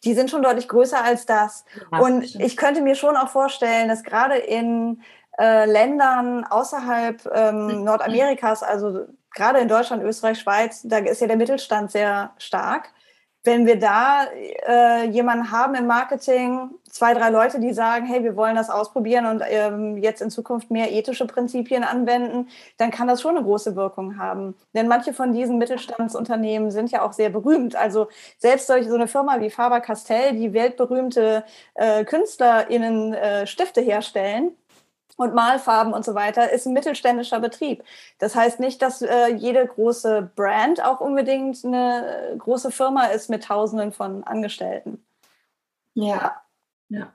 die 0.04 0.14
sind 0.14 0.30
schon 0.30 0.42
deutlich 0.42 0.66
größer 0.68 1.04
als 1.04 1.26
das. 1.26 1.64
Ja, 1.92 1.98
Und 1.98 2.34
ich 2.40 2.56
könnte 2.56 2.80
mir 2.80 2.94
schon 2.94 3.16
auch 3.16 3.28
vorstellen, 3.28 3.88
dass 3.88 4.02
gerade 4.02 4.36
in 4.36 5.02
äh, 5.38 5.66
Ländern 5.66 6.44
außerhalb 6.44 7.28
ähm, 7.34 7.66
mhm. 7.66 7.84
Nordamerikas, 7.84 8.62
also 8.62 9.06
gerade 9.34 9.58
in 9.58 9.68
Deutschland, 9.68 10.02
Österreich, 10.02 10.40
Schweiz, 10.40 10.80
da 10.84 10.98
ist 10.98 11.20
ja 11.20 11.26
der 11.26 11.36
Mittelstand 11.36 11.90
sehr 11.90 12.32
stark 12.38 12.90
wenn 13.46 13.64
wir 13.64 13.78
da 13.78 14.26
äh, 14.68 15.08
jemanden 15.08 15.50
haben 15.50 15.74
im 15.76 15.86
Marketing, 15.86 16.70
zwei, 16.90 17.14
drei 17.14 17.30
Leute, 17.30 17.60
die 17.60 17.72
sagen, 17.72 18.06
hey, 18.06 18.24
wir 18.24 18.36
wollen 18.36 18.56
das 18.56 18.70
ausprobieren 18.70 19.26
und 19.26 19.42
ähm, 19.46 19.96
jetzt 19.98 20.20
in 20.20 20.30
Zukunft 20.30 20.70
mehr 20.70 20.92
ethische 20.92 21.26
Prinzipien 21.26 21.84
anwenden, 21.84 22.48
dann 22.76 22.90
kann 22.90 23.06
das 23.06 23.22
schon 23.22 23.36
eine 23.36 23.44
große 23.44 23.76
Wirkung 23.76 24.18
haben. 24.18 24.54
Denn 24.74 24.88
manche 24.88 25.12
von 25.12 25.32
diesen 25.32 25.58
Mittelstandsunternehmen 25.58 26.70
sind 26.70 26.90
ja 26.90 27.02
auch 27.02 27.12
sehr 27.12 27.30
berühmt. 27.30 27.76
Also 27.76 28.08
selbst 28.38 28.66
solche, 28.66 28.88
so 28.88 28.96
eine 28.96 29.08
Firma 29.08 29.40
wie 29.40 29.50
Faber-Castell, 29.50 30.32
die 30.32 30.52
weltberühmte 30.52 31.44
äh, 31.74 32.04
KünstlerInnen 32.04 33.14
äh, 33.14 33.46
Stifte 33.46 33.80
herstellen, 33.80 34.52
und 35.16 35.34
Malfarben 35.34 35.92
und 35.92 36.04
so 36.04 36.14
weiter, 36.14 36.50
ist 36.52 36.66
ein 36.66 36.74
mittelständischer 36.74 37.40
Betrieb. 37.40 37.82
Das 38.18 38.34
heißt 38.34 38.60
nicht, 38.60 38.82
dass 38.82 39.02
äh, 39.02 39.28
jede 39.34 39.66
große 39.66 40.30
Brand 40.36 40.84
auch 40.84 41.00
unbedingt 41.00 41.64
eine 41.64 42.36
große 42.38 42.70
Firma 42.70 43.06
ist 43.06 43.30
mit 43.30 43.44
Tausenden 43.44 43.92
von 43.92 44.24
Angestellten. 44.24 45.04
Ja. 45.94 46.40
Ja. 46.88 47.10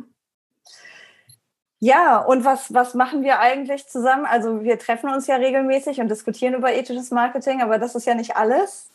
Ja, 1.83 2.19
und 2.19 2.45
was, 2.45 2.71
was 2.75 2.93
machen 2.93 3.23
wir 3.23 3.39
eigentlich 3.39 3.87
zusammen? 3.87 4.25
Also 4.25 4.63
wir 4.63 4.77
treffen 4.77 5.09
uns 5.09 5.25
ja 5.25 5.37
regelmäßig 5.37 5.99
und 5.99 6.09
diskutieren 6.09 6.53
über 6.53 6.71
ethisches 6.71 7.09
Marketing, 7.09 7.61
aber 7.63 7.79
das 7.79 7.95
ist 7.95 8.05
ja 8.05 8.13
nicht 8.13 8.35
alles, 8.35 8.91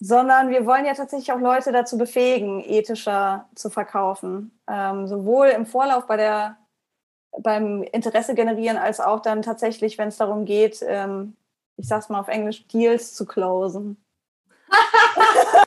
sondern 0.00 0.48
wir 0.48 0.64
wollen 0.64 0.86
ja 0.86 0.94
tatsächlich 0.94 1.30
auch 1.32 1.40
Leute 1.40 1.72
dazu 1.72 1.98
befähigen, 1.98 2.62
ethischer 2.64 3.46
zu 3.54 3.68
verkaufen. 3.68 4.58
Ähm, 4.66 5.06
sowohl 5.06 5.48
im 5.48 5.66
Vorlauf 5.66 6.06
bei 6.06 6.16
der 6.16 6.56
beim 7.38 7.82
Interesse 7.82 8.34
generieren, 8.34 8.76
als 8.76 9.00
auch 9.00 9.20
dann 9.20 9.42
tatsächlich, 9.42 9.98
wenn 9.98 10.08
es 10.08 10.16
darum 10.16 10.44
geht, 10.44 10.84
ähm, 10.86 11.36
ich 11.76 11.88
sag's 11.88 12.08
mal 12.08 12.20
auf 12.20 12.28
Englisch, 12.28 12.66
Deals 12.68 13.14
zu 13.14 13.26
closen. 13.26 14.02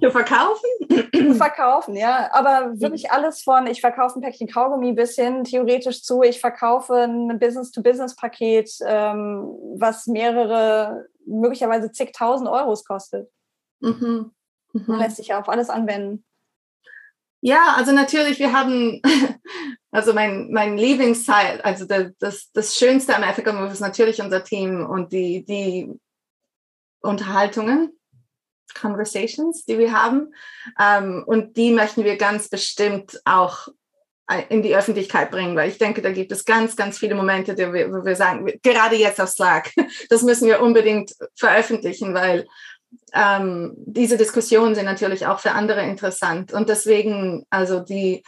Zu 0.00 0.10
verkaufen? 0.10 0.68
Zu 1.12 1.34
verkaufen, 1.34 1.96
ja. 1.96 2.28
Aber 2.32 2.80
wirklich 2.80 3.10
alles 3.12 3.42
von, 3.42 3.66
ich 3.66 3.80
verkaufe 3.80 4.18
ein 4.18 4.22
Päckchen 4.22 4.48
Kaugummi 4.48 4.92
bis 4.92 5.14
hin 5.14 5.44
theoretisch 5.44 6.02
zu, 6.02 6.22
ich 6.22 6.40
verkaufe 6.40 6.94
ein 6.94 7.38
Business-to-Business-Paket, 7.38 8.70
ähm, 8.84 9.56
was 9.76 10.06
mehrere, 10.06 11.06
möglicherweise 11.24 11.92
zigtausend 11.92 12.48
Euros 12.48 12.84
kostet. 12.84 13.30
Mhm. 13.80 14.32
Mhm. 14.72 14.94
Lässt 14.96 15.16
sich 15.16 15.28
ja 15.28 15.40
auf 15.40 15.48
alles 15.48 15.70
anwenden. 15.70 16.24
Ja, 17.44 17.74
also 17.76 17.90
natürlich, 17.90 18.38
wir 18.38 18.52
haben, 18.52 19.02
also 19.90 20.14
mein, 20.14 20.52
mein 20.52 20.78
Lieblingsteil, 20.78 21.60
also 21.62 21.84
das, 21.84 22.50
das, 22.52 22.76
Schönste 22.76 23.16
am 23.16 23.24
Ethical 23.24 23.52
Move 23.52 23.72
ist 23.72 23.80
natürlich 23.80 24.22
unser 24.22 24.44
Team 24.44 24.86
und 24.86 25.12
die, 25.12 25.44
die 25.44 25.92
Unterhaltungen, 27.00 27.98
Conversations, 28.80 29.64
die 29.64 29.76
wir 29.76 29.92
haben. 29.92 30.32
Ähm, 30.80 31.24
und 31.26 31.56
die 31.56 31.72
möchten 31.72 32.04
wir 32.04 32.16
ganz 32.16 32.48
bestimmt 32.48 33.20
auch 33.24 33.68
in 34.48 34.62
die 34.62 34.76
Öffentlichkeit 34.76 35.30
bringen, 35.30 35.56
weil 35.56 35.68
ich 35.68 35.78
denke, 35.78 36.00
da 36.00 36.10
gibt 36.10 36.32
es 36.32 36.44
ganz, 36.44 36.76
ganz 36.76 36.96
viele 36.96 37.16
Momente, 37.16 37.56
wo 37.56 38.04
wir 38.04 38.16
sagen, 38.16 38.50
gerade 38.62 38.96
jetzt 38.96 39.20
auf 39.20 39.28
Slack, 39.28 39.72
das 40.10 40.22
müssen 40.22 40.46
wir 40.46 40.62
unbedingt 40.62 41.12
veröffentlichen, 41.34 42.14
weil 42.14 42.46
ähm, 43.12 43.74
diese 43.76 44.16
Diskussionen 44.16 44.74
sind 44.74 44.86
natürlich 44.86 45.26
auch 45.26 45.38
für 45.38 45.52
andere 45.52 45.82
interessant. 45.82 46.52
Und 46.52 46.68
deswegen, 46.68 47.46
also 47.50 47.80
die, 47.80 48.22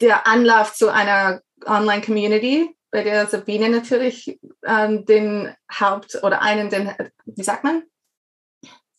der 0.00 0.26
Anlauf 0.26 0.74
zu 0.74 0.90
einer 0.90 1.40
Online-Community, 1.64 2.76
bei 2.90 3.02
der 3.02 3.26
Sabine 3.26 3.68
natürlich 3.68 4.38
ähm, 4.64 5.04
den 5.06 5.54
Haupt- 5.70 6.22
oder 6.22 6.42
einen, 6.42 6.70
den, 6.70 6.92
wie 7.24 7.42
sagt 7.42 7.64
man? 7.64 7.82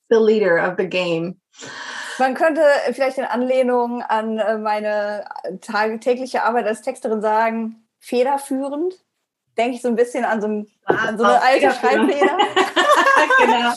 The 0.10 0.18
leader 0.20 0.68
of 0.68 0.76
the 0.78 0.88
game. 0.88 1.40
Man 2.20 2.34
könnte 2.34 2.62
vielleicht 2.94 3.18
in 3.18 3.26
Anlehnung 3.26 4.02
an 4.02 4.40
äh, 4.40 4.58
meine 4.58 5.26
tägliche 6.00 6.44
Arbeit 6.44 6.66
als 6.66 6.82
Texterin 6.82 7.22
sagen, 7.22 7.88
federführend. 8.00 8.96
Denke 9.58 9.76
ich 9.76 9.82
so 9.82 9.88
ein 9.88 9.96
bisschen 9.96 10.24
an 10.26 10.42
so, 10.42 10.48
ein, 10.48 10.68
an 10.86 11.18
so 11.18 11.24
eine 11.24 11.42
alte 11.42 11.72
Schreibfeder. 11.72 12.38
genau. 13.40 13.74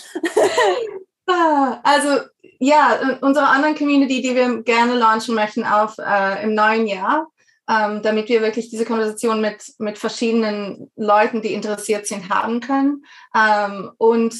Ah, 1.27 1.81
also 1.85 2.21
ja, 2.59 3.19
unsere 3.23 3.47
anderen 3.47 3.75
Community, 3.75 4.21
die 4.21 4.35
wir 4.35 4.63
gerne 4.63 4.95
launchen 4.95 5.35
möchten 5.35 5.65
auf 5.65 5.97
äh, 5.99 6.43
im 6.43 6.55
neuen 6.55 6.87
Jahr, 6.87 7.29
ähm, 7.69 8.03
damit 8.03 8.29
wir 8.29 8.43
wirklich 8.43 8.69
diese 8.69 8.85
Konversation 8.85 9.41
mit, 9.41 9.63
mit 9.79 9.97
verschiedenen 9.97 10.91
Leuten, 10.97 11.41
die 11.41 11.55
interessiert 11.55 12.07
sind, 12.07 12.29
haben 12.29 12.61
können. 12.61 13.05
Ähm, 13.35 13.93
und 13.97 14.35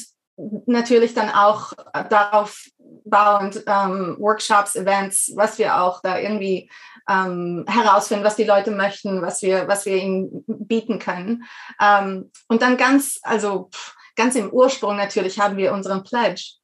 natürlich 0.65 1.13
dann 1.13 1.29
auch 1.29 1.73
darauf 2.09 2.65
bauend 3.05 3.63
ähm, 3.67 4.17
Workshops, 4.19 4.75
Events, 4.75 5.31
was 5.35 5.57
wir 5.57 5.81
auch 5.81 6.01
da 6.01 6.19
irgendwie 6.19 6.69
ähm, 7.09 7.65
herausfinden, 7.67 8.23
was 8.23 8.35
die 8.35 8.43
Leute 8.43 8.71
möchten, 8.71 9.21
was 9.21 9.41
wir, 9.41 9.67
was 9.67 9.85
wir 9.85 9.95
ihnen 9.95 10.43
bieten 10.47 10.99
können. 10.99 11.43
Ähm, 11.81 12.31
und 12.47 12.61
dann 12.61 12.77
ganz, 12.77 13.19
also 13.23 13.69
pff, 13.73 13.95
ganz 14.15 14.35
im 14.35 14.51
Ursprung 14.51 14.95
natürlich 14.95 15.39
haben 15.39 15.57
wir 15.57 15.73
unseren 15.73 16.03
Pledge, 16.03 16.55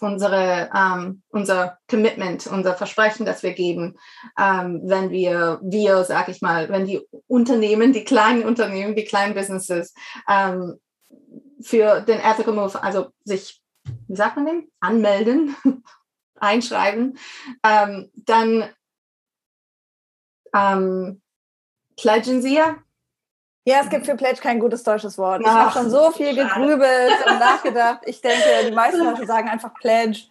unsere, 0.00 0.70
ähm, 0.74 1.22
unser 1.28 1.78
Commitment, 1.88 2.46
unser 2.46 2.74
Versprechen, 2.74 3.26
das 3.26 3.42
wir 3.42 3.52
geben, 3.52 3.96
ähm, 4.38 4.80
wenn 4.84 5.10
wir, 5.10 5.60
wir, 5.62 6.04
sag 6.04 6.28
ich 6.28 6.42
mal, 6.42 6.68
wenn 6.68 6.86
die 6.86 7.00
Unternehmen, 7.26 7.92
die 7.92 8.04
kleinen 8.04 8.44
Unternehmen, 8.44 8.96
die 8.96 9.04
kleinen 9.04 9.34
Businesses 9.34 9.94
ähm, 10.28 10.80
für 11.60 12.00
den 12.00 12.20
Ethical 12.20 12.54
Move, 12.54 12.82
also 12.82 13.08
sich, 13.24 13.62
wie 14.08 14.16
sagt 14.16 14.36
man 14.36 14.46
den, 14.46 14.68
anmelden, 14.80 15.56
einschreiben, 16.40 17.18
ähm, 17.62 18.10
dann 18.14 18.68
ähm, 20.54 21.22
pledgen 21.96 22.42
sie 22.42 22.56
ja 22.56 22.76
ja, 23.64 23.80
es 23.82 23.88
gibt 23.88 24.04
für 24.06 24.14
Pledge 24.14 24.40
kein 24.40 24.60
gutes 24.60 24.82
deutsches 24.82 25.16
Wort. 25.16 25.40
Ich 25.40 25.46
habe 25.46 25.72
schon 25.72 25.90
so 25.90 26.10
viel 26.10 26.34
gegrübelt 26.34 27.14
und 27.26 27.38
nachgedacht. 27.38 28.00
Ich 28.04 28.20
denke, 28.20 28.44
die 28.66 28.74
meisten 28.74 29.00
Leute 29.04 29.26
sagen 29.26 29.48
einfach 29.48 29.72
Pledge. 29.74 30.24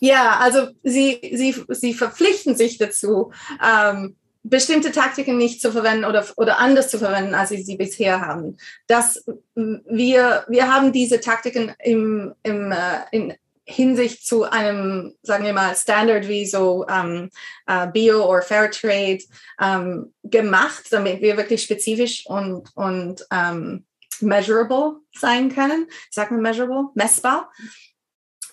Ja, 0.00 0.38
also 0.40 0.68
sie, 0.82 1.20
sie, 1.32 1.54
sie 1.68 1.94
verpflichten 1.94 2.56
sich 2.56 2.78
dazu, 2.78 3.30
ähm, 3.64 4.16
bestimmte 4.42 4.90
Taktiken 4.90 5.38
nicht 5.38 5.60
zu 5.60 5.70
verwenden 5.70 6.04
oder, 6.04 6.26
oder 6.36 6.58
anders 6.58 6.88
zu 6.88 6.98
verwenden, 6.98 7.36
als 7.36 7.50
sie 7.50 7.62
sie 7.62 7.76
bisher 7.76 8.20
haben. 8.20 8.56
Dass 8.88 9.24
wir, 9.54 10.44
wir 10.48 10.74
haben 10.74 10.90
diese 10.90 11.20
Taktiken 11.20 11.72
im, 11.78 12.34
im, 12.42 12.72
äh, 12.72 12.76
in 13.12 13.34
Hinsicht 13.64 14.26
zu 14.26 14.44
einem, 14.44 15.14
sagen 15.22 15.44
wir 15.44 15.52
mal, 15.52 15.74
Standard 15.76 16.26
wie 16.28 16.46
so 16.46 16.86
ähm, 16.88 17.30
äh, 17.66 17.86
Bio 17.86 18.28
oder 18.28 18.42
Fairtrade 18.42 19.22
ähm, 19.60 20.12
gemacht, 20.24 20.86
damit 20.90 21.20
wir 21.20 21.36
wirklich 21.36 21.62
spezifisch 21.62 22.26
und, 22.26 22.70
und 22.74 23.24
ähm, 23.30 23.84
measurable 24.20 25.00
sein 25.14 25.54
können. 25.54 25.86
Sagt 26.10 26.32
man 26.32 26.42
measurable? 26.42 26.88
Messbar. 26.94 27.52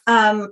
Ähm, 0.07 0.49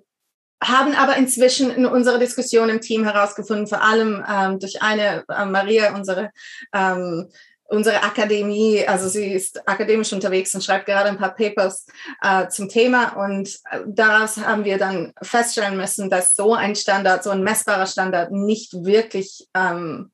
haben 0.63 0.95
aber 0.95 1.17
inzwischen 1.17 1.69
in 1.69 1.85
unserer 1.85 2.17
Diskussion 2.17 2.69
im 2.69 2.81
Team 2.81 3.03
herausgefunden, 3.03 3.67
vor 3.67 3.83
allem 3.83 4.25
ähm, 4.27 4.59
durch 4.59 4.81
eine 4.81 5.23
äh, 5.29 5.45
Maria, 5.45 5.95
unsere 5.95 6.31
ähm, 6.73 7.29
unsere 7.67 8.03
Akademie, 8.03 8.85
also 8.87 9.07
sie 9.09 9.33
ist 9.33 9.67
akademisch 9.67 10.13
unterwegs 10.13 10.53
und 10.55 10.63
schreibt 10.63 10.85
gerade 10.85 11.09
ein 11.09 11.17
paar 11.17 11.35
Papers 11.35 11.85
äh, 12.21 12.47
zum 12.47 12.69
Thema. 12.69 13.15
Und 13.25 13.49
äh, 13.69 13.81
daraus 13.85 14.37
haben 14.37 14.63
wir 14.65 14.77
dann 14.77 15.13
feststellen 15.21 15.77
müssen, 15.77 16.09
dass 16.09 16.35
so 16.35 16.53
ein 16.53 16.75
Standard, 16.75 17.23
so 17.23 17.29
ein 17.29 17.43
messbarer 17.43 17.85
Standard 17.85 18.31
nicht 18.31 18.73
wirklich 18.85 19.47
ähm, 19.53 20.11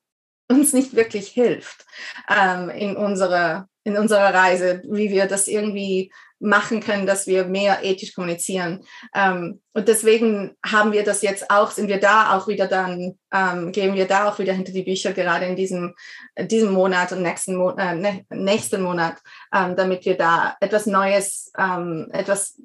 uns 0.49 0.73
nicht 0.73 0.95
wirklich 0.95 1.29
hilft 1.29 1.85
ähm, 2.29 2.69
in 2.69 2.95
unserer 2.95 3.67
in 3.85 3.97
unserer 3.97 4.33
Reise, 4.33 4.81
wie 4.85 5.09
wir 5.09 5.25
das 5.25 5.47
irgendwie 5.47 6.09
machen 6.43 6.81
können, 6.81 7.07
dass 7.07 7.25
wir 7.25 7.45
mehr 7.45 7.83
ethisch 7.83 8.13
kommunizieren. 8.13 8.83
Ähm, 9.15 9.61
und 9.73 9.87
deswegen 9.87 10.55
haben 10.65 10.91
wir 10.91 11.03
das 11.03 11.21
jetzt 11.21 11.49
auch, 11.49 11.71
sind 11.71 11.87
wir 11.87 11.99
da 11.99 12.35
auch 12.35 12.47
wieder 12.47 12.67
dann, 12.67 13.17
ähm, 13.33 13.71
gehen 13.71 13.95
wir 13.95 14.05
da 14.05 14.29
auch 14.29 14.39
wieder 14.39 14.53
hinter 14.53 14.73
die 14.73 14.83
Bücher, 14.83 15.13
gerade 15.13 15.45
in 15.45 15.55
diesem, 15.55 15.95
diesem 16.37 16.71
Monat 16.73 17.11
und 17.13 17.21
nächsten, 17.21 17.55
Mo 17.55 17.71
äh, 17.77 18.23
nächsten 18.29 18.81
Monat, 18.81 19.17
ähm, 19.53 19.75
damit 19.75 20.05
wir 20.05 20.17
da 20.17 20.57
etwas 20.59 20.85
Neues, 20.85 21.51
ähm, 21.57 22.09
etwas, 22.11 22.59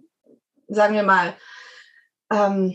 sagen 0.67 0.95
wir 0.95 1.05
mal, 1.05 1.35
ähm, 2.33 2.75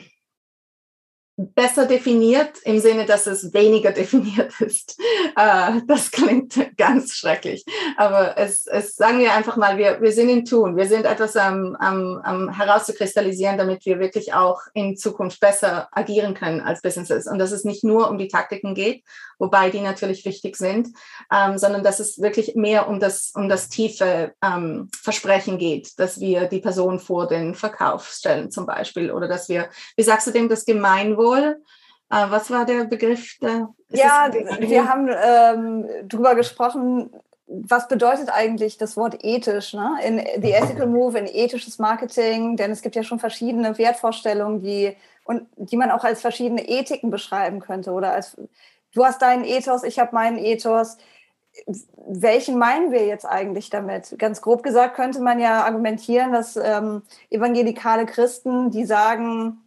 besser 1.35 1.87
definiert 1.87 2.59
im 2.63 2.79
Sinne, 2.79 3.05
dass 3.05 3.25
es 3.25 3.53
weniger 3.53 3.91
definiert 3.93 4.59
ist. 4.61 4.99
Äh, 5.35 5.81
das 5.87 6.11
klingt 6.11 6.55
ganz 6.77 7.13
schrecklich. 7.13 7.65
Aber 7.97 8.37
es, 8.37 8.67
es 8.67 8.95
sagen 8.95 9.19
wir 9.19 9.33
einfach 9.33 9.57
mal, 9.57 9.77
wir, 9.77 10.01
wir 10.01 10.11
sind 10.11 10.29
im 10.29 10.45
Tun. 10.45 10.77
Wir 10.77 10.85
sind 10.85 11.05
etwas 11.05 11.35
am, 11.35 11.75
am, 11.79 12.21
am 12.23 12.49
herauszukristallisieren, 12.49 13.57
damit 13.57 13.85
wir 13.85 13.99
wirklich 13.99 14.33
auch 14.33 14.61
in 14.73 14.95
Zukunft 14.95 15.39
besser 15.39 15.87
agieren 15.91 16.33
können 16.33 16.61
als 16.61 16.81
Businesses. 16.81 17.27
Und 17.27 17.39
dass 17.39 17.51
es 17.51 17.63
nicht 17.63 17.83
nur 17.83 18.09
um 18.09 18.17
die 18.17 18.27
Taktiken 18.27 18.75
geht, 18.75 19.03
wobei 19.43 19.69
die 19.69 19.81
natürlich 19.81 20.23
wichtig 20.23 20.55
sind, 20.55 20.87
ähm, 21.31 21.57
sondern 21.57 21.83
dass 21.83 21.99
es 21.99 22.21
wirklich 22.21 22.55
mehr 22.55 22.87
um 22.87 23.01
das, 23.01 23.33
um 23.35 23.49
das 23.49 23.67
tiefe 23.67 24.33
ähm, 24.41 24.89
Versprechen 24.95 25.57
geht, 25.57 25.99
dass 25.99 26.21
wir 26.21 26.45
die 26.45 26.59
Person 26.59 26.99
vor 26.99 27.27
den 27.27 27.53
Verkauf 27.53 28.07
stellen 28.07 28.51
zum 28.51 28.65
Beispiel 28.65 29.11
oder 29.11 29.27
dass 29.27 29.49
wir, 29.49 29.67
wie 29.97 30.03
sagst 30.03 30.27
du 30.27 30.31
dem, 30.31 30.47
das 30.47 30.63
Gemeinwohl, 30.63 31.61
äh, 32.09 32.25
was 32.29 32.49
war 32.49 32.65
der 32.65 32.85
Begriff? 32.85 33.35
Da? 33.41 33.69
Ja, 33.89 34.31
wir 34.59 34.87
haben 34.87 35.09
ähm, 35.09 35.85
darüber 36.05 36.35
gesprochen, 36.35 37.11
was 37.45 37.89
bedeutet 37.89 38.29
eigentlich 38.29 38.77
das 38.77 38.95
Wort 38.95 39.17
ethisch? 39.23 39.73
Ne? 39.73 39.97
In 40.05 40.19
The 40.41 40.53
Ethical 40.53 40.87
Move, 40.87 41.19
in 41.19 41.27
ethisches 41.27 41.79
Marketing, 41.79 42.55
denn 42.55 42.71
es 42.71 42.81
gibt 42.81 42.95
ja 42.95 43.03
schon 43.03 43.19
verschiedene 43.19 43.77
Wertvorstellungen, 43.77 44.61
die 44.61 44.95
und 45.25 45.47
die 45.55 45.77
man 45.77 45.91
auch 45.91 46.03
als 46.03 46.21
verschiedene 46.21 46.67
Ethiken 46.67 47.09
beschreiben 47.09 47.59
könnte 47.59 47.91
oder 47.91 48.13
als 48.13 48.37
du 48.93 49.05
hast 49.05 49.21
deinen 49.21 49.43
Ethos, 49.43 49.83
ich 49.83 49.99
habe 49.99 50.13
meinen 50.13 50.37
Ethos. 50.37 50.97
Welchen 52.07 52.57
meinen 52.57 52.91
wir 52.91 53.05
jetzt 53.05 53.25
eigentlich 53.25 53.69
damit? 53.69 54.15
Ganz 54.17 54.41
grob 54.41 54.63
gesagt 54.63 54.95
könnte 54.95 55.21
man 55.21 55.39
ja 55.39 55.63
argumentieren, 55.63 56.33
dass 56.33 56.55
ähm, 56.55 57.03
evangelikale 57.29 58.05
Christen, 58.05 58.71
die 58.71 58.85
sagen, 58.85 59.61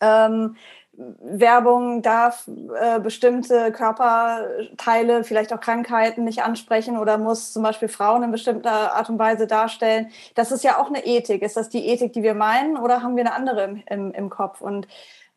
ähm, 0.00 0.56
Werbung 0.98 2.02
darf 2.02 2.48
äh, 2.48 2.98
bestimmte 2.98 3.70
Körperteile, 3.70 5.22
vielleicht 5.22 5.52
auch 5.52 5.60
Krankheiten 5.60 6.24
nicht 6.24 6.42
ansprechen 6.42 6.98
oder 6.98 7.18
muss 7.18 7.52
zum 7.52 7.62
Beispiel 7.62 7.88
Frauen 7.88 8.24
in 8.24 8.32
bestimmter 8.32 8.94
Art 8.94 9.08
und 9.08 9.18
Weise 9.18 9.46
darstellen. 9.46 10.10
Das 10.34 10.50
ist 10.50 10.64
ja 10.64 10.78
auch 10.78 10.88
eine 10.88 11.06
Ethik. 11.06 11.42
Ist 11.42 11.56
das 11.56 11.68
die 11.68 11.86
Ethik, 11.86 12.14
die 12.14 12.24
wir 12.24 12.34
meinen 12.34 12.76
oder 12.76 13.02
haben 13.02 13.14
wir 13.14 13.24
eine 13.24 13.34
andere 13.34 13.62
im, 13.64 13.82
im, 13.88 14.12
im 14.12 14.28
Kopf? 14.28 14.60
Und 14.60 14.88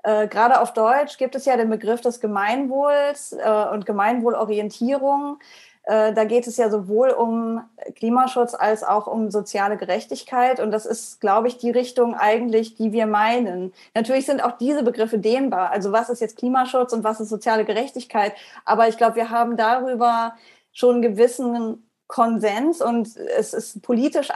äh, 0.03 0.27
gerade 0.27 0.61
auf 0.61 0.73
Deutsch 0.73 1.17
gibt 1.17 1.35
es 1.35 1.45
ja 1.45 1.57
den 1.57 1.69
Begriff 1.69 2.01
des 2.01 2.19
Gemeinwohls 2.19 3.33
äh, 3.33 3.65
und 3.71 3.85
Gemeinwohlorientierung. 3.85 5.39
Äh, 5.83 6.13
da 6.13 6.25
geht 6.25 6.47
es 6.47 6.57
ja 6.57 6.69
sowohl 6.69 7.09
um 7.09 7.61
Klimaschutz 7.95 8.53
als 8.53 8.83
auch 8.83 9.07
um 9.07 9.31
soziale 9.31 9.77
Gerechtigkeit. 9.77 10.59
Und 10.59 10.71
das 10.71 10.85
ist, 10.85 11.21
glaube 11.21 11.47
ich, 11.47 11.57
die 11.57 11.71
Richtung 11.71 12.15
eigentlich, 12.15 12.75
die 12.75 12.91
wir 12.91 13.07
meinen. 13.07 13.73
Natürlich 13.95 14.25
sind 14.25 14.43
auch 14.43 14.57
diese 14.57 14.83
Begriffe 14.83 15.17
dehnbar. 15.17 15.71
Also 15.71 15.91
was 15.91 16.09
ist 16.09 16.21
jetzt 16.21 16.37
Klimaschutz 16.37 16.93
und 16.93 17.03
was 17.03 17.19
ist 17.19 17.29
soziale 17.29 17.65
Gerechtigkeit? 17.65 18.33
Aber 18.65 18.87
ich 18.87 18.97
glaube, 18.97 19.15
wir 19.15 19.29
haben 19.29 19.57
darüber 19.57 20.35
schon 20.71 20.95
einen 20.95 21.01
gewissen 21.01 21.87
Konsens 22.07 22.81
und 22.81 23.15
es 23.15 23.53
ist 23.53 23.81
politisch 23.81 24.29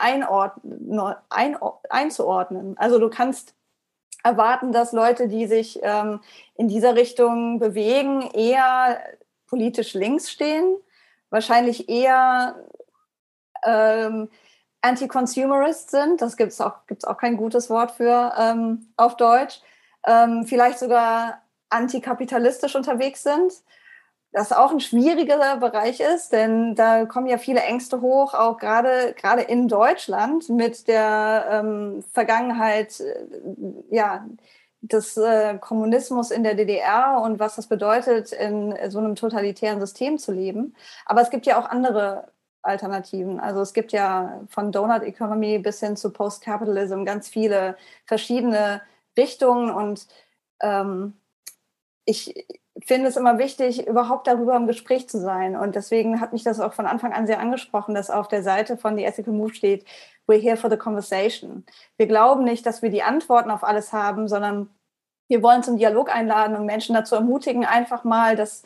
einzuordnen. 1.89 2.77
Also 2.77 2.99
du 2.99 3.09
kannst 3.09 3.53
erwarten, 4.25 4.71
dass 4.71 4.91
Leute, 4.91 5.27
die 5.27 5.45
sich 5.45 5.79
ähm, 5.83 6.19
in 6.55 6.67
dieser 6.67 6.95
Richtung 6.95 7.59
bewegen, 7.59 8.21
eher 8.33 8.99
politisch 9.45 9.93
links 9.93 10.31
stehen, 10.31 10.75
wahrscheinlich 11.29 11.87
eher 11.87 12.55
ähm, 13.63 14.29
Anti-Consumerist 14.81 15.91
sind. 15.91 16.21
Das 16.21 16.37
gibt 16.37 16.51
es 16.51 16.59
auch, 16.59 16.87
gibt's 16.87 17.05
auch 17.05 17.17
kein 17.17 17.37
gutes 17.37 17.69
Wort 17.69 17.91
für 17.91 18.33
ähm, 18.37 18.87
auf 18.97 19.15
Deutsch. 19.15 19.61
Ähm, 20.07 20.45
vielleicht 20.45 20.79
sogar 20.79 21.43
antikapitalistisch 21.69 22.75
unterwegs 22.75 23.21
sind 23.21 23.53
das 24.35 24.51
auch 24.51 24.71
ein 24.71 24.81
schwieriger 24.81 25.55
Bereich 25.57 26.01
ist, 26.01 26.33
denn 26.33 26.75
da 26.75 27.05
kommen 27.05 27.27
ja 27.27 27.37
viele 27.37 27.61
Ängste 27.61 28.01
hoch, 28.01 28.33
auch 28.33 28.57
gerade 28.57 29.13
gerade 29.13 29.41
in 29.43 29.69
Deutschland 29.69 30.49
mit 30.49 30.89
der 30.89 31.45
ähm, 31.49 32.03
Vergangenheit, 32.11 32.99
äh, 32.99 33.15
ja 33.89 34.25
des 34.81 35.15
äh, 35.15 35.57
Kommunismus 35.59 36.31
in 36.31 36.43
der 36.43 36.53
DDR 36.55 37.21
und 37.23 37.39
was 37.39 37.55
das 37.55 37.67
bedeutet, 37.67 38.33
in 38.33 38.75
so 38.89 38.99
einem 38.99 39.15
totalitären 39.15 39.79
System 39.79 40.17
zu 40.17 40.33
leben. 40.33 40.75
Aber 41.05 41.21
es 41.21 41.29
gibt 41.29 41.45
ja 41.45 41.57
auch 41.57 41.69
andere 41.69 42.27
Alternativen. 42.61 43.39
Also 43.39 43.61
es 43.61 43.73
gibt 43.73 43.93
ja 43.93 44.41
von 44.49 44.71
Donut 44.73 45.03
Economy 45.03 45.59
bis 45.59 45.79
hin 45.79 45.95
zu 45.95 46.11
Post-Capitalism 46.11 47.05
ganz 47.05 47.29
viele 47.29 47.77
verschiedene 48.05 48.81
Richtungen 49.17 49.71
und 49.71 50.07
ähm, 50.61 51.13
ich, 52.05 52.45
finde 52.83 53.07
es 53.07 53.17
immer 53.17 53.37
wichtig, 53.37 53.87
überhaupt 53.87 54.27
darüber 54.27 54.55
im 54.55 54.67
Gespräch 54.67 55.07
zu 55.07 55.19
sein. 55.19 55.55
Und 55.55 55.75
deswegen 55.75 56.19
hat 56.19 56.33
mich 56.33 56.43
das 56.43 56.59
auch 56.59 56.73
von 56.73 56.85
Anfang 56.85 57.13
an 57.13 57.27
sehr 57.27 57.39
angesprochen, 57.39 57.95
dass 57.95 58.09
auf 58.09 58.27
der 58.27 58.43
Seite 58.43 58.77
von 58.77 58.97
The 58.97 59.05
Ethical 59.05 59.33
Move 59.33 59.53
steht, 59.53 59.85
we're 60.27 60.41
here 60.41 60.57
for 60.57 60.69
the 60.69 60.77
conversation. 60.77 61.65
Wir 61.97 62.07
glauben 62.07 62.43
nicht, 62.43 62.65
dass 62.65 62.81
wir 62.81 62.89
die 62.89 63.03
Antworten 63.03 63.51
auf 63.51 63.63
alles 63.63 63.93
haben, 63.93 64.27
sondern 64.27 64.69
wir 65.27 65.41
wollen 65.41 65.63
zum 65.63 65.77
Dialog 65.77 66.13
einladen 66.13 66.55
und 66.55 66.65
Menschen 66.65 66.93
dazu 66.95 67.15
ermutigen, 67.15 67.65
einfach 67.65 68.03
mal 68.03 68.35
das 68.35 68.63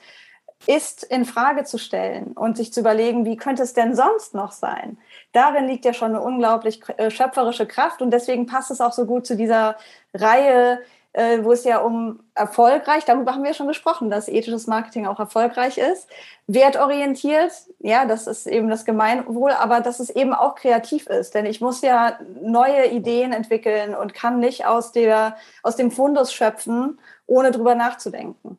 ist 0.68 1.04
in 1.04 1.24
Frage 1.24 1.64
zu 1.64 1.78
stellen 1.78 2.34
und 2.34 2.58
sich 2.58 2.74
zu 2.74 2.82
überlegen, 2.82 3.26
wie 3.26 3.38
könnte 3.38 3.64
es 3.64 3.74
denn 3.74 3.96
sonst 3.96 4.34
noch 4.34 4.52
sein? 4.52 4.98
Darin 5.32 5.68
liegt 5.68 5.86
ja 5.86 5.94
schon 5.94 6.10
eine 6.10 6.22
unglaublich 6.22 6.82
äh, 6.98 7.10
schöpferische 7.10 7.66
Kraft 7.66 8.02
und 8.02 8.12
deswegen 8.12 8.46
passt 8.46 8.70
es 8.70 8.82
auch 8.82 8.92
so 8.92 9.06
gut 9.06 9.26
zu 9.26 9.38
dieser 9.38 9.78
Reihe, 10.14 10.82
äh, 11.14 11.44
wo 11.44 11.52
es 11.52 11.64
ja 11.64 11.80
um 11.80 12.24
erfolgreich, 12.36 13.06
darüber 13.06 13.34
haben 13.34 13.44
wir 13.44 13.54
schon 13.54 13.68
gesprochen, 13.68 14.10
dass 14.10 14.28
ethisches 14.28 14.68
Marketing 14.68 15.08
auch 15.08 15.20
erfolgreich 15.20 15.78
ist, 15.78 16.08
wertorientiert, 16.48 17.52
ja, 17.80 18.06
das 18.06 18.28
ist 18.28 18.46
eben 18.46 18.70
das 18.70 18.86
Gemeinwohl, 18.86 19.52
aber 19.52 19.82
dass 19.82 20.00
es 20.00 20.10
eben 20.10 20.34
auch 20.34 20.56
kreativ 20.56 21.08
ist, 21.08 21.34
denn 21.34 21.46
ich 21.46 21.62
muss 21.62 21.82
ja 21.82 22.20
neue 22.42 22.88
Ideen 22.88 23.34
entwickeln 23.34 23.96
und 23.96 24.14
kann 24.14 24.40
nicht 24.40 24.66
aus, 24.66 24.92
der, 24.92 25.38
aus 25.64 25.76
dem 25.76 25.92
Fundus 25.92 26.34
schöpfen, 26.34 27.00
ohne 27.26 27.52
drüber 27.52 27.76
nachzudenken. 27.76 28.58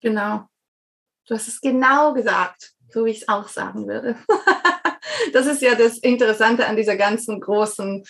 Genau. 0.00 0.44
Du 1.26 1.34
hast 1.34 1.48
es 1.48 1.60
genau 1.60 2.12
gesagt, 2.12 2.72
so 2.88 3.04
wie 3.04 3.10
ich 3.10 3.22
es 3.22 3.28
auch 3.28 3.48
sagen 3.48 3.86
würde. 3.86 4.16
das 5.32 5.46
ist 5.46 5.62
ja 5.62 5.74
das 5.74 5.98
Interessante 5.98 6.66
an 6.66 6.76
dieser 6.76 6.96
ganzen 6.96 7.40
großen 7.40 8.04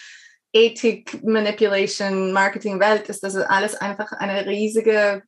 Ethik, 0.52 1.22
Manipulation, 1.24 2.32
Marketing-Welt 2.32 3.08
ist, 3.08 3.22
dass 3.22 3.36
alles 3.36 3.74
einfach 3.76 4.12
eine 4.12 4.46
riesige 4.46 5.22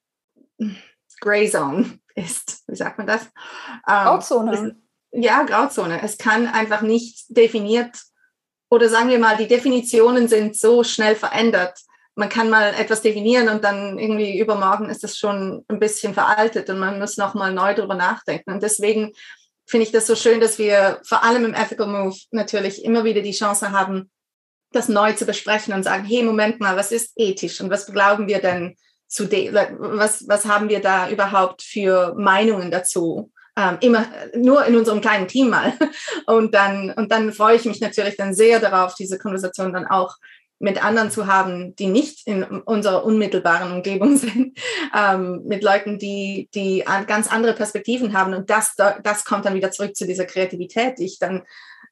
Gray 1.20 1.48
Zone 1.48 1.98
ist. 2.14 2.62
Wie 2.66 2.76
sagt 2.76 2.98
man 2.98 3.06
das? 3.06 3.22
Ähm, 3.88 4.04
Grauzone. 4.04 4.76
Es, 5.12 5.24
ja, 5.24 5.42
Grauzone. 5.44 6.02
Es 6.02 6.18
kann 6.18 6.46
einfach 6.46 6.82
nicht 6.82 7.24
definiert 7.28 7.96
oder 8.70 8.88
sagen 8.88 9.10
wir 9.10 9.18
mal, 9.18 9.36
die 9.36 9.48
Definitionen 9.48 10.28
sind 10.28 10.56
so 10.56 10.82
schnell 10.82 11.14
verändert. 11.14 11.78
Man 12.14 12.28
kann 12.28 12.50
mal 12.50 12.74
etwas 12.74 13.02
definieren 13.02 13.48
und 13.48 13.64
dann 13.64 13.98
irgendwie 13.98 14.38
übermorgen 14.38 14.90
ist 14.90 15.04
das 15.04 15.16
schon 15.16 15.64
ein 15.68 15.78
bisschen 15.78 16.14
veraltet 16.14 16.68
und 16.68 16.78
man 16.78 16.98
muss 16.98 17.16
nochmal 17.16 17.52
neu 17.52 17.74
darüber 17.74 17.94
nachdenken. 17.94 18.50
Und 18.50 18.62
deswegen 18.62 19.12
finde 19.66 19.86
ich 19.86 19.92
das 19.92 20.06
so 20.06 20.14
schön, 20.14 20.40
dass 20.40 20.58
wir 20.58 21.00
vor 21.04 21.22
allem 21.22 21.44
im 21.44 21.54
Ethical 21.54 21.86
Move 21.86 22.16
natürlich 22.30 22.84
immer 22.84 23.04
wieder 23.04 23.22
die 23.22 23.32
Chance 23.32 23.72
haben, 23.72 24.10
das 24.72 24.88
neu 24.88 25.12
zu 25.12 25.26
besprechen 25.26 25.74
und 25.74 25.82
sagen, 25.82 26.04
hey, 26.04 26.22
Moment 26.22 26.60
mal, 26.60 26.76
was 26.76 26.92
ist 26.92 27.12
ethisch 27.16 27.60
und 27.60 27.70
was 27.70 27.86
glauben 27.86 28.28
wir 28.28 28.40
denn 28.40 28.76
zu 29.06 29.26
dem, 29.26 29.54
was, 29.54 30.26
was 30.28 30.46
haben 30.46 30.68
wir 30.68 30.80
da 30.80 31.10
überhaupt 31.10 31.62
für 31.62 32.14
Meinungen 32.16 32.70
dazu? 32.70 33.30
Ähm, 33.54 33.76
immer 33.82 34.06
nur 34.34 34.64
in 34.64 34.76
unserem 34.76 35.02
kleinen 35.02 35.28
Team 35.28 35.50
mal. 35.50 35.74
Und 36.26 36.54
dann, 36.54 36.90
und 36.92 37.12
dann 37.12 37.34
freue 37.34 37.56
ich 37.56 37.66
mich 37.66 37.82
natürlich 37.82 38.16
dann 38.16 38.32
sehr 38.32 38.60
darauf, 38.60 38.94
diese 38.94 39.18
Konversation 39.18 39.74
dann 39.74 39.86
auch 39.86 40.16
mit 40.62 40.82
anderen 40.82 41.10
zu 41.10 41.26
haben, 41.26 41.74
die 41.74 41.88
nicht 41.88 42.26
in 42.26 42.44
unserer 42.44 43.04
unmittelbaren 43.04 43.72
Umgebung 43.72 44.16
sind, 44.16 44.58
ähm, 44.96 45.42
mit 45.44 45.62
Leuten, 45.62 45.98
die, 45.98 46.48
die 46.54 46.84
ganz 47.06 47.30
andere 47.30 47.52
Perspektiven 47.52 48.16
haben. 48.16 48.32
Und 48.32 48.48
das, 48.48 48.74
das 48.76 49.24
kommt 49.24 49.44
dann 49.44 49.54
wieder 49.54 49.72
zurück 49.72 49.96
zu 49.96 50.06
dieser 50.06 50.24
Kreativität, 50.24 50.98
die 50.98 51.06
ich 51.06 51.18
dann 51.18 51.42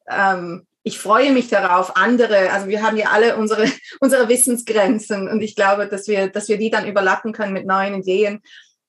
ähm, 0.09 0.67
ich 0.83 0.99
freue 0.99 1.33
mich 1.33 1.49
darauf, 1.49 1.97
andere, 1.97 2.51
also 2.51 2.69
wir 2.69 2.83
haben 2.83 2.97
ja 2.97 3.11
alle 3.11 3.37
unsere, 3.37 3.67
unsere 4.01 4.29
Wissensgrenzen 4.29 5.29
und 5.29 5.41
ich 5.43 5.57
glaube, 5.57 5.89
dass 5.89 6.09
wir, 6.09 6.29
dass 6.29 6.49
wir 6.49 6.59
die 6.59 6.71
dann 6.71 6.87
überlappen 6.87 7.33
können 7.33 7.53
mit 7.53 7.67
neuen 7.67 8.03
Ideen 8.03 8.43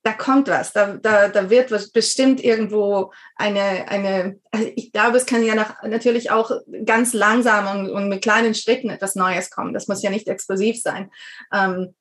da 0.04 0.14
kommt 0.14 0.48
was, 0.48 0.74
da, 0.74 0.98
da, 0.98 1.28
da 1.28 1.50
wird 1.50 1.72
was 1.72 1.92
bestimmt 1.92 2.44
irgendwo 2.44 3.14
eine, 3.36 3.88
eine, 3.88 4.40
also 4.52 4.72
ich 4.76 4.92
glaube, 4.92 5.18
es 5.18 5.28
kann 5.28 5.44
ja 5.44 5.54
nach, 5.54 5.84
natürlich 5.84 6.32
auch 6.32 6.52
ganz 6.86 7.14
langsam 7.14 7.68
und, 7.68 7.90
und 7.90 8.10
mit 8.10 8.24
kleinen 8.24 8.56
Schritten 8.56 8.90
etwas 8.90 9.16
Neues 9.16 9.52
kommen. 9.52 9.74
Das 9.74 9.88
muss 9.88 10.02
ja 10.02 10.10
nicht 10.10 10.28
explosiv 10.28 10.82
sein. 10.82 11.12
Ähm, 11.54 11.94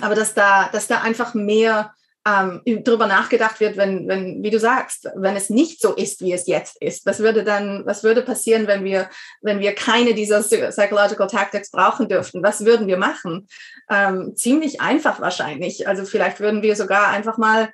aber 0.00 0.16
dass 0.16 0.34
da, 0.34 0.68
dass 0.72 0.88
da 0.88 1.02
einfach 1.02 1.34
mehr 1.34 1.94
ähm, 2.28 2.60
darüber 2.84 3.06
nachgedacht 3.06 3.60
wird, 3.60 3.76
wenn, 3.76 4.08
wenn, 4.08 4.42
wie 4.42 4.50
du 4.50 4.58
sagst, 4.58 5.08
wenn 5.14 5.36
es 5.36 5.50
nicht 5.50 5.80
so 5.80 5.94
ist, 5.94 6.20
wie 6.20 6.32
es 6.32 6.46
jetzt 6.46 6.80
ist. 6.82 7.06
Was 7.06 7.20
würde 7.20 7.44
dann, 7.44 7.86
was 7.86 8.02
würde 8.02 8.22
passieren, 8.22 8.66
wenn 8.66 8.84
wir, 8.84 9.08
wenn 9.40 9.60
wir 9.60 9.74
keine 9.74 10.14
dieser 10.14 10.42
Psychological 10.42 11.28
Tactics 11.28 11.70
brauchen 11.70 12.08
dürften? 12.08 12.42
Was 12.42 12.64
würden 12.64 12.86
wir 12.86 12.98
machen? 12.98 13.48
Ähm, 13.90 14.34
ziemlich 14.36 14.80
einfach 14.80 15.20
wahrscheinlich. 15.20 15.86
Also 15.88 16.04
vielleicht 16.04 16.40
würden 16.40 16.62
wir 16.62 16.76
sogar 16.76 17.08
einfach 17.08 17.38
mal 17.38 17.70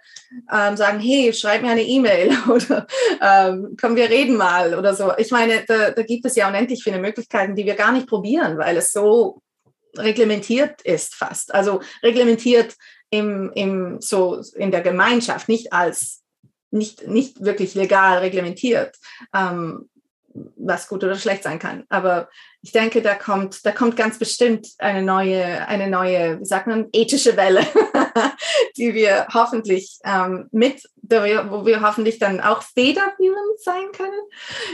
ähm, 0.53 0.77
sagen, 0.77 1.01
hey, 1.01 1.33
schreib 1.33 1.63
mir 1.63 1.71
eine 1.71 1.83
E-Mail 1.83 2.37
oder 2.49 2.87
ähm, 3.21 3.77
komm, 3.81 3.97
wir 3.97 4.11
reden 4.11 4.37
mal 4.37 4.75
oder 4.75 4.95
so. 4.95 5.13
Ich 5.17 5.31
meine, 5.31 5.65
da, 5.67 5.91
da 5.91 6.03
gibt 6.03 6.25
es 6.27 6.37
ja 6.37 6.49
unendlich 6.49 6.83
viele 6.83 6.99
Möglichkeiten, 6.99 7.57
die 7.57 7.67
wir 7.67 7.75
gar 7.75 7.93
nicht 7.93 8.07
probieren, 8.07 8.59
weil 8.59 8.77
es 8.77 8.93
so 8.93 9.41
reglementiert 9.97 10.83
ist 10.83 11.15
fast. 11.15 11.55
Also 11.55 11.81
reglementiert 12.03 12.75
im, 13.15 13.53
im, 13.55 14.01
so 14.01 14.43
in 14.57 14.71
der 14.71 14.81
Gemeinschaft, 14.81 15.49
nicht 15.49 15.73
als 15.73 16.23
nicht, 16.71 17.07
nicht 17.07 17.45
wirklich 17.45 17.75
legal 17.75 18.19
reglementiert, 18.19 18.97
ähm, 19.33 19.89
was 20.57 20.89
gut 20.89 21.05
oder 21.05 21.15
schlecht 21.15 21.45
sein 21.45 21.61
kann. 21.61 21.85
Aber 21.89 22.29
ich 22.61 22.73
denke, 22.73 23.03
da 23.03 23.15
kommt, 23.15 23.65
da 23.65 23.71
kommt 23.71 23.97
ganz 23.97 24.19
bestimmt 24.19 24.67
eine 24.79 25.03
neue, 25.03 25.69
eine 25.69 25.89
neue, 25.89 26.41
wie 26.41 26.45
sagt 26.45 26.67
man, 26.67 26.89
ethische 26.93 27.37
Welle, 27.37 27.65
die 28.77 28.95
wir 28.95 29.29
hoffentlich 29.33 29.99
ähm, 30.05 30.49
mit, 30.51 30.83
wo 31.03 31.65
wir 31.65 31.83
hoffentlich 31.83 32.19
dann 32.19 32.41
auch 32.41 32.63
federführend 32.63 33.61
sein 33.61 33.93
können 33.93 34.21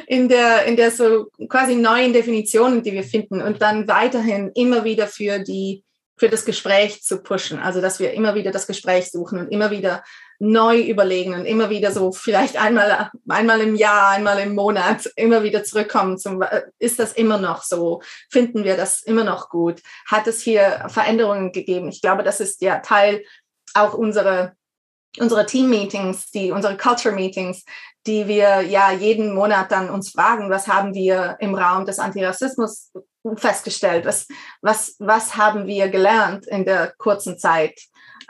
in 0.06 0.30
der, 0.30 0.64
in 0.64 0.76
der 0.76 0.90
so 0.90 1.26
quasi 1.48 1.74
neuen 1.74 2.14
Definitionen, 2.14 2.82
die 2.82 2.92
wir 2.92 3.04
finden 3.04 3.42
und 3.42 3.60
dann 3.60 3.86
weiterhin 3.86 4.50
immer 4.54 4.84
wieder 4.84 5.06
für 5.06 5.40
die 5.40 5.84
für 6.20 6.28
das 6.28 6.44
Gespräch 6.44 7.02
zu 7.02 7.22
pushen. 7.22 7.58
Also, 7.58 7.80
dass 7.80 7.98
wir 7.98 8.12
immer 8.12 8.34
wieder 8.34 8.50
das 8.50 8.66
Gespräch 8.66 9.10
suchen 9.10 9.38
und 9.38 9.48
immer 9.48 9.70
wieder 9.70 10.04
neu 10.38 10.78
überlegen 10.78 11.32
und 11.32 11.46
immer 11.46 11.70
wieder 11.70 11.92
so 11.92 12.12
vielleicht 12.12 12.60
einmal, 12.60 13.10
einmal 13.26 13.62
im 13.62 13.74
Jahr, 13.74 14.10
einmal 14.10 14.38
im 14.38 14.54
Monat 14.54 15.10
immer 15.16 15.42
wieder 15.42 15.64
zurückkommen 15.64 16.18
zum, 16.18 16.42
äh, 16.42 16.64
ist 16.78 16.98
das 16.98 17.14
immer 17.14 17.38
noch 17.38 17.62
so? 17.62 18.02
Finden 18.28 18.64
wir 18.64 18.76
das 18.76 19.00
immer 19.00 19.24
noch 19.24 19.48
gut? 19.48 19.80
Hat 20.06 20.26
es 20.26 20.42
hier 20.42 20.84
Veränderungen 20.88 21.52
gegeben? 21.52 21.88
Ich 21.88 22.02
glaube, 22.02 22.22
das 22.22 22.40
ist 22.40 22.60
ja 22.60 22.80
Teil 22.80 23.24
auch 23.72 23.94
unserer 23.94 24.52
unsere 25.18 25.44
Team-Meetings, 25.44 26.30
die, 26.30 26.52
unsere 26.52 26.76
Culture-Meetings, 26.76 27.64
die 28.06 28.28
wir 28.28 28.60
ja 28.60 28.92
jeden 28.92 29.34
Monat 29.34 29.72
dann 29.72 29.90
uns 29.90 30.10
fragen, 30.10 30.50
was 30.50 30.68
haben 30.68 30.94
wir 30.94 31.36
im 31.40 31.56
Raum 31.56 31.84
des 31.84 31.98
Antirassismus 31.98 32.92
festgestellt? 33.36 34.04
Was, 34.06 34.26
was, 34.62 34.96
was 34.98 35.36
haben 35.36 35.66
wir 35.66 35.88
gelernt 35.88 36.46
in 36.46 36.64
der 36.64 36.92
kurzen 36.98 37.38
Zeit? 37.38 37.80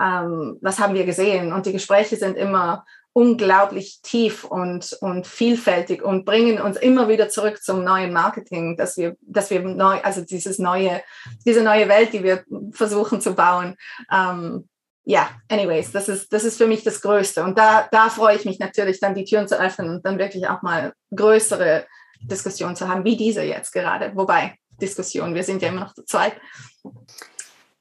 Ähm, 0.01 0.59
was 0.61 0.79
haben 0.79 0.95
wir 0.95 1.05
gesehen? 1.05 1.53
Und 1.53 1.67
die 1.67 1.73
Gespräche 1.73 2.17
sind 2.17 2.37
immer 2.37 2.85
unglaublich 3.13 4.01
tief 4.03 4.45
und, 4.45 4.97
und 5.01 5.27
vielfältig 5.27 6.03
und 6.03 6.25
bringen 6.25 6.61
uns 6.61 6.77
immer 6.77 7.09
wieder 7.09 7.29
zurück 7.29 7.63
zum 7.63 7.83
neuen 7.83 8.13
Marketing, 8.13 8.77
dass 8.77 8.97
wir, 8.97 9.17
dass 9.21 9.51
wir 9.51 9.61
neu, 9.61 10.01
also 10.03 10.21
dieses 10.21 10.59
neue, 10.59 11.03
diese 11.45 11.63
neue 11.63 11.89
Welt, 11.89 12.13
die 12.13 12.23
wir 12.23 12.45
versuchen 12.73 13.21
zu 13.21 13.35
bauen. 13.35 13.77
Ähm, 14.13 14.69
ja, 15.05 15.29
anyways, 15.49 15.91
das 15.91 16.09
ist, 16.09 16.33
das 16.33 16.45
ist 16.45 16.57
für 16.57 16.69
mich 16.69 16.85
das 16.85 17.01
Größte. 17.01 17.43
Und 17.43 17.59
da, 17.59 17.89
da 17.91 18.11
freue 18.11 18.37
ich 18.37 18.45
mich 18.45 18.61
natürlich, 18.61 19.01
dann 19.01 19.15
die 19.15 19.25
Türen 19.25 19.49
zu 19.49 19.59
öffnen 19.59 19.91
und 19.91 20.07
dann 20.07 20.19
wirklich 20.19 20.49
auch 20.49 20.63
mal 20.63 20.93
größere 21.15 21.87
Diskussionen 22.23 22.77
zu 22.77 22.89
haben, 22.89 23.05
wie 23.05 23.17
diese 23.17 23.43
jetzt 23.43 23.73
gerade. 23.73 24.13
Wobei, 24.15 24.55
Diskussion. 24.81 25.35
Wir 25.35 25.45
sind 25.45 25.63
ja 25.63 25.69
immer 25.69 25.81
noch 25.81 25.95
zu 25.95 26.05
zweit. 26.05 26.35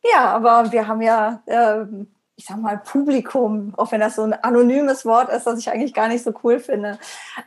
Ja, 0.04 0.30
aber 0.36 0.72
wir 0.72 0.88
haben 0.88 1.02
ja, 1.02 1.42
äh, 1.46 1.86
ich 2.36 2.46
sag 2.46 2.58
mal, 2.58 2.78
Publikum, 2.78 3.74
auch 3.76 3.92
wenn 3.92 4.00
das 4.00 4.16
so 4.16 4.22
ein 4.24 4.34
anonymes 4.34 5.06
Wort 5.06 5.30
ist, 5.30 5.46
das 5.46 5.60
ich 5.60 5.70
eigentlich 5.70 5.94
gar 5.94 6.08
nicht 6.08 6.24
so 6.24 6.34
cool 6.44 6.60
finde. 6.60 6.98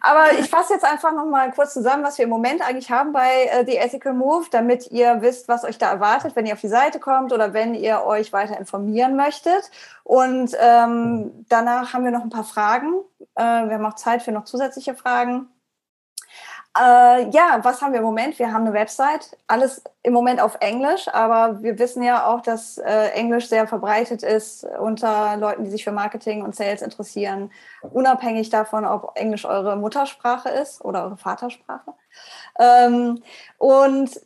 Aber 0.03 0.39
ich 0.39 0.51
fasse 0.51 0.75
jetzt 0.75 0.85
einfach 0.85 1.13
noch 1.13 1.25
mal 1.25 1.51
kurz 1.53 1.73
zusammen, 1.73 2.05
was 2.05 2.19
wir 2.19 2.25
im 2.25 2.31
Moment 2.31 2.61
eigentlich 2.61 2.91
haben 2.91 3.13
bei 3.13 3.45
äh, 3.47 3.65
The 3.65 3.77
Ethical 3.77 4.13
Move, 4.13 4.47
damit 4.51 4.91
ihr 4.91 5.23
wisst, 5.23 5.49
was 5.49 5.65
euch 5.65 5.79
da 5.79 5.91
erwartet, 5.91 6.37
wenn 6.37 6.45
ihr 6.45 6.53
auf 6.53 6.61
die 6.61 6.69
Seite 6.69 7.01
kommt 7.01 7.33
oder 7.33 7.55
wenn 7.55 7.75
ihr 7.75 8.05
euch 8.05 8.33
weiter 8.35 8.59
informieren 8.59 9.17
möchtet. 9.17 9.71
Und 10.05 10.55
ähm, 10.61 11.47
danach 11.49 11.95
haben 11.95 12.05
wir 12.05 12.11
noch 12.11 12.23
ein 12.23 12.31
paar 12.31 12.45
Fragen. 12.45 12.93
Äh, 13.35 13.43
wir 13.43 13.75
haben 13.75 13.87
auch 13.87 13.95
Zeit 13.95 14.23
für 14.23 14.33
noch 14.33 14.45
zusätzliche 14.45 14.95
Fragen. 14.95 15.49
Äh, 16.79 17.29
ja, 17.31 17.59
was 17.63 17.83
haben 17.83 17.93
wir 17.93 17.99
im 17.99 18.05
Moment? 18.07 18.39
Wir 18.39 18.51
haben 18.51 18.63
eine 18.63 18.73
Website, 18.73 19.37
alles 19.47 19.83
im 20.03 20.15
Moment 20.15 20.41
auf 20.41 20.57
Englisch, 20.61 21.07
aber 21.09 21.63
wir 21.63 21.79
wissen 21.79 22.03
ja 22.03 22.27
auch, 22.27 22.41
dass 22.41 22.79
äh, 22.79 23.09
Englisch 23.11 23.49
sehr 23.49 23.67
verbreitet 23.67 24.23
ist 24.23 24.65
unter 24.65 25.37
Leuten, 25.37 25.65
die 25.65 25.71
sich 25.71 25.85
für 25.85 25.93
Marketing 25.93 26.43
und 26.43 26.57
Sales 26.57 26.81
interessieren, 26.81 27.51
unabhängig 27.83 28.49
davon, 28.49 28.87
ob 28.87 29.13
Englisch 29.17 29.45
eure 29.45 29.77
Muttersprache 29.77 30.49
ist 30.49 30.83
oder 30.83 31.05
eure 31.05 31.19
Vatersprache. 31.19 31.93
Ähm, 32.59 33.23
und 33.59 34.21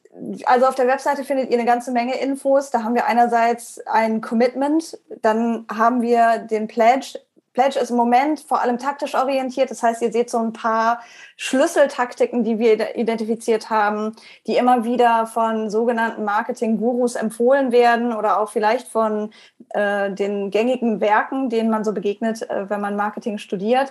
also 0.46 0.66
auf 0.66 0.76
der 0.76 0.86
Webseite 0.86 1.24
findet 1.24 1.50
ihr 1.50 1.58
eine 1.58 1.66
ganze 1.66 1.90
Menge 1.90 2.16
Infos. 2.16 2.70
Da 2.70 2.84
haben 2.84 2.94
wir 2.94 3.06
einerseits 3.06 3.84
ein 3.86 4.20
Commitment, 4.20 4.98
dann 5.20 5.66
haben 5.72 6.00
wir 6.00 6.38
den 6.38 6.68
Pledge, 6.68 7.18
Pledge 7.56 7.78
ist 7.78 7.88
im 7.88 7.96
Moment 7.96 8.40
vor 8.40 8.60
allem 8.60 8.76
taktisch 8.76 9.14
orientiert. 9.14 9.70
Das 9.70 9.82
heißt, 9.82 10.02
ihr 10.02 10.12
seht 10.12 10.28
so 10.28 10.38
ein 10.38 10.52
paar 10.52 11.00
Schlüsseltaktiken, 11.38 12.44
die 12.44 12.58
wir 12.58 12.96
identifiziert 12.96 13.70
haben, 13.70 14.14
die 14.46 14.58
immer 14.58 14.84
wieder 14.84 15.26
von 15.26 15.70
sogenannten 15.70 16.24
Marketing-Gurus 16.24 17.14
empfohlen 17.14 17.72
werden 17.72 18.12
oder 18.12 18.40
auch 18.40 18.50
vielleicht 18.50 18.88
von 18.88 19.30
äh, 19.70 20.12
den 20.12 20.50
gängigen 20.50 21.00
Werken, 21.00 21.48
denen 21.48 21.70
man 21.70 21.82
so 21.82 21.94
begegnet, 21.94 22.42
äh, 22.50 22.68
wenn 22.68 22.82
man 22.82 22.94
Marketing 22.94 23.38
studiert 23.38 23.90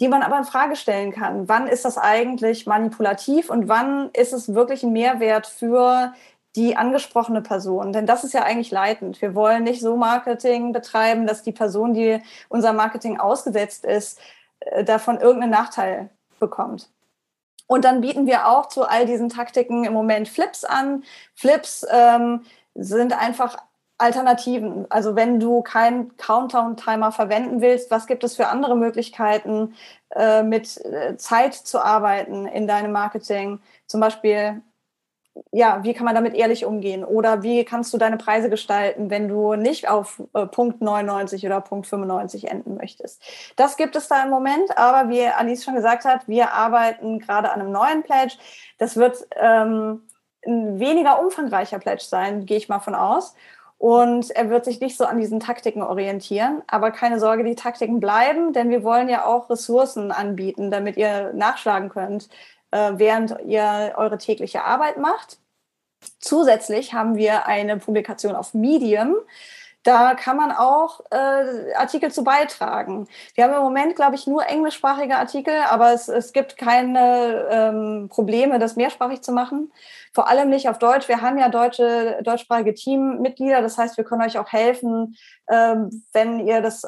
die 0.00 0.08
man 0.08 0.22
aber 0.22 0.36
in 0.38 0.44
Frage 0.44 0.74
stellen 0.74 1.12
kann. 1.12 1.48
Wann 1.48 1.68
ist 1.68 1.84
das 1.84 1.98
eigentlich 1.98 2.66
manipulativ 2.66 3.48
und 3.48 3.68
wann 3.68 4.10
ist 4.12 4.32
es 4.32 4.52
wirklich 4.52 4.82
ein 4.82 4.92
Mehrwert 4.92 5.46
für 5.46 6.12
die 6.56 6.76
angesprochene 6.76 7.42
Person. 7.42 7.92
Denn 7.92 8.06
das 8.06 8.24
ist 8.24 8.32
ja 8.32 8.42
eigentlich 8.42 8.70
leitend. 8.70 9.20
Wir 9.20 9.34
wollen 9.34 9.64
nicht 9.64 9.80
so 9.80 9.96
Marketing 9.96 10.72
betreiben, 10.72 11.26
dass 11.26 11.42
die 11.42 11.52
Person, 11.52 11.94
die 11.94 12.20
unser 12.48 12.72
Marketing 12.72 13.18
ausgesetzt 13.18 13.84
ist, 13.84 14.20
äh, 14.60 14.84
davon 14.84 15.20
irgendeinen 15.20 15.50
Nachteil 15.52 16.10
bekommt. 16.38 16.88
Und 17.66 17.84
dann 17.84 18.00
bieten 18.00 18.26
wir 18.26 18.48
auch 18.48 18.66
zu 18.68 18.84
all 18.84 19.06
diesen 19.06 19.28
Taktiken 19.28 19.84
im 19.84 19.92
Moment 19.92 20.28
Flips 20.28 20.64
an. 20.64 21.02
Flips 21.34 21.86
ähm, 21.90 22.42
sind 22.74 23.18
einfach 23.18 23.56
Alternativen. 23.96 24.86
Also 24.90 25.16
wenn 25.16 25.40
du 25.40 25.62
keinen 25.62 26.16
Countdown-Timer 26.16 27.12
verwenden 27.12 27.60
willst, 27.60 27.90
was 27.90 28.06
gibt 28.06 28.24
es 28.24 28.36
für 28.36 28.48
andere 28.48 28.76
Möglichkeiten, 28.76 29.74
äh, 30.10 30.42
mit 30.42 30.84
äh, 30.84 31.16
Zeit 31.16 31.54
zu 31.54 31.82
arbeiten 31.82 32.46
in 32.46 32.66
deinem 32.66 32.92
Marketing? 32.92 33.60
Zum 33.86 34.00
Beispiel 34.00 34.62
ja, 35.50 35.82
wie 35.82 35.94
kann 35.94 36.04
man 36.04 36.14
damit 36.14 36.34
ehrlich 36.34 36.64
umgehen? 36.64 37.04
Oder 37.04 37.42
wie 37.42 37.64
kannst 37.64 37.92
du 37.92 37.98
deine 37.98 38.16
Preise 38.16 38.50
gestalten, 38.50 39.10
wenn 39.10 39.28
du 39.28 39.54
nicht 39.54 39.88
auf 39.88 40.22
äh, 40.32 40.46
Punkt 40.46 40.80
99 40.80 41.44
oder 41.46 41.60
Punkt 41.60 41.86
95 41.86 42.48
enden 42.50 42.76
möchtest? 42.76 43.22
Das 43.56 43.76
gibt 43.76 43.96
es 43.96 44.08
da 44.08 44.22
im 44.22 44.30
Moment, 44.30 44.76
aber 44.76 45.08
wie 45.08 45.26
Alice 45.26 45.64
schon 45.64 45.74
gesagt 45.74 46.04
hat, 46.04 46.28
wir 46.28 46.52
arbeiten 46.52 47.18
gerade 47.18 47.50
an 47.50 47.60
einem 47.60 47.72
neuen 47.72 48.02
Pledge. 48.02 48.36
Das 48.78 48.96
wird 48.96 49.26
ähm, 49.36 50.02
ein 50.46 50.78
weniger 50.78 51.20
umfangreicher 51.20 51.78
Pledge 51.78 52.04
sein, 52.04 52.46
gehe 52.46 52.56
ich 52.56 52.68
mal 52.68 52.80
von 52.80 52.94
aus. 52.94 53.34
Und 53.78 54.30
er 54.30 54.50
wird 54.50 54.64
sich 54.64 54.80
nicht 54.80 54.96
so 54.96 55.04
an 55.04 55.18
diesen 55.18 55.40
Taktiken 55.40 55.82
orientieren. 55.82 56.62
Aber 56.68 56.90
keine 56.90 57.18
Sorge, 57.18 57.44
die 57.44 57.56
Taktiken 57.56 58.00
bleiben, 58.00 58.52
denn 58.52 58.70
wir 58.70 58.82
wollen 58.84 59.08
ja 59.08 59.26
auch 59.26 59.50
Ressourcen 59.50 60.10
anbieten, 60.10 60.70
damit 60.70 60.96
ihr 60.96 61.32
nachschlagen 61.34 61.88
könnt, 61.90 62.28
äh, 62.74 62.98
während 62.98 63.36
ihr 63.46 63.94
eure 63.96 64.18
tägliche 64.18 64.64
Arbeit 64.64 64.98
macht. 64.98 65.38
Zusätzlich 66.18 66.92
haben 66.92 67.16
wir 67.16 67.46
eine 67.46 67.78
Publikation 67.78 68.34
auf 68.34 68.52
Medium. 68.52 69.14
Da 69.84 70.14
kann 70.14 70.38
man 70.38 70.50
auch 70.50 71.00
äh, 71.10 71.74
Artikel 71.74 72.10
zu 72.10 72.24
beitragen. 72.24 73.06
Wir 73.34 73.44
haben 73.44 73.54
im 73.54 73.62
Moment, 73.62 73.94
glaube 73.94 74.16
ich, 74.16 74.26
nur 74.26 74.46
englischsprachige 74.46 75.16
Artikel, 75.16 75.54
aber 75.68 75.92
es, 75.92 76.08
es 76.08 76.32
gibt 76.32 76.56
keine 76.56 77.46
ähm, 77.50 78.08
Probleme, 78.10 78.58
das 78.58 78.76
mehrsprachig 78.76 79.20
zu 79.20 79.30
machen. 79.30 79.70
Vor 80.12 80.28
allem 80.28 80.48
nicht 80.48 80.68
auf 80.68 80.78
Deutsch. 80.78 81.06
Wir 81.08 81.20
haben 81.20 81.38
ja 81.38 81.50
deutsche, 81.50 82.18
deutschsprachige 82.22 82.74
Teammitglieder. 82.74 83.60
Das 83.60 83.76
heißt, 83.76 83.96
wir 83.98 84.04
können 84.04 84.22
euch 84.22 84.38
auch 84.38 84.50
helfen, 84.50 85.16
ähm, 85.50 86.02
wenn 86.12 86.40
ihr 86.40 86.62
das 86.62 86.86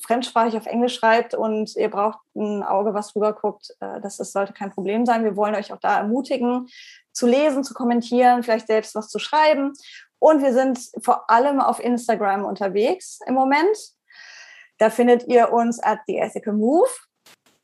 fremdsprachig 0.00 0.56
auf 0.56 0.66
Englisch 0.66 0.94
schreibt 0.94 1.34
und 1.34 1.74
ihr 1.76 1.90
braucht 1.90 2.18
ein 2.34 2.62
Auge, 2.62 2.94
was 2.94 3.14
rüber 3.14 3.32
guckt. 3.32 3.70
Äh, 3.80 4.00
das, 4.00 4.16
das 4.16 4.32
sollte 4.32 4.52
kein 4.52 4.70
Problem 4.70 5.06
sein. 5.06 5.24
Wir 5.24 5.36
wollen 5.36 5.54
euch 5.54 5.72
auch 5.72 5.80
da 5.80 5.98
ermutigen, 5.98 6.68
zu 7.12 7.26
lesen, 7.26 7.64
zu 7.64 7.74
kommentieren, 7.74 8.42
vielleicht 8.42 8.66
selbst 8.66 8.94
was 8.94 9.08
zu 9.08 9.18
schreiben. 9.18 9.72
Und 10.18 10.42
wir 10.42 10.52
sind 10.52 10.78
vor 11.02 11.30
allem 11.30 11.60
auf 11.60 11.82
Instagram 11.82 12.44
unterwegs 12.44 13.18
im 13.26 13.34
Moment. 13.34 13.76
Da 14.78 14.90
findet 14.90 15.26
ihr 15.28 15.52
uns 15.52 15.82
at 15.82 15.98
The 16.06 16.18
Ethical 16.18 16.54
Move. 16.54 16.88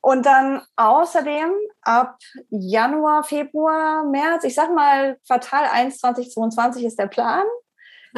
Und 0.02 0.24
dann 0.24 0.62
außerdem 0.76 1.52
ab 1.82 2.18
Januar, 2.48 3.22
Februar, 3.22 4.04
März, 4.04 4.44
ich 4.44 4.54
sag 4.54 4.74
mal 4.74 5.18
Quartal 5.26 5.64
1 5.64 5.98
2022 5.98 6.84
ist 6.84 6.98
der 6.98 7.06
Plan, 7.06 7.44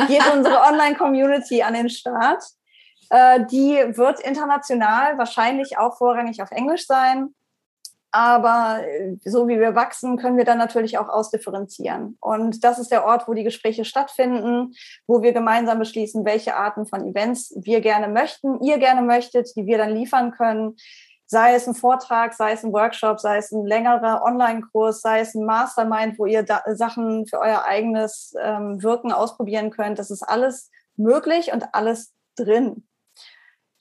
geht 0.07 0.23
unsere 0.33 0.61
Online-Community 0.61 1.63
an 1.63 1.75
den 1.75 1.89
Start. 1.89 2.43
Äh, 3.13 3.45
die 3.45 3.77
wird 3.99 4.21
international 4.21 5.19
wahrscheinlich 5.19 5.77
auch 5.77 5.99
vorrangig 5.99 6.43
auf 6.43 6.51
Englisch 6.51 6.87
sein. 6.87 7.35
Aber 8.11 8.81
äh, 8.83 9.17
so 9.23 9.49
wie 9.49 9.61
wir 9.61 9.75
wachsen, 9.75 10.17
können 10.17 10.39
wir 10.39 10.47
dann 10.47 10.57
natürlich 10.57 10.97
auch 10.97 11.11
ausdifferenzieren. 11.11 12.17
Und 12.23 12.65
das 12.65 12.79
ist 12.79 12.91
der 12.91 13.05
Ort, 13.05 13.29
wo 13.29 13.35
die 13.35 13.45
Gespräche 13.45 13.85
stattfinden, 13.85 14.73
wo 15.07 15.21
wir 15.21 15.35
gemeinsam 15.35 15.79
beschließen, 15.79 16.25
welche 16.25 16.57
Arten 16.57 16.87
von 16.87 17.07
Events 17.07 17.55
wir 17.55 17.83
gerne 17.83 18.09
möchten, 18.09 18.63
ihr 18.63 18.79
gerne 18.79 19.03
möchtet, 19.03 19.55
die 19.57 19.67
wir 19.67 19.77
dann 19.77 19.91
liefern 19.91 20.31
können. 20.31 20.77
Sei 21.27 21.55
es 21.55 21.69
ein 21.69 21.75
Vortrag, 21.75 22.33
sei 22.33 22.53
es 22.53 22.65
ein 22.65 22.73
Workshop, 22.73 23.21
sei 23.21 23.37
es 23.37 23.53
ein 23.53 23.67
längerer 23.67 24.23
Online-Kurs, 24.25 25.03
sei 25.03 25.21
es 25.21 25.35
ein 25.35 25.45
Mastermind, 25.45 26.19
wo 26.19 26.25
ihr 26.25 26.47
Sachen 26.73 27.27
für 27.27 27.41
euer 27.41 27.65
eigenes 27.67 28.35
ähm, 28.41 28.83
Wirken 28.83 29.13
ausprobieren 29.13 29.71
könnt. 29.71 29.99
Das 29.99 30.11
ist 30.11 30.23
alles 30.23 30.71
möglich 30.97 31.53
und 31.53 31.75
alles 31.75 32.15
drin. 32.37 32.87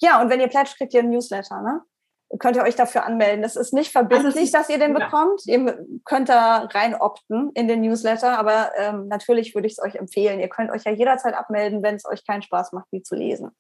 Ja, 0.02 0.22
und 0.22 0.30
wenn 0.30 0.40
ihr 0.40 0.48
pledge, 0.48 0.72
kriegt 0.78 0.94
ihr 0.94 1.02
ein 1.02 1.10
Newsletter, 1.10 1.62
ne? 1.62 1.82
könnt 2.40 2.56
ihr 2.56 2.64
euch 2.64 2.76
dafür 2.76 3.06
anmelden. 3.06 3.42
Das 3.42 3.56
ist 3.56 3.74
nicht 3.74 3.92
verbindlich, 3.92 4.52
dass 4.52 4.70
ihr 4.70 4.80
den 4.80 4.94
bekommt. 4.94 5.46
Ihr 5.46 5.86
könnt 6.06 6.30
da 6.30 6.70
rein 6.74 6.96
opten 6.96 7.52
in 7.54 7.68
den 7.68 7.82
Newsletter, 7.82 8.38
aber 8.38 8.72
ähm, 8.78 9.08
natürlich 9.08 9.54
würde 9.54 9.68
ich 9.68 9.74
es 9.74 9.84
euch 9.84 9.96
empfehlen. 9.96 10.40
Ihr 10.40 10.50
könnt 10.50 10.72
euch 10.72 10.84
ja 10.84 10.92
jederzeit 10.92 11.34
abmelden, 11.34 11.84
wenn 11.84 11.96
es 11.96 12.06
euch 12.06 12.26
keinen 12.26 12.42
Spaß 12.42 12.72
macht, 12.74 12.88
die 12.92 13.04
zu 13.04 13.16
lesen. 13.16 13.52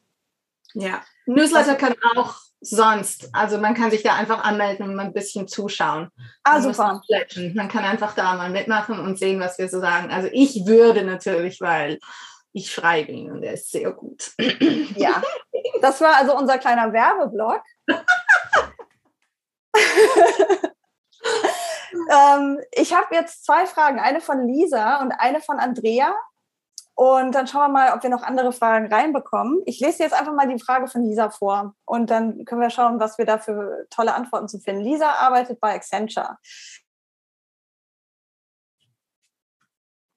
Ja, 0.73 1.01
Newsletter 1.25 1.75
kann 1.75 1.95
auch 2.15 2.35
sonst. 2.61 3.29
Also 3.33 3.57
man 3.57 3.73
kann 3.73 3.91
sich 3.91 4.03
da 4.03 4.15
einfach 4.15 4.43
anmelden 4.43 4.87
und 4.87 4.95
mal 4.95 5.05
ein 5.05 5.13
bisschen 5.13 5.47
zuschauen. 5.47 6.09
Ah, 6.43 6.59
man 6.59 6.61
super. 6.61 7.01
Man 7.53 7.67
kann 7.67 7.83
einfach 7.83 8.15
da 8.15 8.35
mal 8.35 8.51
mitmachen 8.51 8.99
und 8.99 9.19
sehen, 9.19 9.39
was 9.39 9.57
wir 9.57 9.67
so 9.67 9.81
sagen. 9.81 10.11
Also 10.11 10.29
ich 10.31 10.65
würde 10.65 11.03
natürlich, 11.03 11.59
weil 11.59 11.99
ich 12.53 12.71
schreibe 12.71 13.11
ihn 13.11 13.31
und 13.31 13.43
er 13.43 13.53
ist 13.53 13.71
sehr 13.71 13.91
gut. 13.91 14.33
Ja, 14.95 15.21
das 15.81 16.01
war 16.01 16.15
also 16.15 16.35
unser 16.35 16.57
kleiner 16.57 16.91
Werbeblock. 16.91 17.63
ähm, 22.11 22.59
ich 22.71 22.93
habe 22.93 23.15
jetzt 23.15 23.45
zwei 23.45 23.65
Fragen, 23.65 23.99
eine 23.99 24.21
von 24.21 24.47
Lisa 24.47 25.01
und 25.01 25.11
eine 25.11 25.41
von 25.41 25.59
Andrea. 25.59 26.13
Und 26.93 27.33
dann 27.33 27.47
schauen 27.47 27.61
wir 27.61 27.69
mal, 27.69 27.95
ob 27.95 28.03
wir 28.03 28.09
noch 28.09 28.21
andere 28.21 28.51
Fragen 28.51 28.93
reinbekommen. 28.93 29.61
Ich 29.65 29.79
lese 29.79 30.03
jetzt 30.03 30.13
einfach 30.13 30.33
mal 30.33 30.47
die 30.47 30.61
Frage 30.61 30.87
von 30.87 31.03
Lisa 31.03 31.29
vor 31.29 31.73
und 31.85 32.11
dann 32.11 32.45
können 32.45 32.61
wir 32.61 32.69
schauen, 32.69 32.99
was 32.99 33.17
wir 33.17 33.25
da 33.25 33.39
für 33.39 33.87
tolle 33.89 34.13
Antworten 34.13 34.47
zu 34.47 34.59
finden. 34.59 34.83
Lisa 34.83 35.09
arbeitet 35.09 35.59
bei 35.59 35.73
Accenture. 35.73 36.37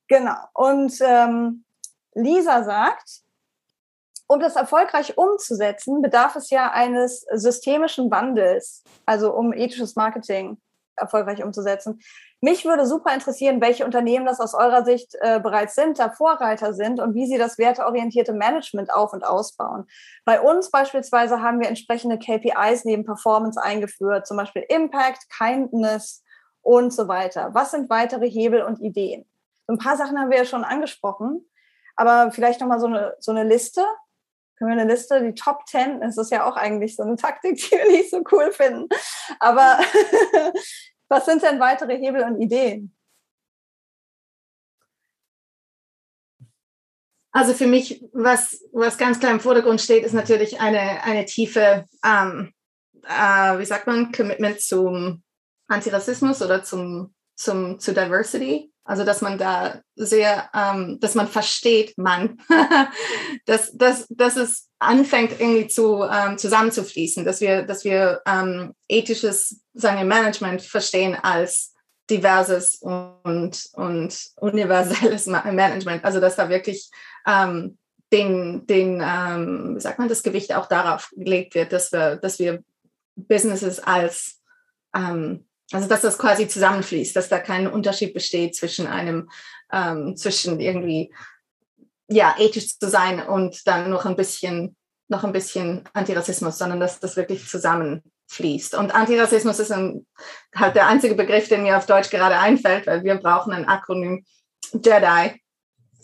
Genau. 0.09 0.37
Und 0.53 1.01
ähm, 1.01 1.64
Lisa 2.15 2.65
sagt, 2.65 3.23
um 4.27 4.41
das 4.41 4.57
erfolgreich 4.57 5.19
umzusetzen, 5.19 6.01
bedarf 6.01 6.37
es 6.37 6.51
ja 6.51 6.71
eines 6.71 7.27
systemischen 7.33 8.11
Wandels, 8.11 8.83
also 9.05 9.35
um 9.35 9.53
ethisches 9.53 9.97
Marketing 9.97 10.59
erfolgreich 10.97 11.43
umzusetzen. 11.43 12.01
Mich 12.41 12.65
würde 12.65 12.87
super 12.87 13.13
interessieren, 13.13 13.61
welche 13.61 13.85
Unternehmen 13.85 14.27
das 14.27 14.39
aus 14.39 14.55
eurer 14.55 14.85
Sicht 14.85 15.15
äh, 15.21 15.41
bereits 15.41 15.75
sind, 15.75 15.99
da 15.99 16.11
Vorreiter 16.11 16.73
sind 16.73 17.01
und 17.01 17.15
wie 17.15 17.27
sie 17.27 17.39
das 17.39 17.59
werteorientierte 17.59 18.33
Management 18.33 18.93
auf- 18.93 19.13
und 19.13 19.25
ausbauen. 19.25 19.87
Bei 20.25 20.41
uns 20.41 20.71
beispielsweise 20.71 21.43
haben 21.43 21.61
wir 21.61 21.69
entsprechende 21.69 22.19
KPIs 22.19 22.85
neben 22.85 23.05
Performance 23.05 23.61
eingeführt, 23.61 24.27
zum 24.27 24.37
Beispiel 24.37 24.65
Impact, 24.69 25.29
Kindness 25.31 26.23
und 26.63 26.93
so 26.93 27.09
weiter. 27.09 27.51
Was 27.55 27.73
sind 27.73 27.91
weitere 27.91 28.29
Hebel 28.29 28.63
und 28.63 28.81
Ideen? 28.81 29.27
ein 29.67 29.79
paar 29.79 29.97
Sachen 29.97 30.19
haben 30.19 30.31
wir 30.31 30.39
ja 30.39 30.45
schon 30.45 30.65
angesprochen, 30.65 31.45
aber 31.97 32.33
vielleicht 32.33 32.61
nochmal 32.61 32.81
so 32.81 32.87
eine, 32.87 33.15
so 33.21 33.33
eine 33.33 33.45
Liste, 33.45 33.85
können 34.57 34.71
wir 34.71 34.81
eine 34.81 34.91
Liste, 34.91 35.23
die 35.23 35.35
Top 35.35 35.67
10, 35.67 36.01
das 36.01 36.17
ist 36.17 36.31
ja 36.31 36.49
auch 36.49 36.57
eigentlich 36.57 36.97
so 36.97 37.03
eine 37.03 37.17
Taktik, 37.17 37.57
die 37.59 37.71
wir 37.73 37.91
nicht 37.91 38.11
so 38.11 38.23
cool 38.33 38.53
finden. 38.53 38.89
Aber 39.41 39.79
was 41.09 41.27
sind 41.27 41.43
denn 41.43 41.61
weitere 41.61 41.97
Hebel 41.97 42.23
und 42.23 42.41
Ideen? 42.41 42.95
Also 47.33 47.53
für 47.53 47.67
mich, 47.67 48.05
was, 48.13 48.65
was 48.73 48.97
ganz 48.97 49.19
klar 49.19 49.33
im 49.33 49.41
Vordergrund 49.41 49.81
steht, 49.81 50.05
ist 50.05 50.13
natürlich 50.13 50.61
eine, 50.61 51.03
eine 51.03 51.25
tiefe, 51.25 51.85
ähm, 52.05 52.53
äh, 53.03 53.59
wie 53.59 53.65
sagt 53.65 53.89
man, 53.89 54.13
Commitment 54.13 54.61
zum 54.61 55.25
Antirassismus 55.67 56.43
oder 56.43 56.63
zum, 56.63 57.13
zum, 57.35 57.81
zu 57.81 57.93
Diversity. 57.93 58.73
Also 58.85 59.05
dass 59.05 59.23
man 59.23 59.39
da 59.39 59.81
sehr, 59.97 60.51
ähm, 60.55 60.99
dass 61.01 61.15
man 61.15 61.27
versteht, 61.27 61.97
man, 61.97 62.39
dass, 63.47 63.73
dass, 63.73 64.07
dass 64.09 64.37
es 64.37 64.69
anfängt 64.79 65.41
irgendwie 65.41 65.69
zu 65.69 66.05
ähm, 66.05 66.37
zusammenzufließen, 66.37 67.25
dass 67.25 67.41
wir, 67.41 67.63
dass 67.63 67.85
wir 67.85 68.21
ähm, 68.27 68.75
ethisches, 68.89 69.63
sagen 69.73 69.97
wir, 69.97 70.05
Management 70.05 70.61
verstehen 70.63 71.15
als 71.15 71.73
diverses 72.11 72.75
und, 72.83 73.65
und 73.73 74.31
universelles 74.37 75.27
Management. 75.27 76.05
Also 76.05 76.21
dass 76.21 76.37
da 76.37 76.51
wirklich 76.51 76.91
ähm, 77.27 77.79
den, 78.13 78.67
den 78.67 79.03
ähm, 79.03 79.77
wie 79.77 79.81
sagt 79.81 79.99
man, 79.99 80.09
das 80.09 80.23
Gewicht 80.23 80.55
auch 80.55 80.67
darauf 80.67 81.09
gelegt 81.17 81.55
wird, 81.55 81.73
dass 81.73 81.91
wir, 81.91 82.17
dass 82.17 82.39
wir 82.39 82.63
Businesses 83.17 83.81
als 83.81 84.43
ähm, 84.95 85.47
also 85.75 85.89
dass 85.89 86.03
das 86.03 86.19
quasi 86.19 86.49
zusammenfließt, 86.49 87.17
dass 87.17 87.29
da 87.29 87.39
kein 87.39 87.67
Unterschied 87.67 88.15
besteht 88.15 88.55
zwischen 88.55 88.87
einem, 88.87 89.29
ähm, 89.73 90.17
zwischen 90.17 90.61
irgendwie 90.61 91.13
ja 92.09 92.35
ethisch 92.39 92.79
zu 92.79 92.89
sein 92.89 93.21
und 93.27 93.67
dann 93.67 93.91
noch 93.91 94.07
ein 94.07 94.17
bisschen 94.17 94.77
noch 95.09 95.25
ein 95.25 95.33
bisschen 95.33 95.85
Antirassismus, 95.93 96.59
sondern 96.59 96.81
dass 96.81 97.01
das 97.01 97.17
wirklich 97.17 97.47
zusammenfließt. 97.47 98.75
Und 98.75 98.95
Antirassismus 98.95 99.59
ist 99.59 99.71
ein, 99.71 100.07
halt 100.55 100.77
der 100.77 100.87
einzige 100.87 101.15
Begriff, 101.15 101.49
der 101.49 101.59
mir 101.59 101.77
auf 101.77 101.87
Deutsch 101.87 102.11
gerade 102.11 102.39
einfällt, 102.39 102.87
weil 102.87 103.05
wir 103.05 103.17
brauchen 103.17 103.53
ein 103.53 103.69
Akronym 103.69 104.25
JEDI, 104.73 105.41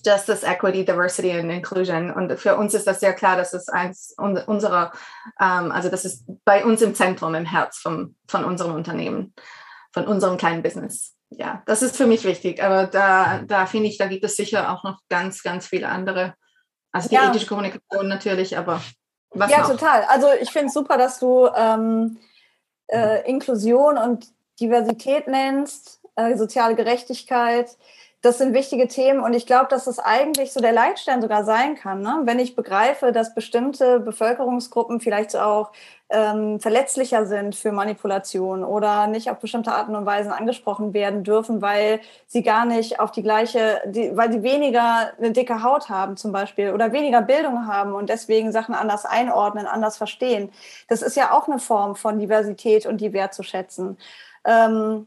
Justice, 0.04 0.46
Equity, 0.46 0.84
Diversity 0.84 1.32
and 1.32 1.50
Inclusion. 1.50 2.10
Und 2.10 2.38
für 2.38 2.56
uns 2.56 2.74
ist 2.74 2.86
das 2.86 3.00
sehr 3.00 3.12
klar, 3.12 3.36
dass 3.36 3.52
es 3.52 3.68
eins 3.68 4.14
unserer, 4.16 4.92
ähm, 5.40 5.72
also 5.72 5.88
das 5.88 6.04
ist 6.04 6.24
bei 6.44 6.64
uns 6.64 6.82
im 6.82 6.94
Zentrum, 6.94 7.34
im 7.34 7.44
Herz 7.44 7.78
vom, 7.78 8.16
von 8.26 8.44
unserem 8.44 8.74
Unternehmen, 8.74 9.34
von 9.92 10.06
unserem 10.06 10.36
kleinen 10.36 10.62
Business. 10.62 11.14
Ja, 11.30 11.62
das 11.66 11.82
ist 11.82 11.96
für 11.96 12.06
mich 12.06 12.24
wichtig. 12.24 12.62
Aber 12.62 12.86
da, 12.86 13.42
da 13.46 13.66
finde 13.66 13.88
ich, 13.88 13.98
da 13.98 14.06
gibt 14.06 14.24
es 14.24 14.36
sicher 14.36 14.72
auch 14.72 14.82
noch 14.82 15.00
ganz, 15.08 15.42
ganz 15.42 15.66
viele 15.66 15.88
andere. 15.88 16.34
Also 16.92 17.08
die 17.08 17.14
ja. 17.14 17.30
ethische 17.30 17.46
Kommunikation 17.46 18.08
natürlich, 18.08 18.58
aber 18.58 18.82
was 19.30 19.50
Ja, 19.50 19.60
noch? 19.60 19.70
total. 19.70 20.04
Also 20.04 20.26
ich 20.40 20.50
finde 20.50 20.66
es 20.66 20.74
super, 20.74 20.98
dass 20.98 21.20
du 21.20 21.48
ähm, 21.54 22.18
äh, 22.88 23.28
Inklusion 23.28 23.96
und 23.96 24.26
Diversität 24.60 25.28
nennst, 25.28 26.00
äh, 26.16 26.36
soziale 26.36 26.74
Gerechtigkeit 26.74 27.76
das 28.22 28.36
sind 28.36 28.52
wichtige 28.52 28.86
Themen 28.86 29.20
und 29.20 29.32
ich 29.32 29.46
glaube, 29.46 29.68
dass 29.70 29.86
das 29.86 29.98
eigentlich 29.98 30.52
so 30.52 30.60
der 30.60 30.72
Leitstern 30.72 31.22
sogar 31.22 31.44
sein 31.44 31.74
kann. 31.74 32.02
Ne? 32.02 32.20
Wenn 32.24 32.38
ich 32.38 32.54
begreife, 32.54 33.12
dass 33.12 33.34
bestimmte 33.34 33.98
Bevölkerungsgruppen 33.98 35.00
vielleicht 35.00 35.36
auch 35.36 35.72
ähm, 36.10 36.60
verletzlicher 36.60 37.24
sind 37.24 37.54
für 37.54 37.72
Manipulation 37.72 38.62
oder 38.62 39.06
nicht 39.06 39.30
auf 39.30 39.38
bestimmte 39.38 39.72
Arten 39.72 39.94
und 39.94 40.04
Weisen 40.04 40.32
angesprochen 40.32 40.92
werden 40.92 41.24
dürfen, 41.24 41.62
weil 41.62 42.00
sie 42.26 42.42
gar 42.42 42.66
nicht 42.66 43.00
auf 43.00 43.10
die 43.10 43.22
gleiche, 43.22 43.80
die, 43.86 44.14
weil 44.14 44.30
sie 44.30 44.42
weniger 44.42 45.12
eine 45.16 45.30
dicke 45.30 45.62
Haut 45.62 45.88
haben 45.88 46.18
zum 46.18 46.30
Beispiel 46.30 46.72
oder 46.72 46.92
weniger 46.92 47.22
Bildung 47.22 47.66
haben 47.68 47.94
und 47.94 48.10
deswegen 48.10 48.52
Sachen 48.52 48.74
anders 48.74 49.06
einordnen, 49.06 49.66
anders 49.66 49.96
verstehen. 49.96 50.50
Das 50.88 51.00
ist 51.00 51.16
ja 51.16 51.32
auch 51.32 51.48
eine 51.48 51.58
Form 51.58 51.96
von 51.96 52.18
Diversität 52.18 52.84
und 52.84 53.00
die 53.00 53.14
wertzuschätzen. 53.14 53.96
Ähm, 54.44 55.06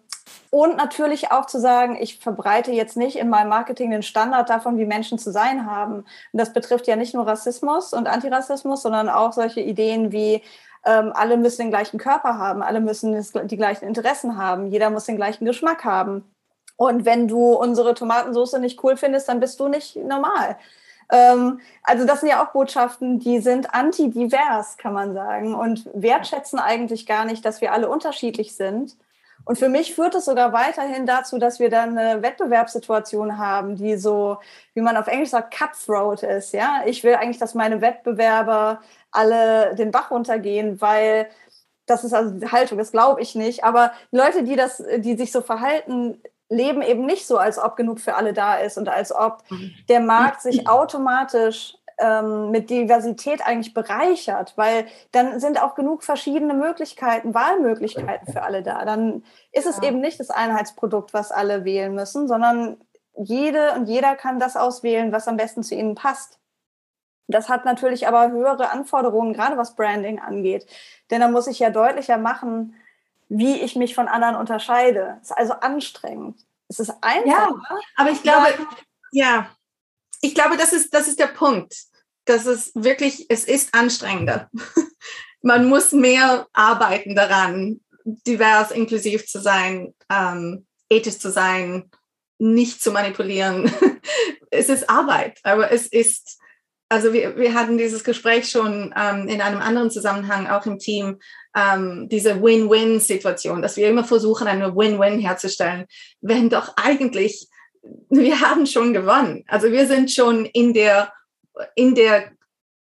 und 0.50 0.78
natürlich 0.78 1.32
auch 1.32 1.48
zu 1.48 1.60
sagen, 1.60 1.98
ich 2.00 2.20
verbreite 2.20 2.72
jetzt 2.72 2.96
nicht 2.96 3.16
in 3.18 3.30
meinem 3.30 3.50
Marketing 3.50 3.92
den 3.92 4.04
Standard 4.04 4.50
davon, 4.50 4.78
wie 4.78 4.86
Menschen 4.86 5.18
zu 5.18 5.32
sein 5.32 5.66
haben. 5.66 5.96
Und 5.96 6.06
das 6.32 6.54
betrifft 6.54 6.88
ja 6.88 6.96
nicht 6.96 7.14
nur 7.14 7.28
Rassismus 7.28 7.92
und 7.94 8.08
Antirassismus, 8.08 8.84
sondern 8.84 9.10
auch 9.10 9.34
solche 9.34 9.62
Ideen 9.62 10.12
wie, 10.12 10.42
ähm, 10.86 11.12
alle 11.16 11.38
müssen 11.38 11.64
den 11.64 11.72
gleichen 11.72 11.98
Körper 11.98 12.38
haben, 12.38 12.62
alle 12.62 12.82
müssen 12.82 13.20
die 13.46 13.58
gleichen 13.58 13.86
Interessen 13.86 14.38
haben, 14.38 14.68
jeder 14.68 14.90
muss 14.90 15.06
den 15.06 15.16
gleichen 15.16 15.46
Geschmack 15.46 15.84
haben. 15.86 16.24
Und 16.76 17.06
wenn 17.06 17.28
du 17.28 17.54
unsere 17.54 17.94
Tomatensauce 17.94 18.54
nicht 18.60 18.84
cool 18.84 18.98
findest, 18.98 19.30
dann 19.30 19.40
bist 19.40 19.60
du 19.60 19.68
nicht 19.68 19.96
normal. 19.96 20.58
Ähm, 21.12 21.62
also 21.84 22.06
das 22.06 22.20
sind 22.20 22.30
ja 22.30 22.44
auch 22.44 22.52
Botschaften, 22.52 23.20
die 23.20 23.40
sind 23.40 23.74
antidivers, 23.74 24.78
kann 24.78 24.94
man 24.94 25.14
sagen, 25.14 25.56
und 25.56 25.90
wertschätzen 25.94 26.60
eigentlich 26.60 27.06
gar 27.06 27.26
nicht, 27.26 27.46
dass 27.46 27.62
wir 27.62 27.72
alle 27.72 27.90
unterschiedlich 27.90 28.56
sind 28.56 28.96
Und 29.46 29.58
für 29.58 29.70
mich 29.70 29.94
führt 29.94 30.16
es 30.16 30.26
sogar 30.26 30.54
weiterhin 30.54 31.06
dazu, 31.06 31.38
dass 31.38 31.60
wir 31.60 31.70
dann 31.70 31.98
eine 31.98 32.22
Wettbewerbssituation 32.22 33.38
haben, 33.38 33.76
die 33.76 33.98
so, 33.98 34.38
wie 34.74 34.82
man 34.82 34.96
auf 34.96 35.08
Englisch 35.08 35.30
sagt, 35.30 35.58
cutthroat 35.58 36.24
ist. 36.24 36.54
Ja, 36.54 36.84
ich 36.86 37.04
will 37.04 37.16
eigentlich, 37.16 37.40
dass 37.40 37.54
meine 37.54 37.82
Wettbewerber 37.82 38.82
alle 39.12 39.76
den 39.76 39.92
Bach 39.92 40.12
runtergehen, 40.12 40.80
weil 40.80 41.28
das 41.86 42.04
ist 42.04 42.14
also 42.14 42.32
die 42.40 42.48
Haltung, 42.48 42.78
das 42.78 42.92
glaube 42.92 43.22
ich 43.22 43.36
nicht. 43.36 43.64
Aber 43.64 43.92
Leute, 44.12 44.44
die 44.44 44.56
das, 44.56 44.82
die 44.98 45.18
sich 45.18 45.32
so 45.32 45.42
verhalten, 45.42 46.22
leben 46.50 46.82
eben 46.82 47.06
nicht 47.06 47.28
so, 47.28 47.38
als 47.38 47.58
ob 47.60 47.76
genug 47.76 48.00
für 48.00 48.16
alle 48.16 48.34
da 48.34 48.56
ist 48.56 48.78
und 48.78 48.88
als 48.88 49.14
ob 49.14 49.44
mhm. 49.50 49.74
der 49.90 50.00
Markt 50.00 50.42
sich 50.42 50.68
automatisch 50.68 51.76
ähm, 52.00 52.52
mit 52.52 52.70
Diversität 52.70 53.46
eigentlich 53.46 53.74
bereichert, 53.74 54.54
weil 54.56 54.86
dann 55.12 55.40
sind 55.40 55.62
auch 55.62 55.76
genug 55.76 56.04
verschiedene 56.04 56.54
Möglichkeiten, 56.54 57.34
Wahlmöglichkeiten 57.34 58.32
für 58.32 58.42
alle 58.44 58.64
da. 58.64 58.86
Dann 58.86 59.24
ist 59.52 59.66
es 59.66 59.78
ja. 59.78 59.84
eben 59.84 60.00
nicht 60.00 60.20
das 60.20 60.30
Einheitsprodukt, 60.30 61.14
was 61.14 61.32
alle 61.32 61.66
wählen 61.66 61.94
müssen, 61.94 62.28
sondern 62.28 62.78
jede 63.16 63.74
und 63.74 63.88
jeder 63.88 64.16
kann 64.16 64.40
das 64.40 64.58
auswählen, 64.58 65.12
was 65.12 65.28
am 65.28 65.38
besten 65.38 65.64
zu 65.64 65.76
ihnen 65.76 65.96
passt. 65.96 66.40
Das 67.28 67.50
hat 67.50 67.66
natürlich 67.66 68.08
aber 68.08 68.32
höhere 68.32 68.70
Anforderungen, 68.70 69.34
gerade 69.34 69.58
was 69.58 69.76
Branding 69.76 70.20
angeht. 70.20 70.68
Denn 71.10 71.22
da 71.22 71.28
muss 71.28 71.48
ich 71.48 71.60
ja 71.60 71.70
deutlicher 71.70 72.18
machen, 72.18 72.76
wie 73.30 73.62
ich 73.62 73.76
mich 73.76 73.96
von 73.96 74.08
anderen 74.08 74.36
unterscheide. 74.36 75.18
Es 75.22 75.30
ist 75.30 75.38
also 75.38 75.54
anstrengend. 75.54 76.46
Es 76.68 76.80
ist 76.80 76.94
einfach. 77.02 77.26
Ja, 77.26 77.50
aber 77.96 78.10
ich 78.10 78.22
glaube, 78.24 78.48
ja, 79.12 79.48
ich 80.24 80.34
glaube, 80.34 80.56
das 80.56 80.72
ist, 80.72 80.94
das 80.94 81.08
ist 81.08 81.20
der 81.20 81.28
Punkt. 81.28 81.76
Das 82.26 82.46
ist 82.46 82.72
wirklich, 82.76 83.26
es 83.30 83.44
ist 83.44 83.76
anstrengender. 83.76 84.50
Man 85.42 85.68
muss 85.68 85.92
mehr 85.92 86.48
arbeiten 86.54 87.14
daran, 87.14 87.82
divers, 88.06 88.72
inklusiv 88.72 89.28
zu 89.28 89.42
sein, 89.42 89.94
ähm, 90.10 90.66
ethisch 90.90 91.20
zu 91.20 91.30
sein, 91.30 91.92
nicht 92.40 92.82
zu 92.82 92.92
manipulieren. 92.92 93.70
es 94.50 94.70
ist 94.70 94.90
Arbeit, 94.90 95.40
aber 95.44 95.72
es 95.72 95.88
ist, 95.88 96.40
also 96.88 97.12
wir, 97.12 97.36
wir 97.36 97.54
hatten 97.54 97.78
dieses 97.78 98.06
Gespräch 98.06 98.50
schon 98.50 98.94
ähm, 98.98 99.28
in 99.28 99.42
einem 99.42 99.60
anderen 99.60 99.92
Zusammenhang, 99.92 100.48
auch 100.48 100.66
im 100.66 100.80
Team, 100.80 101.20
ähm, 101.54 102.08
diese 102.10 102.42
Win-Win-Situation, 102.42 103.62
dass 103.62 103.76
wir 103.76 103.90
immer 103.90 104.06
versuchen, 104.06 104.48
eine 104.48 104.74
Win-Win 104.74 105.20
herzustellen, 105.20 105.86
wenn 106.22 106.50
doch 106.50 106.78
eigentlich 106.78 107.50
wir 108.10 108.42
haben 108.42 108.66
schon 108.66 108.94
gewonnen. 108.94 109.44
Also 109.48 109.72
wir 109.72 109.88
sind 109.88 110.12
schon 110.12 110.46
in 110.46 110.74
der, 110.74 111.12
in 111.76 111.96
der, 111.96 112.32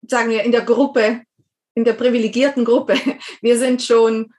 sagen 0.08 0.30
wir, 0.30 0.44
in 0.44 0.52
der 0.52 0.62
Gruppe, 0.62 1.22
in 1.76 1.86
der 1.86 1.94
privilegierten 1.94 2.66
Gruppe. 2.66 2.96
Wir 3.42 3.58
sind 3.58 3.82
schon, 3.82 4.34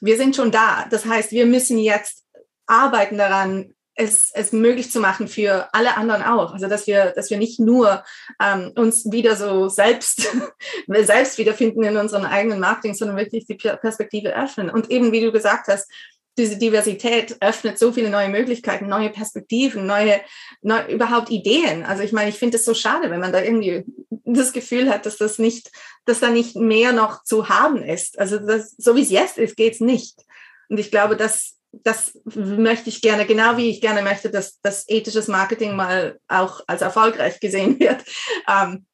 wir 0.00 0.16
sind 0.18 0.36
schon 0.36 0.50
da. 0.50 0.86
Das 0.90 1.06
heißt, 1.06 1.30
wir 1.30 1.46
müssen 1.46 1.78
jetzt 1.78 2.24
arbeiten 2.66 3.16
daran, 3.16 3.72
es, 3.94 4.30
es 4.34 4.52
möglich 4.52 4.90
zu 4.90 5.00
machen 5.00 5.28
für 5.28 5.68
alle 5.72 5.96
anderen 5.96 6.22
auch. 6.22 6.52
Also 6.52 6.66
dass 6.66 6.86
wir, 6.86 7.12
dass 7.14 7.30
wir 7.30 7.38
nicht 7.38 7.60
nur 7.60 8.04
ähm, 8.40 8.72
uns 8.74 9.10
wieder 9.10 9.36
so 9.36 9.68
selbst, 9.68 10.28
selbst 10.86 11.38
wiederfinden 11.38 11.82
in 11.84 11.96
unserem 11.96 12.24
eigenen 12.24 12.60
Marketing, 12.60 12.94
sondern 12.94 13.16
wirklich 13.16 13.46
die 13.46 13.54
Perspektive 13.54 14.34
öffnen. 14.34 14.70
Und 14.70 14.90
eben, 14.90 15.12
wie 15.12 15.20
du 15.20 15.30
gesagt 15.30 15.68
hast, 15.68 15.90
diese 16.38 16.56
Diversität 16.56 17.36
öffnet 17.40 17.78
so 17.78 17.92
viele 17.92 18.08
neue 18.08 18.28
Möglichkeiten, 18.28 18.88
neue 18.88 19.10
Perspektiven, 19.10 19.86
neue, 19.86 20.20
neue 20.62 20.86
überhaupt 20.86 21.30
Ideen. 21.30 21.84
Also 21.84 22.02
ich 22.02 22.12
meine, 22.12 22.30
ich 22.30 22.38
finde 22.38 22.56
es 22.56 22.64
so 22.64 22.74
schade, 22.74 23.10
wenn 23.10 23.20
man 23.20 23.32
da 23.32 23.42
irgendwie 23.42 23.84
das 24.24 24.52
Gefühl 24.52 24.88
hat, 24.90 25.04
dass 25.04 25.18
das 25.18 25.38
nicht, 25.38 25.70
dass 26.06 26.20
da 26.20 26.30
nicht 26.30 26.56
mehr 26.56 26.92
noch 26.92 27.22
zu 27.24 27.48
haben 27.48 27.82
ist. 27.82 28.18
Also 28.18 28.38
das, 28.38 28.74
so 28.78 28.96
wie 28.96 29.02
es 29.02 29.10
jetzt 29.10 29.36
ist, 29.36 29.56
geht 29.56 29.74
es 29.74 29.80
nicht. 29.80 30.24
Und 30.68 30.80
ich 30.80 30.90
glaube, 30.90 31.16
dass 31.16 31.58
das 31.72 32.18
möchte 32.24 32.90
ich 32.90 33.00
gerne, 33.00 33.24
genau 33.26 33.56
wie 33.56 33.70
ich 33.70 33.80
gerne 33.80 34.02
möchte, 34.02 34.30
dass 34.30 34.60
das 34.60 34.86
ethisches 34.88 35.26
Marketing 35.26 35.74
mal 35.74 36.18
auch 36.28 36.60
als 36.66 36.82
erfolgreich 36.82 37.40
gesehen 37.40 37.78
wird. 37.80 38.04
Ähm, 38.48 38.86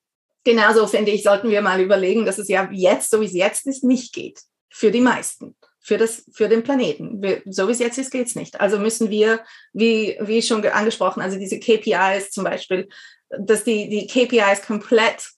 genauso 0.44 0.86
finde 0.86 1.10
ich, 1.10 1.22
sollten 1.22 1.50
wir 1.50 1.60
mal 1.60 1.80
überlegen, 1.80 2.24
dass 2.24 2.38
es 2.38 2.48
ja 2.48 2.68
jetzt, 2.72 3.10
so 3.10 3.20
wie 3.20 3.26
es 3.26 3.32
jetzt 3.32 3.66
ist, 3.66 3.84
nicht 3.84 4.12
geht. 4.12 4.40
Für 4.70 4.90
die 4.92 5.00
meisten 5.00 5.56
für, 5.88 5.96
das, 5.96 6.24
für 6.30 6.50
den 6.50 6.62
Planeten. 6.62 7.22
Wir, 7.22 7.40
so 7.46 7.66
wie 7.66 7.72
es 7.72 7.78
jetzt 7.78 7.96
ist, 7.96 8.10
geht 8.10 8.26
es 8.26 8.34
nicht. 8.34 8.60
Also 8.60 8.78
müssen 8.78 9.08
wir, 9.08 9.40
wie, 9.72 10.18
wie 10.20 10.42
schon 10.42 10.62
angesprochen, 10.66 11.22
also 11.22 11.38
diese 11.38 11.58
KPIs 11.58 12.30
zum 12.30 12.44
Beispiel, 12.44 12.90
dass 13.30 13.64
die, 13.64 13.88
die 13.88 14.06
KPIs 14.06 14.66
komplett 14.66 15.30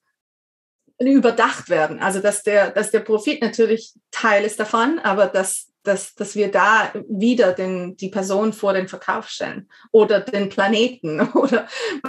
überdacht 0.98 1.70
werden. 1.70 2.00
Also 2.00 2.18
dass 2.18 2.42
der, 2.42 2.72
dass 2.72 2.90
der 2.90 2.98
Profit 2.98 3.40
natürlich 3.42 3.94
Teil 4.10 4.44
ist 4.44 4.58
davon, 4.58 4.98
aber 4.98 5.26
dass, 5.26 5.68
dass, 5.84 6.16
dass 6.16 6.34
wir 6.34 6.50
da 6.50 6.92
wieder 7.08 7.52
den, 7.52 7.96
die 7.96 8.08
Person 8.08 8.52
vor 8.52 8.72
den 8.72 8.88
Verkauf 8.88 9.28
stellen 9.28 9.70
oder 9.92 10.18
den 10.18 10.48
Planeten 10.48 11.20
oder 11.34 11.68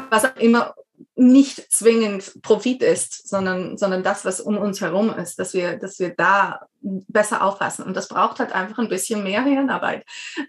was 0.10 0.26
auch 0.26 0.36
immer 0.38 0.74
nicht 1.16 1.72
zwingend 1.72 2.42
Profit 2.42 2.82
ist, 2.82 3.28
sondern, 3.28 3.78
sondern 3.78 4.04
das, 4.04 4.26
was 4.26 4.42
um 4.42 4.58
uns 4.58 4.82
herum 4.82 5.14
ist, 5.14 5.40
dass 5.40 5.54
wir, 5.54 5.78
dass 5.78 6.00
wir 6.00 6.16
da 6.16 6.68
besser 6.82 7.44
aufpassen. 7.44 7.86
Und 7.86 7.96
das 7.96 8.08
braucht 8.08 8.40
halt 8.40 8.52
einfach 8.52 8.80
ein 8.80 8.90
bisschen 8.90 9.24
mehr 9.24 9.44
Hirnarbeit. 9.44 10.06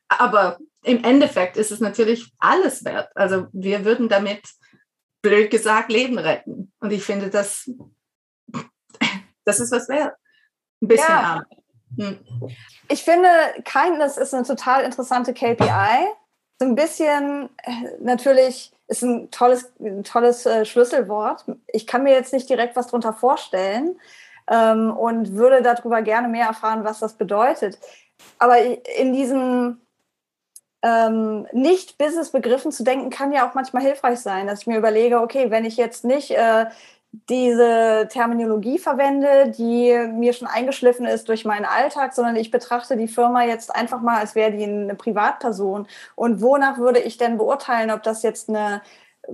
Aber 0.09 0.59
im 0.84 1.05
Endeffekt 1.05 1.57
ist 1.57 1.70
es 1.70 1.80
natürlich 1.80 2.32
alles 2.38 2.84
wert. 2.84 3.11
Also 3.14 3.46
wir 3.53 3.84
würden 3.84 4.09
damit, 4.09 4.42
blöd 5.22 5.50
gesagt, 5.50 5.92
Leben 5.92 6.18
retten. 6.18 6.72
Und 6.80 6.90
ich 6.90 7.05
finde, 7.05 7.30
das, 7.30 7.70
das 9.44 9.61
ist 9.61 9.72
was 9.72 9.88
wert. 9.88 10.14
Ein 10.82 10.88
bisschen 10.88 11.09
ja. 11.09 11.20
Arbeit. 11.20 11.59
Hm. 11.96 12.18
Ich 12.88 13.03
finde, 13.03 13.28
Kindness 13.64 14.16
ist 14.16 14.34
eine 14.34 14.44
total 14.44 14.82
interessante 14.82 15.32
KPI. 15.32 16.09
So 16.59 16.66
ein 16.66 16.74
bisschen 16.74 17.50
äh, 17.59 17.72
natürlich 18.00 18.72
ist 18.89 19.03
ein 19.03 19.30
tolles, 19.30 19.72
ein 19.80 20.05
tolles 20.05 20.47
äh, 20.47 20.64
Schlüsselwort. 20.64 21.45
Ich 21.68 21.87
kann 21.87 22.03
mir 22.03 22.12
jetzt 22.12 22.33
nicht 22.33 22.49
direkt 22.49 22.76
was 22.76 22.87
darunter 22.87 23.12
vorstellen 23.12 23.99
ähm, 24.51 24.91
und 24.91 25.35
würde 25.35 25.62
darüber 25.62 26.03
gerne 26.03 26.28
mehr 26.28 26.47
erfahren, 26.47 26.85
was 26.85 26.99
das 26.99 27.14
bedeutet. 27.14 27.78
Aber 28.39 28.59
in 28.59 29.12
diesen 29.12 29.80
ähm, 30.83 31.47
nicht 31.53 31.97
Business-Begriffen 31.99 32.72
zu 32.72 32.83
denken, 32.83 33.11
kann 33.11 33.33
ja 33.33 33.49
auch 33.49 33.55
manchmal 33.55 33.83
hilfreich 33.83 34.20
sein, 34.20 34.47
dass 34.47 34.62
ich 34.62 34.66
mir 34.66 34.78
überlege, 34.78 35.20
okay, 35.20 35.51
wenn 35.51 35.64
ich 35.64 35.76
jetzt 35.76 36.05
nicht 36.05 36.33
äh, 36.33 36.66
diese 37.12 38.08
Terminologie 38.10 38.78
verwende, 38.78 39.50
die 39.50 39.92
mir 40.14 40.32
schon 40.32 40.48
eingeschliffen 40.48 41.04
ist 41.04 41.28
durch 41.28 41.44
meinen 41.44 41.66
Alltag, 41.66 42.14
sondern 42.14 42.36
ich 42.36 42.50
betrachte 42.50 42.96
die 42.96 43.08
Firma 43.08 43.44
jetzt 43.44 43.74
einfach 43.74 44.00
mal, 44.00 44.18
als 44.18 44.34
wäre 44.34 44.52
die 44.52 44.64
eine 44.64 44.94
Privatperson. 44.94 45.86
Und 46.16 46.40
wonach 46.40 46.78
würde 46.78 47.00
ich 47.00 47.18
denn 47.18 47.36
beurteilen, 47.36 47.90
ob 47.90 48.02
das 48.02 48.22
jetzt 48.22 48.48
eine 48.48 48.82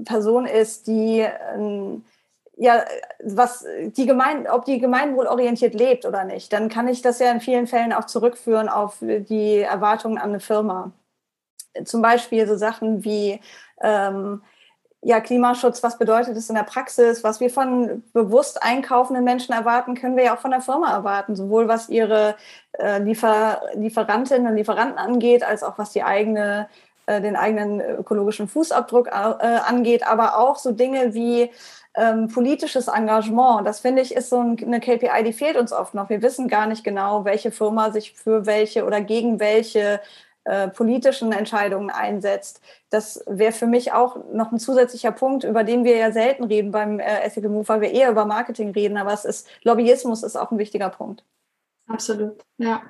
Person 0.05 0.47
ist, 0.47 0.89
die 0.89 1.24
ähm, 1.55 2.05
ja, 2.59 2.85
was 3.22 3.64
die 3.97 4.07
Gemein, 4.07 4.49
ob 4.49 4.64
die 4.64 4.81
gemeinwohlorientiert 4.81 5.74
lebt 5.74 6.05
oder 6.05 6.24
nicht, 6.24 6.53
dann 6.53 6.68
kann 6.68 6.89
ich 6.89 7.03
das 7.03 7.20
ja 7.20 7.31
in 7.31 7.41
vielen 7.41 7.68
Fällen 7.68 7.93
auch 7.93 8.07
zurückführen 8.07 8.68
auf 8.68 8.97
die 9.01 9.59
Erwartungen 9.59 10.18
an 10.18 10.31
eine 10.31 10.41
Firma. 10.41 10.91
Zum 11.85 12.03
Beispiel 12.03 12.49
so 12.49 12.57
Sachen 12.57 13.05
wie 13.05 13.41
ähm, 13.81 14.43
ja, 15.03 15.21
Klimaschutz, 15.21 15.83
was 15.83 15.97
bedeutet 15.97 16.37
es 16.37 16.49
in 16.49 16.57
der 16.57 16.65
Praxis? 16.65 17.23
Was 17.23 17.39
wir 17.41 17.51
von 17.51 18.03
bewusst 18.13 18.63
einkaufenden 18.63 19.25
Menschen 19.25 19.53
erwarten, 19.53 19.95
können 19.95 20.17
wir 20.17 20.25
ja 20.25 20.35
auch 20.35 20.41
von 20.41 20.51
der 20.51 20.61
Firma 20.61 20.93
erwarten, 20.93 21.37
sowohl 21.37 21.69
was 21.69 21.89
ihre 21.89 22.35
äh, 22.73 22.99
Liefer 22.99 23.61
Lieferantinnen 23.75 24.49
und 24.49 24.57
Lieferanten 24.57 24.99
angeht, 24.99 25.45
als 25.45 25.63
auch 25.63 25.79
was 25.79 25.93
die 25.93 26.03
eigene, 26.03 26.69
äh, 27.07 27.21
den 27.21 27.37
eigenen 27.37 27.81
ökologischen 27.81 28.49
Fußabdruck 28.49 29.07
äh, 29.07 29.11
angeht, 29.11 30.05
aber 30.05 30.37
auch 30.37 30.57
so 30.57 30.73
Dinge 30.73 31.15
wie 31.15 31.53
ähm, 31.95 32.29
politisches 32.29 32.89
Engagement. 32.89 33.67
Das 33.67 33.81
finde 33.81 34.03
ich 34.03 34.15
ist 34.15 34.31
so 34.31 34.41
eine 34.41 34.81
KPI, 34.81 35.23
die 35.25 35.33
fehlt 35.33 35.57
uns 35.57 35.73
oft 35.73 35.95
noch. 35.95 36.11
Wir 36.11 36.23
wissen 36.23 36.49
gar 36.49 36.67
nicht 36.67 36.83
genau, 36.83 37.25
welche 37.25 37.53
Firma 37.53 37.93
sich 37.93 38.15
für 38.15 38.47
welche 38.47 38.85
oder 38.85 39.01
gegen 39.01 39.39
welche 39.39 40.01
äh, 40.49 40.69
politischen 40.69 41.33
Entscheidungen 41.33 41.91
einsetzt. 41.91 42.63
Das 42.89 43.23
wäre 43.27 43.53
für 43.53 43.67
mich 43.67 43.93
auch 43.93 44.17
noch 44.33 44.51
ein 44.51 44.59
zusätzlicher 44.59 45.13
Punkt, 45.13 45.45
über 45.45 45.63
den 45.63 45.85
wir 45.85 45.97
ja 45.97 46.11
selten 46.11 46.45
reden 46.45 46.71
beim 46.71 47.01
äh, 47.01 47.21
Ethical 47.21 47.51
Move, 47.51 47.69
weil 47.69 47.83
wir 47.83 47.93
eher 47.93 48.11
über 48.11 48.25
Marketing 48.25 48.71
reden, 48.71 48.97
aber 48.97 49.13
es 49.13 49.27
ist, 49.27 49.47
Lobbyismus 49.63 50.23
ist 50.23 50.37
auch 50.37 50.51
ein 50.51 50.59
wichtiger 50.59 50.89
Punkt. 50.89 51.23
Absolut, 51.87 52.43
ja. 52.57 52.83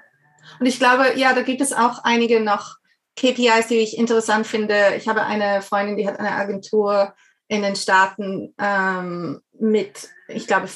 Und 0.60 0.66
ich 0.66 0.78
glaube, 0.78 1.12
ja, 1.16 1.34
da 1.34 1.42
gibt 1.42 1.60
es 1.60 1.72
auch 1.72 2.04
einige 2.04 2.40
noch 2.40 2.76
KPIs, 3.16 3.66
die 3.68 3.78
ich 3.78 3.98
interessant 3.98 4.46
finde. 4.46 4.94
Ich 4.96 5.08
habe 5.08 5.24
eine 5.24 5.60
Freundin, 5.60 5.96
die 5.96 6.06
hat 6.06 6.20
eine 6.20 6.32
Agentur 6.32 7.12
in 7.48 7.62
den 7.62 7.74
Staaten 7.74 8.54
ähm, 8.58 9.42
mit, 9.60 10.08
ich 10.28 10.46
glaube, 10.46 10.68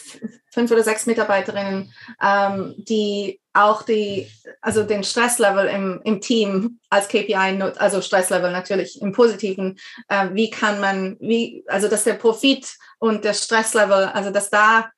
fünf 0.52 0.70
oder 0.70 0.82
sechs 0.82 1.06
Mitarbeiterinnen, 1.06 1.92
ähm, 2.22 2.74
die 2.78 3.40
auch 3.54 3.82
die, 3.82 4.30
also 4.60 4.82
den 4.82 5.04
Stresslevel 5.04 5.66
im, 5.66 6.00
im 6.04 6.20
Team 6.20 6.80
als 6.90 7.08
KPI 7.08 7.62
also 7.76 8.00
Stresslevel 8.00 8.50
natürlich 8.50 9.00
im 9.00 9.12
Positiven, 9.12 9.78
äh, 10.08 10.28
wie 10.32 10.50
kann 10.50 10.80
man, 10.80 11.16
wie, 11.20 11.64
also 11.68 11.88
dass 11.88 12.04
der 12.04 12.14
Profit 12.14 12.76
und 12.98 13.24
der 13.24 13.34
Stresslevel, 13.34 14.06
also 14.06 14.30
dass 14.30 14.50
da, 14.50 14.90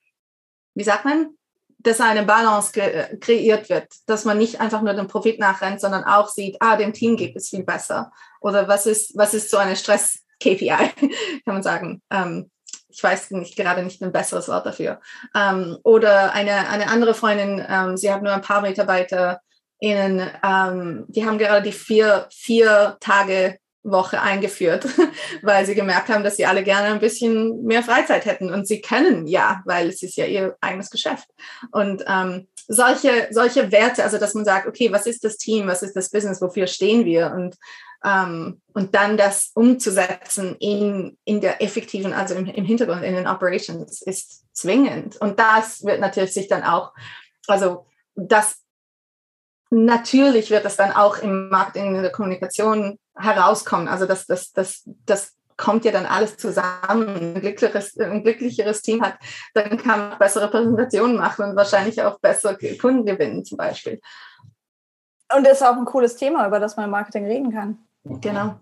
wie 0.74 0.85
sagt 0.85 1.05
man, 1.05 1.37
dass 1.85 2.01
eine 2.01 2.22
Balance 2.22 2.72
kreiert 3.20 3.68
wird, 3.68 3.93
dass 4.07 4.24
man 4.24 4.39
nicht 4.39 4.61
einfach 4.61 4.82
nur 4.82 4.95
den 4.95 5.07
Profit 5.07 5.39
nachrennt, 5.39 5.80
sondern 5.80 6.05
auch 6.05 6.28
sieht, 6.28 6.57
ah, 6.61 6.76
dem 6.76 6.95
Team 6.95 7.16
geht 7.16 7.37
es 7.37 7.51
viel 7.51 7.62
besser. 7.62 8.11
Oder 8.41 8.68
was 8.68 8.87
ist, 8.87 9.16
was 9.16 9.35
ist 9.35 9.51
so 9.51 9.59
eine 9.59 9.76
Stress-KPI, 9.76 10.66
kann 11.45 11.55
man 11.55 11.62
sagen. 11.62 12.03
Ähm, 12.11 12.51
ich 12.95 13.03
weiß 13.03 13.32
nicht, 13.32 13.57
gerade 13.57 13.82
nicht 13.82 14.03
ein 14.03 14.12
besseres 14.12 14.49
Wort 14.49 14.66
dafür. 14.66 15.01
Ähm, 15.34 15.78
oder 15.82 16.32
eine, 16.32 16.68
eine 16.68 16.88
andere 16.88 17.14
Freundin, 17.14 17.64
ähm, 17.68 17.97
sie 17.97 18.12
hat 18.12 18.22
nur 18.22 18.32
ein 18.32 18.40
paar 18.40 18.61
Mitarbeiter, 18.61 19.40
ihnen, 19.80 20.30
ähm, 20.42 21.05
die 21.09 21.26
haben 21.26 21.38
gerade 21.38 21.62
die 21.62 21.72
vier, 21.72 22.26
vier 22.30 22.97
Tage 23.01 23.59
Woche 23.82 24.20
eingeführt, 24.22 24.86
weil 25.42 25.66
sie 25.66 25.74
gemerkt 25.74 26.09
haben, 26.09 26.24
dass 26.24 26.36
sie 26.36 26.47
alle 26.47 26.62
gerne 26.62 26.88
ein 26.88 27.01
bisschen 27.01 27.64
mehr 27.64 27.82
Freizeit 27.82 28.24
hätten. 28.24 28.51
Und 28.51 28.66
sie 28.66 28.80
können 28.80 29.26
ja, 29.26 29.62
weil 29.66 29.88
es 29.88 30.03
ist 30.03 30.16
ja 30.16 30.24
ihr 30.24 30.57
eigenes 30.61 30.88
Geschäft. 30.88 31.28
Und 31.70 32.03
ähm, 32.09 32.49
solche, 32.66 33.28
solche 33.30 33.72
Werte, 33.72 34.05
also 34.05 34.18
dass 34.18 34.34
man 34.34 34.45
sagt, 34.45 34.66
okay, 34.66 34.90
was 34.90 35.07
ist 35.07 35.22
das 35.24 35.36
Team, 35.36 35.66
was 35.66 35.82
ist 35.82 35.95
das 35.95 36.11
Business, 36.11 36.40
wofür 36.40 36.66
stehen 36.66 37.05
wir? 37.05 37.32
Und, 37.36 37.57
ähm, 38.05 38.61
und 38.74 38.94
dann 38.94 39.16
das 39.16 39.50
umzusetzen 39.55 40.57
in, 40.61 41.16
in 41.24 41.40
der 41.40 41.62
effektiven, 41.62 42.12
also 42.12 42.34
im, 42.34 42.46
im 42.46 42.64
Hintergrund, 42.64 43.02
in 43.02 43.14
den 43.14 43.26
Operations, 43.26 44.02
ist 44.02 44.44
zwingend. 44.52 45.16
Und 45.16 45.38
das 45.38 45.84
wird 45.84 46.00
natürlich 46.00 46.34
sich 46.34 46.48
dann 46.48 46.62
auch, 46.62 46.92
also 47.46 47.86
das 48.14 48.59
natürlich 49.70 50.50
wird 50.50 50.64
das 50.64 50.76
dann 50.76 50.92
auch 50.92 51.18
im 51.18 51.48
Marketing, 51.48 51.96
in 51.96 52.02
der 52.02 52.12
Kommunikation 52.12 52.98
herauskommen. 53.16 53.88
Also 53.88 54.07
das, 54.07 54.26
das, 54.26 54.52
das, 54.52 54.82
das 55.07 55.32
kommt 55.57 55.84
ja 55.84 55.92
dann 55.92 56.07
alles 56.07 56.36
zusammen. 56.36 57.09
Ein 57.09 57.40
glücklicheres, 57.40 57.98
ein 57.98 58.22
glücklicheres 58.22 58.82
Team 58.82 59.02
hat, 59.02 59.16
dann 59.55 59.78
kann 59.78 60.11
man 60.11 60.18
bessere 60.18 60.50
Präsentationen 60.50 61.16
machen 61.16 61.50
und 61.50 61.57
wahrscheinlich 61.57 62.02
auch 62.02 62.18
bessere 62.20 62.57
Kunden 62.78 63.07
gewinnen 63.07 63.44
zum 63.44 63.57
Beispiel. 63.57 64.00
Und 65.34 65.46
das 65.46 65.55
ist 65.61 65.62
auch 65.62 65.76
ein 65.76 65.86
cooles 65.86 66.16
Thema, 66.16 66.46
über 66.46 66.61
das 66.61 66.76
man 66.76 66.84
im 66.84 66.90
Marketing 66.90 67.26
reden 67.26 67.52
kann. 67.52 67.78
Genau. 68.05 68.57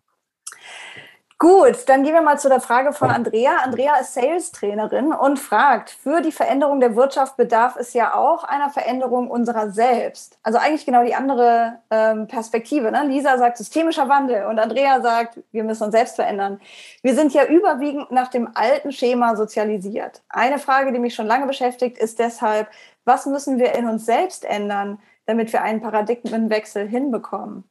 Gut, 1.43 1.89
dann 1.89 2.05
gehen 2.05 2.15
wir 2.15 2.23
mal 2.23 2.39
zu 2.39 2.49
der 2.49 2.61
Frage 2.61 2.93
von 2.93 3.11
Andrea. 3.11 3.57
Andrea 3.65 3.97
ist 3.97 4.15
Sales-Trainerin 4.15 5.13
und 5.13 5.41
fragt, 5.41 5.91
für 5.91 6.21
die 6.21 6.31
Veränderung 6.31 6.79
der 6.79 6.95
Wirtschaft 6.95 7.37
bedarf 7.37 7.75
es 7.75 7.95
ja 7.95 8.15
auch 8.15 8.45
einer 8.45 8.71
Veränderung 8.71 9.29
unserer 9.29 9.71
selbst. 9.71 10.39
Also 10.45 10.61
eigentlich 10.61 10.87
genau 10.87 11.03
die 11.03 11.17
andere 11.17 11.81
ähm, 11.91 12.29
Perspektive. 12.29 12.93
Ne? 12.93 13.09
Lisa 13.09 13.39
sagt 13.39 13.57
systemischer 13.57 14.09
Wandel 14.09 14.47
und 14.47 14.61
Andrea 14.61 15.01
sagt, 15.01 15.41
wir 15.51 15.65
müssen 15.65 15.83
uns 15.83 15.93
selbst 15.97 16.15
verändern. 16.15 16.61
Wir 17.03 17.17
sind 17.17 17.35
ja 17.35 17.45
überwiegend 17.45 18.13
nach 18.13 18.29
dem 18.29 18.49
alten 18.55 18.93
Schema 18.93 19.35
sozialisiert. 19.35 20.23
Eine 20.29 20.61
Frage, 20.61 20.93
die 20.93 21.01
mich 21.01 21.17
schon 21.17 21.27
lange 21.27 21.49
beschäftigt, 21.49 21.99
ist 21.99 22.21
deshalb, 22.21 22.69
was 23.05 23.27
müssen 23.27 23.59
wir 23.59 23.75
in 23.75 23.89
uns 23.89 24.07
selbst 24.07 24.45
ändern, 24.45 25.01
damit 25.27 25.53
wir 25.53 25.63
einen 25.63 25.81
Paradigmenwechsel 25.81 26.87
hinbekommen? 26.87 27.65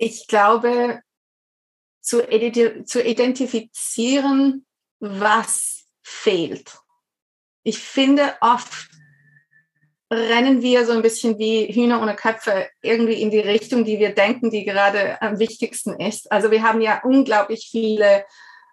Ich 0.00 0.26
glaube, 0.26 1.02
zu, 2.00 2.26
zu 2.84 3.02
identifizieren, 3.02 4.66
was 4.98 5.84
fehlt. 6.02 6.78
Ich 7.62 7.78
finde, 7.78 8.34
oft 8.40 8.88
rennen 10.10 10.62
wir 10.62 10.86
so 10.86 10.92
ein 10.92 11.02
bisschen 11.02 11.38
wie 11.38 11.66
Hühner 11.66 12.00
ohne 12.00 12.16
Köpfe 12.16 12.68
irgendwie 12.82 13.20
in 13.20 13.30
die 13.30 13.40
Richtung, 13.40 13.84
die 13.84 13.98
wir 13.98 14.14
denken, 14.14 14.50
die 14.50 14.64
gerade 14.64 15.20
am 15.20 15.38
wichtigsten 15.38 16.00
ist. 16.00 16.32
Also 16.32 16.50
wir 16.50 16.62
haben 16.62 16.80
ja 16.80 17.02
unglaublich 17.04 17.68
viele 17.70 18.24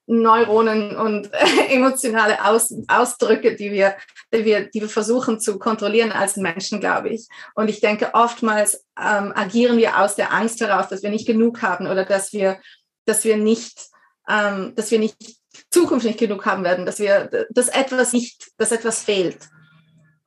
Neuronen 0.08 0.96
und 0.96 1.30
emotionale 1.70 2.44
Aus, 2.46 2.74
Ausdrücke, 2.88 3.56
die 3.56 3.72
wir, 3.72 3.96
die, 4.34 4.46
wir, 4.46 4.70
die 4.70 4.82
wir 4.82 4.90
versuchen 4.90 5.40
zu 5.40 5.60
kontrollieren 5.60 6.12
als 6.12 6.38
Menschen, 6.38 6.80
glaube 6.80 7.10
ich. 7.10 7.28
Und 7.56 7.70
ich 7.70 7.82
denke, 7.82 8.12
oftmals 8.14 8.86
ähm, 8.98 9.34
agieren 9.36 9.78
wir 9.78 10.00
aus 10.00 10.16
der 10.16 10.34
Angst 10.34 10.62
heraus, 10.62 10.88
dass 10.88 11.04
wir 11.04 11.10
nicht 11.10 11.28
genug 11.28 11.62
haben 11.62 11.88
oder 11.88 12.06
dass 12.06 12.32
wir, 12.34 12.60
dass 13.06 13.26
wir 13.26 13.38
nicht, 13.38 13.88
ähm, 14.30 14.74
dass 14.76 14.92
wir 14.92 15.00
nicht 15.00 15.18
Zukunft 15.70 16.06
nicht 16.06 16.20
genug 16.20 16.46
haben 16.46 16.64
werden, 16.64 16.86
dass 16.86 17.00
wir, 17.00 17.48
dass 17.50 17.68
etwas 17.68 18.14
nicht, 18.14 18.52
dass 18.58 18.72
etwas 18.72 19.04
fehlt. 19.04 19.50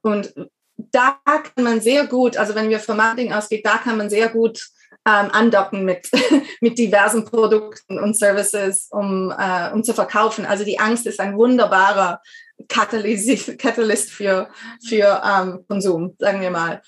Und 0.02 0.34
da 0.76 1.18
kann 1.24 1.64
man 1.64 1.80
sehr 1.80 2.06
gut, 2.06 2.36
also 2.36 2.54
wenn 2.54 2.68
wir 2.68 2.80
vom 2.80 2.96
Marketing 2.96 3.32
ausgeht, 3.32 3.64
da 3.64 3.78
kann 3.78 3.96
man 3.96 4.10
sehr 4.10 4.28
gut 4.28 4.60
ähm, 5.06 5.30
andocken 5.32 5.84
mit, 5.84 6.10
mit 6.60 6.78
diversen 6.78 7.24
Produkten 7.24 7.98
und 7.98 8.16
Services, 8.16 8.88
um, 8.90 9.30
äh, 9.36 9.70
um 9.72 9.82
zu 9.82 9.94
verkaufen. 9.94 10.46
Also 10.46 10.64
die 10.64 10.78
Angst 10.78 11.06
ist 11.06 11.20
ein 11.20 11.36
wunderbarer 11.36 12.20
Catalyst 12.68 14.10
für, 14.10 14.48
für 14.86 15.22
ähm, 15.24 15.64
Konsum, 15.68 16.14
sagen 16.18 16.40
wir 16.40 16.50
mal. 16.50 16.82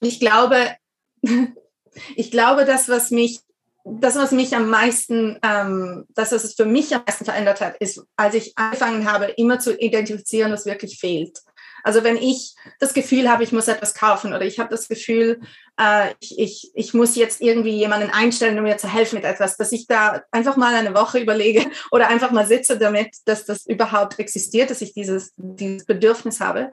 Ich 0.00 0.18
glaube, 0.18 0.76
ich 2.16 2.30
glaube, 2.30 2.64
das, 2.64 2.88
was 2.88 3.10
mich 3.10 3.40
das, 3.84 4.14
was 4.14 4.30
mich 4.30 4.54
am 4.54 4.70
meisten, 4.70 5.38
ähm, 5.42 6.06
das, 6.14 6.30
was 6.30 6.44
es 6.44 6.54
für 6.54 6.64
mich 6.64 6.94
am 6.94 7.02
meisten 7.04 7.24
verändert 7.24 7.60
hat, 7.60 7.76
ist, 7.78 8.00
als 8.16 8.34
ich 8.34 8.56
angefangen 8.56 9.10
habe, 9.10 9.24
immer 9.24 9.58
zu 9.58 9.76
identifizieren, 9.76 10.52
was 10.52 10.66
wirklich 10.66 11.00
fehlt. 11.00 11.40
Also 11.82 12.04
wenn 12.04 12.16
ich 12.16 12.54
das 12.78 12.94
Gefühl 12.94 13.30
habe, 13.30 13.44
ich 13.44 13.52
muss 13.52 13.68
etwas 13.68 13.94
kaufen 13.94 14.32
oder 14.32 14.42
ich 14.42 14.58
habe 14.58 14.70
das 14.70 14.88
Gefühl, 14.88 15.40
äh, 15.80 16.14
ich, 16.20 16.38
ich, 16.38 16.72
ich 16.74 16.94
muss 16.94 17.16
jetzt 17.16 17.40
irgendwie 17.40 17.76
jemanden 17.76 18.10
einstellen, 18.10 18.58
um 18.58 18.64
mir 18.64 18.78
zu 18.78 18.92
helfen 18.92 19.16
mit 19.16 19.24
etwas, 19.24 19.56
dass 19.56 19.72
ich 19.72 19.86
da 19.86 20.22
einfach 20.30 20.56
mal 20.56 20.74
eine 20.74 20.94
Woche 20.94 21.18
überlege 21.18 21.66
oder 21.90 22.08
einfach 22.08 22.30
mal 22.30 22.46
sitze 22.46 22.78
damit, 22.78 23.16
dass 23.24 23.44
das 23.44 23.66
überhaupt 23.66 24.18
existiert, 24.18 24.70
dass 24.70 24.82
ich 24.82 24.94
dieses, 24.94 25.32
dieses 25.36 25.86
Bedürfnis 25.86 26.40
habe. 26.40 26.70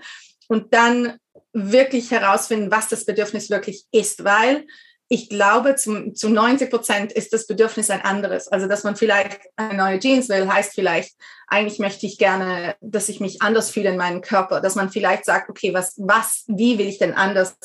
Und 0.48 0.74
dann 0.74 1.18
wirklich 1.54 2.12
herausfinden, 2.12 2.72
was 2.72 2.88
das 2.88 3.06
Bedürfnis 3.06 3.50
wirklich 3.50 3.86
ist, 3.92 4.24
weil 4.24 4.66
ich 5.12 5.28
glaube, 5.28 5.76
zum, 5.76 6.14
zu 6.14 6.30
90 6.30 6.70
Prozent 6.70 7.12
ist 7.12 7.34
das 7.34 7.48
Bedürfnis 7.48 7.90
ein 7.90 8.02
anderes. 8.02 8.48
Also, 8.48 8.68
dass 8.68 8.84
man 8.84 8.96
vielleicht 8.96 9.40
eine 9.56 9.76
neue 9.76 10.00
Jeans 10.00 10.30
will, 10.30 10.48
heißt 10.48 10.76
vielleicht, 10.76 11.16
eigentlich 11.48 11.80
möchte 11.80 12.06
ich 12.06 12.20
gerne, 12.20 12.76
dass 12.80 13.10
ich 13.10 13.20
mich 13.20 13.42
anders 13.42 13.72
fühle 13.72 13.90
in 13.90 13.98
meinem 13.98 14.22
Körper. 14.22 14.62
Dass 14.62 14.76
man 14.76 14.92
vielleicht 14.92 15.26
sagt, 15.26 15.50
okay, 15.50 15.74
was, 15.74 15.96
was, 15.98 16.44
wie 16.48 16.78
will 16.78 16.88
ich 16.88 17.00
denn 17.00 17.16
anders 17.16 17.58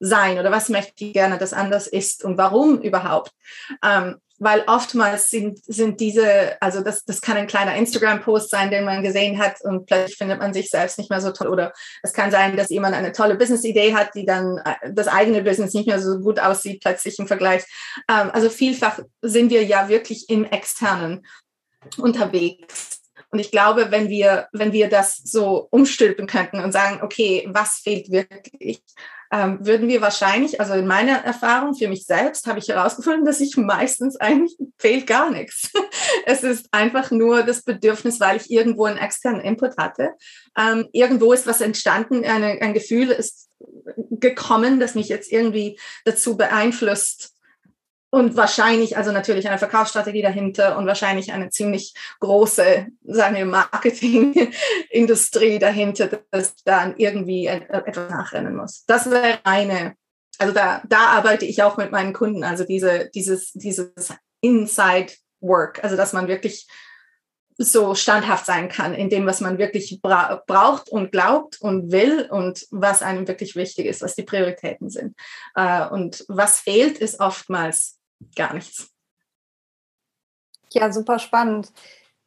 sein? 0.00 0.38
Oder 0.38 0.50
was 0.50 0.68
möchte 0.68 1.06
ich 1.06 1.14
gerne, 1.14 1.38
dass 1.38 1.54
anders 1.54 1.86
ist? 1.86 2.24
Und 2.24 2.36
warum 2.36 2.78
überhaupt? 2.82 3.32
Ähm, 3.82 4.16
weil 4.42 4.64
oftmals 4.66 5.30
sind, 5.30 5.60
sind 5.66 6.00
diese, 6.00 6.60
also 6.60 6.82
das, 6.82 7.04
das 7.04 7.20
kann 7.20 7.36
ein 7.36 7.46
kleiner 7.46 7.76
Instagram-Post 7.76 8.50
sein, 8.50 8.72
den 8.72 8.84
man 8.84 9.04
gesehen 9.04 9.38
hat 9.38 9.60
und 9.62 9.86
plötzlich 9.86 10.16
findet 10.16 10.40
man 10.40 10.52
sich 10.52 10.68
selbst 10.68 10.98
nicht 10.98 11.10
mehr 11.10 11.20
so 11.20 11.30
toll. 11.30 11.46
Oder 11.46 11.72
es 12.02 12.12
kann 12.12 12.32
sein, 12.32 12.56
dass 12.56 12.68
jemand 12.68 12.96
eine 12.96 13.12
tolle 13.12 13.36
Business-Idee 13.36 13.94
hat, 13.94 14.16
die 14.16 14.26
dann 14.26 14.58
äh, 14.58 14.92
das 14.92 15.06
eigene 15.06 15.42
Business 15.42 15.74
nicht 15.74 15.86
mehr 15.86 16.00
so 16.00 16.18
gut 16.18 16.40
aussieht, 16.40 16.82
plötzlich 16.82 17.20
im 17.20 17.28
Vergleich. 17.28 17.62
Ähm, 18.08 18.30
also 18.32 18.50
vielfach 18.50 18.98
sind 19.20 19.50
wir 19.50 19.62
ja 19.62 19.88
wirklich 19.88 20.28
im 20.28 20.44
Externen 20.44 21.24
unterwegs. 21.96 23.00
Und 23.30 23.38
ich 23.38 23.52
glaube, 23.52 23.90
wenn 23.90 24.08
wir, 24.08 24.48
wenn 24.52 24.72
wir 24.72 24.88
das 24.88 25.18
so 25.18 25.68
umstülpen 25.70 26.26
könnten 26.26 26.60
und 26.60 26.72
sagen, 26.72 27.00
okay, 27.02 27.48
was 27.48 27.76
fehlt 27.76 28.10
wirklich, 28.10 28.82
ähm, 29.32 29.58
würden 29.62 29.88
wir 29.88 30.02
wahrscheinlich, 30.02 30.60
also 30.60 30.74
in 30.74 30.86
meiner 30.86 31.24
Erfahrung 31.24 31.74
für 31.74 31.88
mich 31.88 32.04
selbst, 32.04 32.46
habe 32.46 32.58
ich 32.58 32.68
herausgefunden, 32.68 33.24
dass 33.24 33.40
ich 33.40 33.56
meistens 33.56 34.16
eigentlich 34.16 34.54
fehlt 34.78 35.06
gar 35.06 35.30
nichts. 35.30 35.70
Es 36.24 36.44
ist 36.44 36.68
einfach 36.72 37.10
nur 37.10 37.42
das 37.42 37.62
Bedürfnis, 37.62 38.20
weil 38.20 38.36
ich 38.36 38.50
irgendwo 38.50 38.84
einen 38.84 38.98
externen 38.98 39.40
Input 39.40 39.76
hatte. 39.78 40.10
Ähm, 40.56 40.86
irgendwo 40.92 41.32
ist 41.32 41.46
was 41.46 41.60
entstanden, 41.60 42.24
eine, 42.24 42.60
ein 42.60 42.74
Gefühl 42.74 43.10
ist 43.10 43.48
gekommen, 44.10 44.78
das 44.78 44.94
mich 44.94 45.08
jetzt 45.08 45.32
irgendwie 45.32 45.78
dazu 46.04 46.36
beeinflusst, 46.36 47.34
und 48.14 48.36
wahrscheinlich, 48.36 48.98
also 48.98 49.10
natürlich 49.10 49.48
eine 49.48 49.56
Verkaufsstrategie 49.56 50.20
dahinter 50.20 50.76
und 50.76 50.86
wahrscheinlich 50.86 51.32
eine 51.32 51.48
ziemlich 51.48 51.94
große, 52.20 52.88
sagen 53.04 53.36
wir, 53.36 53.46
Marketingindustrie 53.46 55.58
dahinter, 55.58 56.20
dass 56.30 56.54
dann 56.62 56.94
irgendwie 56.98 57.46
etwas 57.46 58.10
nachrennen 58.10 58.54
muss. 58.54 58.84
Das 58.86 59.10
wäre 59.10 59.38
eine, 59.44 59.94
also 60.36 60.52
da, 60.52 60.82
da 60.86 61.06
arbeite 61.06 61.46
ich 61.46 61.62
auch 61.62 61.78
mit 61.78 61.90
meinen 61.90 62.12
Kunden, 62.12 62.44
also 62.44 62.64
diese, 62.64 63.08
dieses, 63.14 63.52
dieses 63.52 63.94
Inside 64.42 65.14
Work, 65.40 65.82
also 65.82 65.96
dass 65.96 66.12
man 66.12 66.28
wirklich 66.28 66.68
so 67.56 67.94
standhaft 67.94 68.44
sein 68.44 68.68
kann 68.68 68.92
in 68.92 69.08
dem, 69.08 69.24
was 69.24 69.40
man 69.40 69.56
wirklich 69.56 70.02
bra 70.02 70.42
braucht 70.46 70.90
und 70.90 71.12
glaubt 71.12 71.62
und 71.62 71.92
will 71.92 72.28
und 72.30 72.66
was 72.70 73.00
einem 73.00 73.26
wirklich 73.26 73.56
wichtig 73.56 73.86
ist, 73.86 74.02
was 74.02 74.16
die 74.16 74.22
Prioritäten 74.22 74.90
sind. 74.90 75.16
Äh, 75.54 75.88
und 75.88 76.26
was 76.28 76.60
fehlt, 76.60 76.98
ist 76.98 77.18
oftmals 77.18 78.00
gar 78.36 78.54
nichts. 78.54 78.90
Ja, 80.70 80.92
super 80.92 81.18
spannend. 81.18 81.72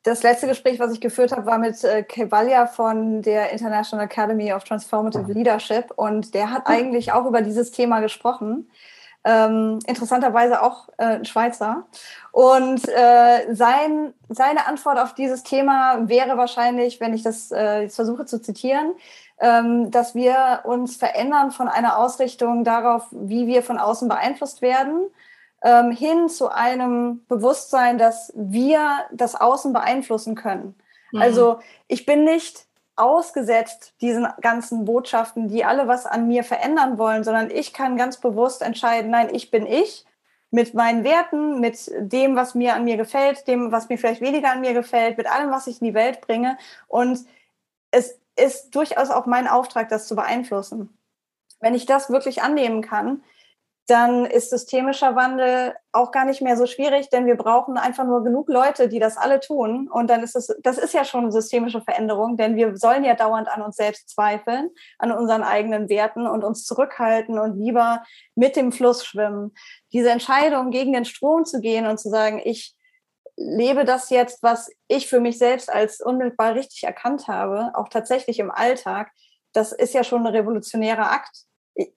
Das 0.03 0.21
letzte 0.21 0.47
Gespräch, 0.47 0.79
was 0.79 0.93
ich 0.93 1.01
geführt 1.01 1.31
habe, 1.31 1.47
war 1.47 1.57
mit 1.57 1.83
äh, 1.83 2.03
Kevalia 2.03 2.67
von 2.67 3.23
der 3.23 3.51
International 3.51 4.05
Academy 4.05 4.53
of 4.53 4.63
Transformative 4.63 5.31
Leadership 5.31 5.91
und 5.95 6.35
der 6.35 6.51
hat 6.51 6.67
eigentlich 6.67 7.11
auch 7.11 7.25
über 7.25 7.41
dieses 7.41 7.71
Thema 7.71 8.01
gesprochen. 8.01 8.69
ähm, 9.25 9.79
interessanterweise 9.87 10.61
auch 10.61 10.87
äh, 10.97 11.25
Schweizer. 11.25 11.87
Und 12.31 12.87
äh, 12.87 13.53
sein, 13.53 14.13
seine 14.29 14.67
Antwort 14.67 14.99
auf 14.99 15.15
dieses 15.15 15.41
Thema 15.43 16.07
wäre 16.07 16.37
wahrscheinlich, 16.37 16.99
wenn 17.01 17.13
ich 17.13 17.23
das 17.23 17.51
äh, 17.51 17.81
jetzt 17.81 17.95
versuche 17.95 18.25
zu 18.25 18.39
zitieren, 18.39 18.93
ähm, 19.39 19.89
dass 19.89 20.13
wir 20.13 20.61
uns 20.65 20.95
verändern 20.95 21.51
von 21.51 21.67
einer 21.67 21.97
Ausrichtung 21.97 22.63
darauf, 22.63 23.07
wie 23.11 23.47
wir 23.47 23.63
von 23.63 23.79
außen 23.79 24.07
beeinflusst 24.07 24.61
werden, 24.61 25.07
ähm, 25.65 25.89
hin 25.89 26.29
zu 26.29 26.49
einem 26.49 27.25
Bewusstsein, 27.27 27.97
dass 27.97 28.31
wir 28.35 28.99
das 29.11 29.33
Außen 29.33 29.73
beeinflussen 29.73 30.35
können. 30.35 30.75
Mhm. 31.11 31.21
Also 31.21 31.59
ich 31.87 32.05
bin 32.05 32.23
nicht 32.23 32.67
ausgesetzt 32.95 33.95
diesen 33.99 34.27
ganzen 34.41 34.85
Botschaften, 34.85 35.49
die 35.49 35.65
alle 35.65 35.87
was 35.87 36.05
an 36.05 36.27
mir 36.27 36.43
verändern 36.43 36.99
wollen, 36.99 37.23
sondern 37.23 37.49
ich 37.49 37.73
kann 37.73 37.97
ganz 37.97 38.17
bewusst 38.17 38.61
entscheiden, 38.61 39.09
nein, 39.09 39.33
ich 39.33 39.49
bin 39.49 39.65
ich 39.65 40.05
mit 40.51 40.75
meinen 40.75 41.03
Werten, 41.03 41.59
mit 41.59 41.91
dem, 41.97 42.35
was 42.35 42.53
mir 42.53 42.75
an 42.75 42.85
mir 42.85 42.95
gefällt, 42.95 43.47
dem, 43.47 43.71
was 43.71 43.89
mir 43.89 43.97
vielleicht 43.97 44.21
weniger 44.21 44.51
an 44.51 44.61
mir 44.61 44.73
gefällt, 44.73 45.17
mit 45.17 45.29
allem, 45.29 45.49
was 45.49 45.65
ich 45.65 45.81
in 45.81 45.87
die 45.87 45.93
Welt 45.95 46.21
bringe. 46.21 46.57
Und 46.87 47.25
es 47.89 48.19
ist 48.37 48.75
durchaus 48.75 49.09
auch 49.09 49.25
mein 49.25 49.47
Auftrag, 49.47 49.89
das 49.89 50.07
zu 50.07 50.15
beeinflussen. 50.15 50.95
Wenn 51.59 51.73
ich 51.73 51.87
das 51.87 52.11
wirklich 52.11 52.43
annehmen 52.43 52.83
kann, 52.83 53.23
dann 53.87 54.25
ist 54.25 54.49
systemischer 54.49 55.15
Wandel 55.15 55.75
auch 55.91 56.11
gar 56.11 56.25
nicht 56.25 56.41
mehr 56.41 56.57
so 56.57 56.65
schwierig, 56.65 57.09
denn 57.09 57.27
wir 57.27 57.35
brauchen 57.35 57.77
einfach 57.77 58.03
nur 58.03 58.23
genug 58.23 58.49
Leute, 58.49 58.89
die 58.89 58.97
das 58.99 59.15
alle 59.15 59.39
tun. 59.39 59.87
Und 59.91 60.09
dann 60.09 60.23
ist 60.23 60.35
es, 60.35 60.55
das 60.63 60.79
ist 60.79 60.93
ja 60.93 61.05
schon 61.05 61.21
eine 61.21 61.31
systemische 61.31 61.81
Veränderung, 61.81 62.35
denn 62.35 62.55
wir 62.55 62.75
sollen 62.77 63.03
ja 63.03 63.13
dauernd 63.13 63.47
an 63.47 63.61
uns 63.61 63.75
selbst 63.75 64.09
zweifeln, 64.09 64.71
an 64.97 65.11
unseren 65.11 65.43
eigenen 65.43 65.87
Werten 65.87 66.25
und 66.25 66.43
uns 66.43 66.63
zurückhalten 66.65 67.37
und 67.37 67.59
lieber 67.59 68.03
mit 68.33 68.55
dem 68.55 68.71
Fluss 68.71 69.05
schwimmen. 69.05 69.53
Diese 69.93 70.09
Entscheidung, 70.09 70.71
gegen 70.71 70.93
den 70.93 71.05
Strom 71.05 71.45
zu 71.45 71.61
gehen 71.61 71.85
und 71.85 71.99
zu 71.99 72.09
sagen, 72.09 72.41
ich 72.43 72.75
lebe 73.37 73.85
das 73.85 74.09
jetzt, 74.09 74.41
was 74.41 74.71
ich 74.87 75.07
für 75.07 75.19
mich 75.19 75.37
selbst 75.37 75.71
als 75.71 76.01
unmittelbar 76.01 76.55
richtig 76.55 76.83
erkannt 76.83 77.27
habe, 77.27 77.71
auch 77.75 77.89
tatsächlich 77.89 78.39
im 78.39 78.49
Alltag, 78.49 79.11
das 79.53 79.71
ist 79.73 79.93
ja 79.93 80.03
schon 80.03 80.25
ein 80.25 80.33
revolutionärer 80.33 81.11
Akt 81.11 81.45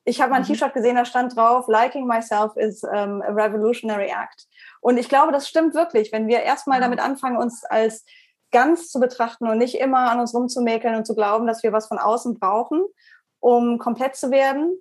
ich 0.04 0.20
habe 0.20 0.32
mein 0.32 0.42
mhm. 0.42 0.46
T-Shirt 0.46 0.74
gesehen, 0.74 0.96
da 0.96 1.04
stand 1.04 1.36
drauf, 1.36 1.68
liking 1.68 2.06
myself 2.06 2.56
is 2.56 2.82
um, 2.82 3.22
a 3.22 3.30
revolutionary 3.30 4.08
act. 4.08 4.48
Und 4.80 4.98
ich 4.98 5.08
glaube, 5.08 5.32
das 5.32 5.48
stimmt 5.48 5.74
wirklich, 5.74 6.12
wenn 6.12 6.26
wir 6.26 6.40
erstmal 6.42 6.80
damit 6.80 7.00
anfangen, 7.00 7.36
uns 7.36 7.64
als 7.64 8.04
ganz 8.50 8.90
zu 8.90 8.98
betrachten 8.98 9.48
und 9.48 9.58
nicht 9.58 9.78
immer 9.78 10.10
an 10.10 10.20
uns 10.20 10.34
rumzumäkeln 10.34 10.96
und 10.96 11.06
zu 11.06 11.14
glauben, 11.14 11.46
dass 11.46 11.62
wir 11.62 11.72
was 11.72 11.86
von 11.86 11.98
außen 11.98 12.38
brauchen, 12.38 12.82
um 13.40 13.78
komplett 13.78 14.16
zu 14.16 14.30
werden, 14.30 14.72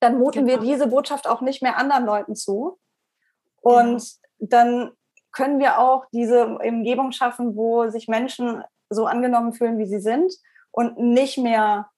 dann 0.00 0.18
muten 0.18 0.46
genau. 0.46 0.60
wir 0.60 0.68
diese 0.68 0.88
Botschaft 0.88 1.26
auch 1.26 1.40
nicht 1.40 1.62
mehr 1.62 1.78
anderen 1.78 2.04
Leuten 2.04 2.36
zu. 2.36 2.78
Und 3.60 3.98
genau. 3.98 4.48
dann 4.50 4.90
können 5.32 5.58
wir 5.58 5.78
auch 5.78 6.06
diese 6.12 6.46
Umgebung 6.46 7.12
schaffen, 7.12 7.56
wo 7.56 7.88
sich 7.88 8.08
Menschen 8.08 8.62
so 8.90 9.06
angenommen 9.06 9.52
fühlen, 9.52 9.78
wie 9.78 9.86
sie 9.86 10.00
sind 10.00 10.32
und 10.70 10.98
nicht 10.98 11.38
mehr 11.38 11.88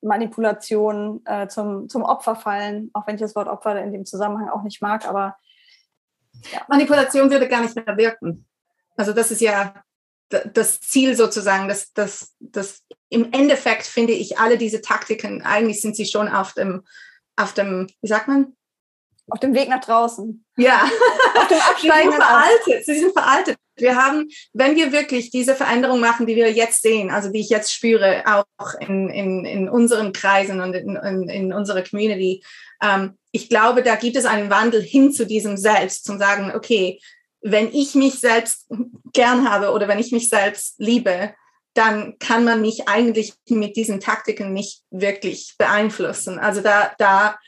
Manipulation 0.00 1.22
äh, 1.24 1.48
zum, 1.48 1.88
zum 1.88 2.02
Opfer 2.02 2.36
fallen, 2.36 2.90
auch 2.92 3.06
wenn 3.06 3.16
ich 3.16 3.20
das 3.20 3.34
Wort 3.34 3.48
Opfer 3.48 3.80
in 3.82 3.92
dem 3.92 4.06
Zusammenhang 4.06 4.48
auch 4.48 4.62
nicht 4.62 4.82
mag, 4.82 5.06
aber 5.06 5.36
ja. 6.52 6.60
Manipulation 6.68 7.30
würde 7.30 7.48
gar 7.48 7.62
nicht 7.62 7.74
mehr 7.74 7.96
wirken. 7.96 8.46
Also 8.96 9.12
das 9.12 9.30
ist 9.30 9.40
ja 9.40 9.74
das 10.28 10.80
Ziel 10.80 11.16
sozusagen, 11.16 11.68
dass 11.68 11.92
das, 11.92 12.34
das 12.38 12.84
im 13.08 13.32
Endeffekt 13.32 13.86
finde 13.86 14.12
ich 14.12 14.38
alle 14.38 14.58
diese 14.58 14.82
Taktiken, 14.82 15.42
eigentlich 15.42 15.80
sind 15.80 15.96
sie 15.96 16.06
schon 16.06 16.28
auf 16.28 16.52
dem, 16.52 16.84
auf 17.36 17.54
dem, 17.54 17.88
wie 18.02 18.08
sagt 18.08 18.28
man? 18.28 18.54
Auf 19.30 19.40
dem 19.40 19.54
Weg 19.54 19.68
nach 19.68 19.80
draußen. 19.80 20.44
Ja, 20.56 20.82
auf 21.36 21.48
dem 21.48 21.58
Absteigen. 21.58 22.10
sie 22.10 22.16
sind 22.16 22.22
veraltet. 22.22 22.86
Sie 22.86 22.98
sind 22.98 23.12
veraltet. 23.12 23.56
Wir 23.76 23.96
haben, 23.96 24.28
wenn 24.52 24.74
wir 24.74 24.92
wirklich 24.92 25.30
diese 25.30 25.54
Veränderung 25.54 26.00
machen, 26.00 26.26
die 26.26 26.34
wir 26.34 26.50
jetzt 26.50 26.82
sehen, 26.82 27.10
also 27.10 27.30
die 27.30 27.40
ich 27.40 27.48
jetzt 27.48 27.72
spüre, 27.72 28.24
auch 28.26 28.74
in, 28.80 29.08
in, 29.08 29.44
in 29.44 29.68
unseren 29.68 30.12
Kreisen 30.12 30.60
und 30.60 30.74
in, 30.74 30.96
in, 30.96 31.28
in 31.28 31.52
unserer 31.52 31.82
Community, 31.82 32.42
ähm, 32.82 33.16
ich 33.30 33.48
glaube, 33.48 33.82
da 33.82 33.96
gibt 33.96 34.16
es 34.16 34.24
einen 34.24 34.50
Wandel 34.50 34.82
hin 34.82 35.12
zu 35.12 35.26
diesem 35.26 35.56
Selbst, 35.56 36.04
zum 36.04 36.18
sagen, 36.18 36.52
okay, 36.54 37.00
wenn 37.40 37.72
ich 37.72 37.94
mich 37.94 38.14
selbst 38.14 38.66
gern 39.12 39.48
habe 39.48 39.70
oder 39.70 39.86
wenn 39.86 39.98
ich 39.98 40.12
mich 40.12 40.28
selbst 40.28 40.74
liebe, 40.78 41.34
dann 41.74 42.18
kann 42.18 42.44
man 42.44 42.60
mich 42.60 42.88
eigentlich 42.88 43.34
mit 43.48 43.76
diesen 43.76 44.00
Taktiken 44.00 44.52
nicht 44.52 44.82
wirklich 44.90 45.54
beeinflussen. 45.58 46.38
Also 46.38 46.60
da, 46.60 46.92
da 46.98 47.38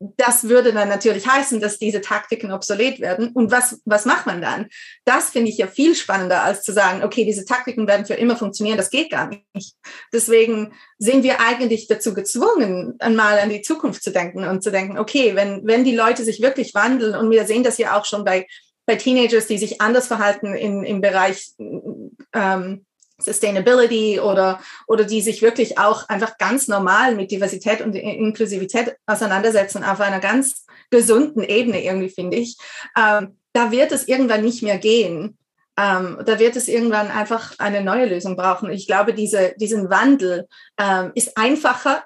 das 0.00 0.48
würde 0.48 0.72
dann 0.72 0.88
natürlich 0.88 1.26
heißen, 1.26 1.60
dass 1.60 1.78
diese 1.78 2.00
Taktiken 2.00 2.52
obsolet 2.52 3.00
werden. 3.00 3.28
Und 3.34 3.50
was, 3.50 3.82
was 3.84 4.06
macht 4.06 4.26
man 4.26 4.40
dann? 4.40 4.68
Das 5.04 5.28
finde 5.30 5.50
ich 5.50 5.58
ja 5.58 5.66
viel 5.66 5.94
spannender, 5.94 6.42
als 6.42 6.62
zu 6.62 6.72
sagen, 6.72 7.04
okay, 7.04 7.26
diese 7.26 7.44
Taktiken 7.44 7.86
werden 7.86 8.06
für 8.06 8.14
immer 8.14 8.34
funktionieren. 8.34 8.78
Das 8.78 8.90
geht 8.90 9.10
gar 9.10 9.28
nicht. 9.28 9.74
Deswegen 10.12 10.72
sind 10.98 11.22
wir 11.22 11.40
eigentlich 11.40 11.86
dazu 11.86 12.14
gezwungen, 12.14 12.94
einmal 12.98 13.38
an 13.38 13.50
die 13.50 13.60
Zukunft 13.60 14.02
zu 14.02 14.10
denken 14.10 14.44
und 14.44 14.62
zu 14.62 14.70
denken, 14.70 14.98
okay, 14.98 15.36
wenn, 15.36 15.66
wenn 15.66 15.84
die 15.84 15.94
Leute 15.94 16.24
sich 16.24 16.40
wirklich 16.40 16.74
wandeln, 16.74 17.14
und 17.14 17.30
wir 17.30 17.44
sehen 17.44 17.62
das 17.62 17.76
ja 17.76 17.98
auch 17.98 18.06
schon 18.06 18.24
bei, 18.24 18.46
bei 18.86 18.96
Teenagers, 18.96 19.46
die 19.48 19.58
sich 19.58 19.82
anders 19.82 20.06
verhalten 20.06 20.54
in, 20.54 20.82
im 20.82 21.02
Bereich 21.02 21.52
ähm, 22.34 22.86
Sustainability 23.20 24.20
oder, 24.20 24.60
oder 24.86 25.04
die 25.04 25.20
sich 25.20 25.42
wirklich 25.42 25.78
auch 25.78 26.08
einfach 26.08 26.38
ganz 26.38 26.68
normal 26.68 27.14
mit 27.14 27.30
Diversität 27.30 27.80
und 27.80 27.94
Inklusivität 27.94 28.96
auseinandersetzen 29.06 29.84
auf 29.84 30.00
einer 30.00 30.20
ganz 30.20 30.66
gesunden 30.90 31.42
Ebene 31.42 31.82
irgendwie, 31.82 32.10
finde 32.10 32.36
ich. 32.36 32.56
Ähm, 32.96 33.36
da 33.52 33.70
wird 33.70 33.92
es 33.92 34.08
irgendwann 34.08 34.42
nicht 34.42 34.62
mehr 34.62 34.78
gehen. 34.78 35.36
Ähm, 35.76 36.18
da 36.24 36.38
wird 36.38 36.56
es 36.56 36.68
irgendwann 36.68 37.10
einfach 37.10 37.54
eine 37.58 37.82
neue 37.82 38.06
Lösung 38.06 38.36
brauchen. 38.36 38.70
Ich 38.70 38.86
glaube, 38.86 39.14
diese, 39.14 39.54
diesen 39.56 39.88
Wandel 39.88 40.46
ähm, 40.78 41.12
ist 41.14 41.36
einfacher, 41.36 42.04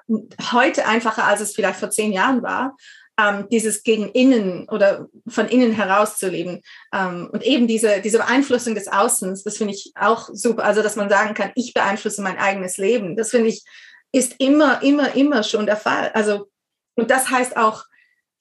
heute 0.51 0.87
einfacher, 0.87 1.25
als 1.25 1.41
es 1.41 1.53
vielleicht 1.53 1.79
vor 1.79 1.89
zehn 1.89 2.13
Jahren 2.13 2.41
war 2.41 2.75
ähm, 3.17 3.47
dieses 3.49 3.83
gegen 3.83 4.09
innen 4.09 4.67
oder 4.69 5.07
von 5.27 5.47
innen 5.47 5.71
heraus 5.71 6.17
zu 6.17 6.29
leben. 6.29 6.61
Ähm, 6.93 7.29
und 7.31 7.43
eben 7.43 7.67
diese, 7.67 8.01
diese 8.01 8.17
Beeinflussung 8.17 8.75
des 8.75 8.87
Außens, 8.87 9.43
das 9.43 9.57
finde 9.57 9.73
ich 9.73 9.93
auch 9.95 10.29
super. 10.33 10.65
Also, 10.65 10.81
dass 10.81 10.95
man 10.95 11.09
sagen 11.09 11.33
kann, 11.33 11.51
ich 11.55 11.73
beeinflusse 11.73 12.21
mein 12.21 12.37
eigenes 12.37 12.77
Leben. 12.77 13.15
Das 13.15 13.31
finde 13.31 13.49
ich, 13.49 13.63
ist 14.11 14.35
immer, 14.39 14.81
immer, 14.83 15.15
immer 15.15 15.43
schon 15.43 15.65
der 15.65 15.77
Fall. 15.77 16.11
Also, 16.13 16.49
und 16.95 17.11
das 17.11 17.29
heißt 17.29 17.57
auch 17.57 17.85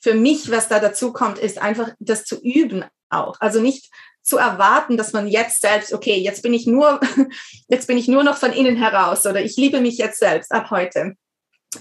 für 0.01 0.15
mich, 0.15 0.51
was 0.51 0.69
da 0.69 0.81
dazu 0.81 1.13
kommt, 1.13 1.39
ist 1.39 1.61
einfach 1.61 1.91
das 1.99 2.25
zu 2.25 2.41
üben 2.43 2.85
auch. 3.09 3.41
Also 3.41 3.61
nicht 3.61 3.91
zu 4.23 4.39
erwarten, 4.39 4.97
dass 4.97 5.13
man 5.13 5.29
jetzt 5.29 5.63
selbst, 5.63 5.93
okay, 5.93 6.17
jetzt 6.17 6.43
bin 6.43 6.55
ich 6.55 6.67
nur, 6.67 7.01
jetzt 7.69 7.87
bin 7.87 7.97
ich 7.97 8.09
nur 8.09 8.25
noch 8.25 8.37
von 8.37 8.53
innen 8.53 8.77
heraus 8.77 9.27
oder 9.27 9.43
ich 9.43 9.57
liebe 9.57 9.81
mich 9.81 9.99
jetzt 9.99 10.19
selbst 10.19 10.53
ab 10.53 10.71
heute 10.71 11.15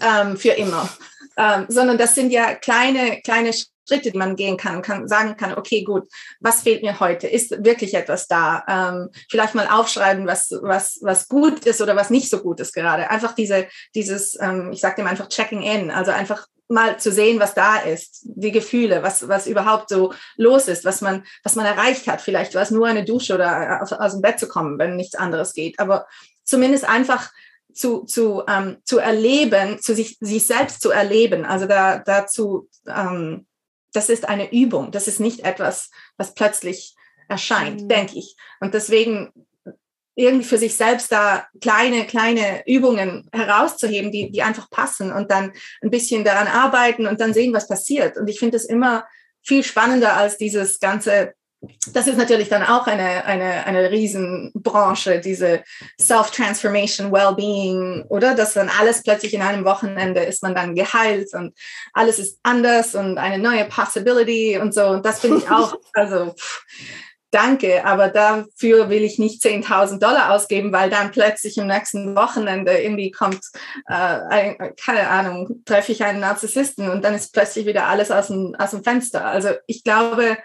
ähm, 0.02 0.38
für 0.38 0.52
immer 0.52 0.90
ähm, 1.38 1.66
sondern 1.68 1.98
das 1.98 2.16
sind 2.16 2.32
ja 2.32 2.54
kleine, 2.56 3.22
kleine 3.22 3.52
Schritte, 3.88 4.12
die 4.12 4.18
man 4.18 4.36
gehen 4.36 4.58
kann, 4.58 4.82
kann 4.82 5.08
sagen 5.08 5.36
kann, 5.36 5.56
okay, 5.56 5.84
gut, 5.84 6.08
was 6.40 6.62
fehlt 6.62 6.84
mir 6.84 7.00
heute? 7.00 7.28
Ist 7.28 7.64
wirklich 7.64 7.94
etwas 7.96 8.28
da? 8.28 8.64
Ähm, 8.68 9.10
vielleicht 9.30 9.56
mal 9.56 9.68
aufschreiben, 9.68 10.28
was, 10.28 10.52
was, 10.62 11.00
was 11.02 11.28
gut 11.28 11.66
ist 11.66 11.82
oder 11.82 11.96
was 11.96 12.10
nicht 12.10 12.30
so 12.30 12.40
gut 12.40 12.60
ist 12.60 12.74
gerade. 12.74 13.10
Einfach 13.10 13.34
diese, 13.34 13.68
dieses, 13.94 14.40
ähm, 14.40 14.72
ich 14.72 14.82
sage 14.82 14.96
dem 14.98 15.08
einfach 15.08 15.28
Checking 15.28 15.64
in, 15.64 15.92
also 15.92 16.12
einfach 16.12 16.48
mal 16.70 16.98
zu 16.98 17.12
sehen, 17.12 17.40
was 17.40 17.54
da 17.54 17.78
ist, 17.78 18.22
die 18.24 18.52
Gefühle, 18.52 19.04
was, 19.04 19.28
was 19.28 19.48
überhaupt 19.48 19.90
so 19.90 20.14
los 20.38 20.68
ist, 20.68 20.86
was 20.86 21.02
man, 21.02 21.24
was 21.44 21.56
man 21.56 21.66
erreicht 21.66 22.08
hat. 22.08 22.22
Vielleicht 22.22 22.56
war 22.56 22.62
es 22.62 22.72
nur 22.72 22.88
eine 22.88 23.04
Dusche 23.04 23.36
oder 23.36 23.82
aus, 23.82 23.92
aus 23.92 24.14
dem 24.14 24.22
Bett 24.22 24.40
zu 24.40 24.48
kommen, 24.48 24.80
wenn 24.80 24.96
nichts 24.96 25.16
anderes 25.16 25.54
geht. 25.54 25.80
Aber 25.80 26.08
zumindest 26.44 26.86
einfach 26.86 27.32
zu, 27.74 28.04
zu, 28.04 28.44
ähm, 28.48 28.78
zu 28.84 29.00
erleben, 29.00 29.80
zu 29.82 29.96
sich, 29.96 30.18
sich 30.20 30.46
selbst 30.46 30.82
zu 30.82 30.92
erleben. 30.92 31.46
Also 31.46 31.66
da, 31.66 32.00
dazu, 32.00 32.70
ähm, 32.88 33.46
das 33.94 34.10
ist 34.10 34.28
eine 34.28 34.52
Übung. 34.52 34.92
Das 34.92 35.08
ist 35.08 35.20
nicht 35.20 35.42
etwas, 35.42 35.90
was 36.18 36.34
plötzlich 36.34 36.96
erscheint, 37.28 37.84
mhm. 37.84 37.90
denke 37.90 38.18
ich. 38.18 38.36
Und 38.60 38.74
deswegen 38.74 39.32
irgendwie 40.16 40.46
für 40.46 40.58
sich 40.58 40.76
selbst 40.76 41.12
da 41.12 41.48
kleine, 41.60 42.06
kleine 42.06 42.64
Übungen 42.68 43.30
herauszuheben, 43.32 44.12
die, 44.12 44.32
die 44.32 44.44
einfach 44.44 44.70
passen 44.70 45.12
und 45.12 45.32
dann 45.32 45.54
ein 45.82 45.90
bisschen 45.90 46.24
daran 46.24 46.48
arbeiten 46.48 47.08
und 47.08 47.20
dann 47.20 47.34
sehen, 47.34 47.54
was 47.54 47.68
passiert. 47.68 48.18
Und 48.18 48.28
ich 48.28 48.40
finde 48.40 48.58
es 48.58 48.66
immer 48.66 49.06
viel 49.42 49.64
spannender 49.64 50.16
als 50.16 50.38
dieses 50.38 50.80
ganze 50.80 51.34
das 51.94 52.08
ist 52.08 52.18
natürlich 52.18 52.50
dann 52.50 52.64
auch 52.64 52.88
eine, 52.88 53.26
eine, 53.26 53.66
eine 53.66 53.92
Riesenbranche, 53.92 55.20
diese 55.20 55.64
Self-Transformation, 56.00 57.12
Well-Being, 57.12 58.06
oder? 58.10 58.36
Dass 58.36 58.54
dann 58.54 58.70
alles 58.80 59.04
plötzlich 59.04 59.34
in 59.34 59.42
einem 59.42 59.66
Wochenende 59.66 60.22
ist 60.22 60.44
man 60.44 60.56
dann 60.56 60.76
geheilt 60.76 61.34
und 61.34 61.54
alles 61.94 62.20
ist 62.20 62.40
anders 62.44 62.96
und 62.96 63.18
eine 63.18 63.42
neue 63.42 63.66
Possibility 63.66 64.58
und 64.58 64.74
so. 64.74 64.88
Und 64.88 65.06
das 65.06 65.20
finde 65.20 65.38
ich 65.38 65.50
auch, 65.50 65.76
also 65.94 66.36
danke, 67.32 67.86
aber 67.86 68.10
dafür 68.10 68.90
will 68.90 69.04
ich 69.04 69.18
nicht 69.18 69.42
10.000 69.44 70.00
Dollar 70.00 70.32
ausgeben, 70.32 70.72
weil 70.72 70.90
dann 70.90 71.12
plötzlich 71.12 71.58
im 71.58 71.68
nächsten 71.68 72.16
Wochenende 72.16 72.78
irgendwie 72.78 73.12
kommt, 73.12 73.42
äh, 73.88 73.94
ein, 73.94 74.76
keine 74.84 75.10
Ahnung, 75.10 75.64
treffe 75.66 75.92
ich 75.92 76.04
einen 76.04 76.20
Narzissten 76.20 76.90
und 76.90 77.04
dann 77.04 77.16
ist 77.16 77.34
plötzlich 77.34 77.66
wieder 77.66 77.88
alles 77.88 78.12
aus 78.12 78.28
dem, 78.28 78.56
aus 78.58 78.72
dem 78.72 78.84
Fenster. 78.84 79.26
Also 79.26 79.50
ich 79.66 79.84
glaube, 79.84 80.38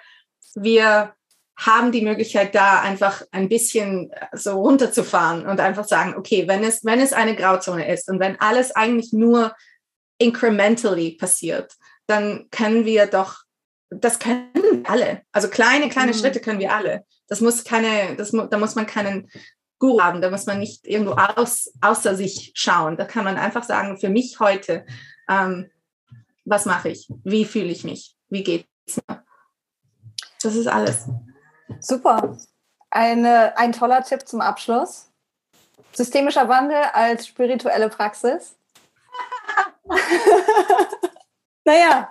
wir 0.55 1.15
haben 1.57 1.91
die 1.91 2.03
Möglichkeit 2.03 2.55
da 2.55 2.81
einfach 2.81 3.23
ein 3.33 3.49
bisschen 3.49 4.13
so 4.33 4.61
runterzufahren 4.61 5.47
und 5.47 5.59
einfach 5.59 5.85
sagen, 5.85 6.15
okay, 6.17 6.47
wenn 6.47 6.63
es, 6.63 6.85
wenn 6.85 7.01
es 7.01 7.13
eine 7.13 7.35
Grauzone 7.35 7.93
ist 7.93 8.09
und 8.09 8.21
wenn 8.21 8.41
alles 8.41 8.75
eigentlich 8.77 9.13
nur 9.13 9.55
incrementally 10.19 11.17
passiert, 11.17 11.75
dann 12.07 12.49
können 12.51 12.85
wir 12.85 13.07
doch 13.07 13.43
das 13.91 14.19
können 14.19 14.85
alle. 14.85 15.23
Also 15.33 15.49
kleine, 15.49 15.89
kleine 15.89 16.13
mhm. 16.13 16.19
Schritte 16.19 16.41
können 16.41 16.61
wir 16.61 16.75
alle. 16.75 17.05
Das 17.27 17.41
muss 17.41 17.65
keine, 17.65 18.17
das, 18.17 18.31
da 18.33 18.59
muss 18.59 18.75
man 18.75 18.87
keinen 18.87 19.31
Guru 19.79 20.01
haben, 20.01 20.21
da 20.21 20.31
muss 20.31 20.47
man 20.47 20.59
nicht 20.59 20.87
irgendwo 20.87 21.13
aus, 21.13 21.73
außer 21.81 22.15
sich 22.17 22.53
schauen. 22.55 22.97
Da 22.97 23.05
kann 23.05 23.25
man 23.25 23.37
einfach 23.37 23.63
sagen, 23.63 23.99
für 23.99 24.09
mich 24.09 24.41
heute, 24.41 24.85
ähm, 25.29 25.71
was 26.45 26.67
mache 26.67 26.91
ich? 26.91 27.09
Wie 27.25 27.45
fühle 27.45 27.69
ich 27.69 27.85
mich? 27.85 28.17
Wie 28.29 28.43
geht 28.43 28.67
es 28.87 28.97
mir? 29.09 29.23
Das 30.43 30.55
ist 30.55 30.67
alles. 30.67 31.07
Super. 31.81 32.37
Eine, 32.91 33.57
ein 33.59 33.73
toller 33.73 34.03
Tipp 34.03 34.27
zum 34.27 34.41
Abschluss. 34.41 35.11
Systemischer 35.93 36.49
Wandel 36.49 36.83
als 36.93 37.27
spirituelle 37.27 37.89
Praxis. 37.89 38.57
naja, 41.65 42.11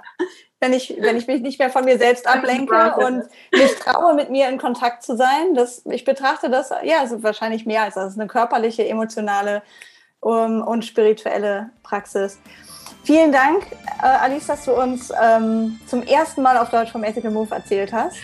wenn 0.60 0.74
ich, 0.74 0.96
wenn 1.00 1.18
ich 1.18 1.28
mich 1.28 1.42
nicht 1.42 1.60
mehr 1.60 1.70
von 1.70 1.86
mir 1.86 1.98
selbst 1.98 2.28
ablenke 2.28 2.96
und 2.96 3.24
mich 3.52 3.76
traue, 3.76 4.16
mit 4.16 4.30
mir 4.30 4.50
in 4.50 4.58
Kontakt 4.58 5.04
zu 5.04 5.16
sein. 5.16 5.54
Das, 5.54 5.86
ich 5.86 6.04
betrachte 6.04 6.50
das, 6.50 6.72
ja, 6.84 7.00
also 7.00 7.22
wahrscheinlich 7.24 7.66
mehr 7.66 7.84
als 7.84 7.96
das. 7.96 8.14
ist 8.14 8.20
eine 8.20 8.28
körperliche, 8.28 8.88
emotionale 8.88 9.62
um, 10.20 10.62
und 10.64 10.84
spirituelle 10.84 11.70
Praxis. 11.84 12.40
Vielen 13.04 13.32
Dank, 13.32 13.66
äh, 14.02 14.06
Alice, 14.06 14.48
dass 14.48 14.66
du 14.66 14.74
uns 14.74 15.12
ähm, 15.22 15.80
zum 15.88 16.04
ersten 16.04 16.42
Mal 16.42 16.58
auf 16.58 16.70
Deutsch 16.70 16.92
vom 16.92 17.04
Ethical 17.04 17.32
Move 17.32 17.54
erzählt 17.56 17.94
hast. 17.94 18.18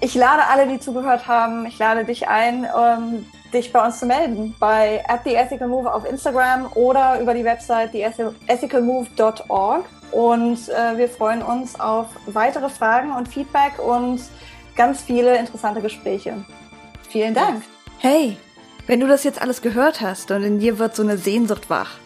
Ich 0.00 0.14
lade 0.14 0.46
alle, 0.46 0.66
die 0.66 0.78
zugehört 0.80 1.26
haben, 1.26 1.66
ich 1.66 1.78
lade 1.78 2.04
dich 2.04 2.28
ein, 2.28 2.64
ähm, 2.64 3.26
dich 3.52 3.72
bei 3.72 3.84
uns 3.84 3.98
zu 3.98 4.06
melden 4.06 4.54
bei 4.58 5.04
at 5.08 5.20
the 5.24 5.34
Ethical 5.34 5.68
Move 5.68 5.92
auf 5.92 6.08
Instagram 6.08 6.70
oder 6.74 7.20
über 7.20 7.34
die 7.34 7.44
Website 7.44 7.92
theethicalmove.org. 7.92 9.84
Und 10.12 10.68
äh, 10.68 10.96
wir 10.96 11.08
freuen 11.08 11.42
uns 11.42 11.78
auf 11.78 12.06
weitere 12.26 12.68
Fragen 12.68 13.12
und 13.12 13.28
Feedback 13.28 13.78
und 13.78 14.20
ganz 14.74 15.02
viele 15.02 15.36
interessante 15.36 15.80
Gespräche. 15.80 16.44
Vielen 17.08 17.34
Dank. 17.34 17.62
Hey, 17.98 18.36
wenn 18.86 19.00
du 19.00 19.06
das 19.06 19.24
jetzt 19.24 19.42
alles 19.42 19.62
gehört 19.62 20.00
hast 20.00 20.30
und 20.30 20.42
in 20.42 20.58
dir 20.58 20.78
wird 20.78 20.96
so 20.96 21.02
eine 21.02 21.18
Sehnsucht 21.18 21.68
wach 21.70 21.98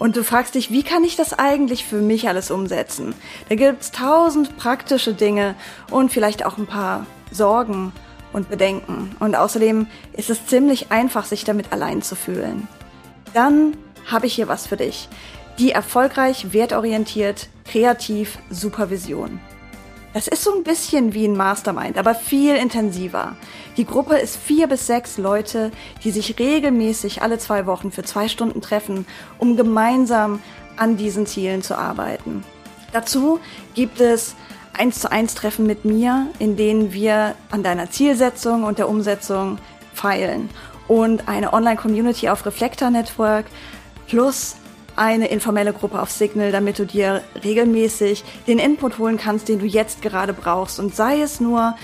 und 0.00 0.16
du 0.16 0.24
fragst 0.24 0.56
dich, 0.56 0.72
wie 0.72 0.82
kann 0.82 1.04
ich 1.04 1.14
das 1.14 1.38
eigentlich 1.38 1.84
für 1.84 2.00
mich 2.00 2.26
alles 2.26 2.50
umsetzen? 2.50 3.14
Da 3.48 3.54
gibt's 3.54 3.92
tausend 3.92 4.56
praktische 4.56 5.14
Dinge 5.14 5.54
und 5.90 6.10
vielleicht 6.10 6.44
auch 6.44 6.58
ein 6.58 6.66
paar 6.66 7.06
Sorgen 7.30 7.92
und 8.32 8.48
Bedenken. 8.48 9.14
Und 9.20 9.36
außerdem 9.36 9.86
ist 10.14 10.30
es 10.30 10.46
ziemlich 10.46 10.90
einfach, 10.90 11.26
sich 11.26 11.44
damit 11.44 11.72
allein 11.72 12.00
zu 12.00 12.16
fühlen. 12.16 12.66
Dann 13.34 13.76
habe 14.06 14.26
ich 14.26 14.34
hier 14.34 14.48
was 14.48 14.66
für 14.66 14.76
dich 14.76 15.08
die 15.58 15.72
erfolgreich 15.72 16.54
wertorientiert, 16.54 17.48
kreativ 17.66 18.38
Supervision. 18.48 19.40
Das 20.12 20.26
ist 20.26 20.42
so 20.42 20.52
ein 20.52 20.64
bisschen 20.64 21.14
wie 21.14 21.24
ein 21.26 21.36
Mastermind, 21.36 21.96
aber 21.96 22.16
viel 22.16 22.56
intensiver. 22.56 23.36
Die 23.76 23.86
Gruppe 23.86 24.16
ist 24.16 24.36
vier 24.36 24.66
bis 24.66 24.88
sechs 24.88 25.18
Leute, 25.18 25.70
die 26.02 26.10
sich 26.10 26.36
regelmäßig 26.38 27.22
alle 27.22 27.38
zwei 27.38 27.66
Wochen 27.66 27.92
für 27.92 28.02
zwei 28.02 28.26
Stunden 28.26 28.60
treffen, 28.60 29.06
um 29.38 29.56
gemeinsam 29.56 30.40
an 30.76 30.96
diesen 30.96 31.26
Zielen 31.26 31.62
zu 31.62 31.78
arbeiten. 31.78 32.42
Dazu 32.92 33.38
gibt 33.74 34.00
es 34.00 34.34
eins 34.72 34.98
zu 35.00 35.12
eins 35.12 35.36
Treffen 35.36 35.64
mit 35.66 35.84
mir, 35.84 36.26
in 36.40 36.56
denen 36.56 36.92
wir 36.92 37.36
an 37.52 37.62
deiner 37.62 37.90
Zielsetzung 37.90 38.64
und 38.64 38.78
der 38.78 38.88
Umsetzung 38.88 39.58
feilen 39.94 40.50
und 40.88 41.28
eine 41.28 41.52
Online-Community 41.52 42.28
auf 42.30 42.44
Reflektor 42.46 42.90
Network 42.90 43.46
plus 44.08 44.56
eine 45.00 45.28
informelle 45.28 45.72
Gruppe 45.72 46.00
auf 46.00 46.10
Signal, 46.10 46.52
damit 46.52 46.78
du 46.78 46.84
dir 46.84 47.22
regelmäßig 47.42 48.22
den 48.46 48.58
Input 48.58 48.98
holen 48.98 49.16
kannst, 49.16 49.48
den 49.48 49.58
du 49.58 49.64
jetzt 49.64 50.02
gerade 50.02 50.34
brauchst. 50.34 50.78
Und 50.78 50.94
sei 50.94 51.22
es 51.22 51.40
nur 51.40 51.74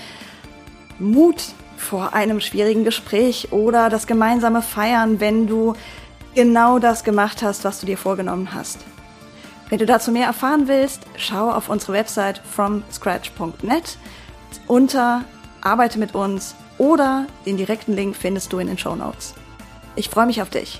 Mut 0.99 1.43
vor 1.77 2.13
einem 2.13 2.39
schwierigen 2.39 2.83
Gespräch 2.83 3.51
oder 3.51 3.89
das 3.89 4.05
gemeinsame 4.05 4.61
Feiern, 4.61 5.19
wenn 5.19 5.47
du 5.47 5.73
genau 6.35 6.77
das 6.77 7.03
gemacht 7.03 7.41
hast, 7.41 7.63
was 7.63 7.79
du 7.79 7.87
dir 7.87 7.97
vorgenommen 7.97 8.53
hast. 8.53 8.79
Wenn 9.69 9.79
du 9.79 9.87
dazu 9.87 10.11
mehr 10.11 10.27
erfahren 10.27 10.67
willst, 10.67 11.01
schau 11.17 11.49
auf 11.49 11.69
unsere 11.69 11.93
Website 11.93 12.39
fromscratch.net 12.55 13.97
unter 14.67 15.23
Arbeite 15.61 15.97
mit 15.97 16.13
uns 16.13 16.55
oder 16.77 17.25
den 17.47 17.57
direkten 17.57 17.93
Link 17.93 18.15
findest 18.15 18.53
du 18.53 18.59
in 18.59 18.67
den 18.67 18.77
Show 18.77 18.95
Notes. 18.95 19.33
Ich 19.95 20.09
freue 20.09 20.27
mich 20.27 20.39
auf 20.43 20.51
dich. 20.51 20.79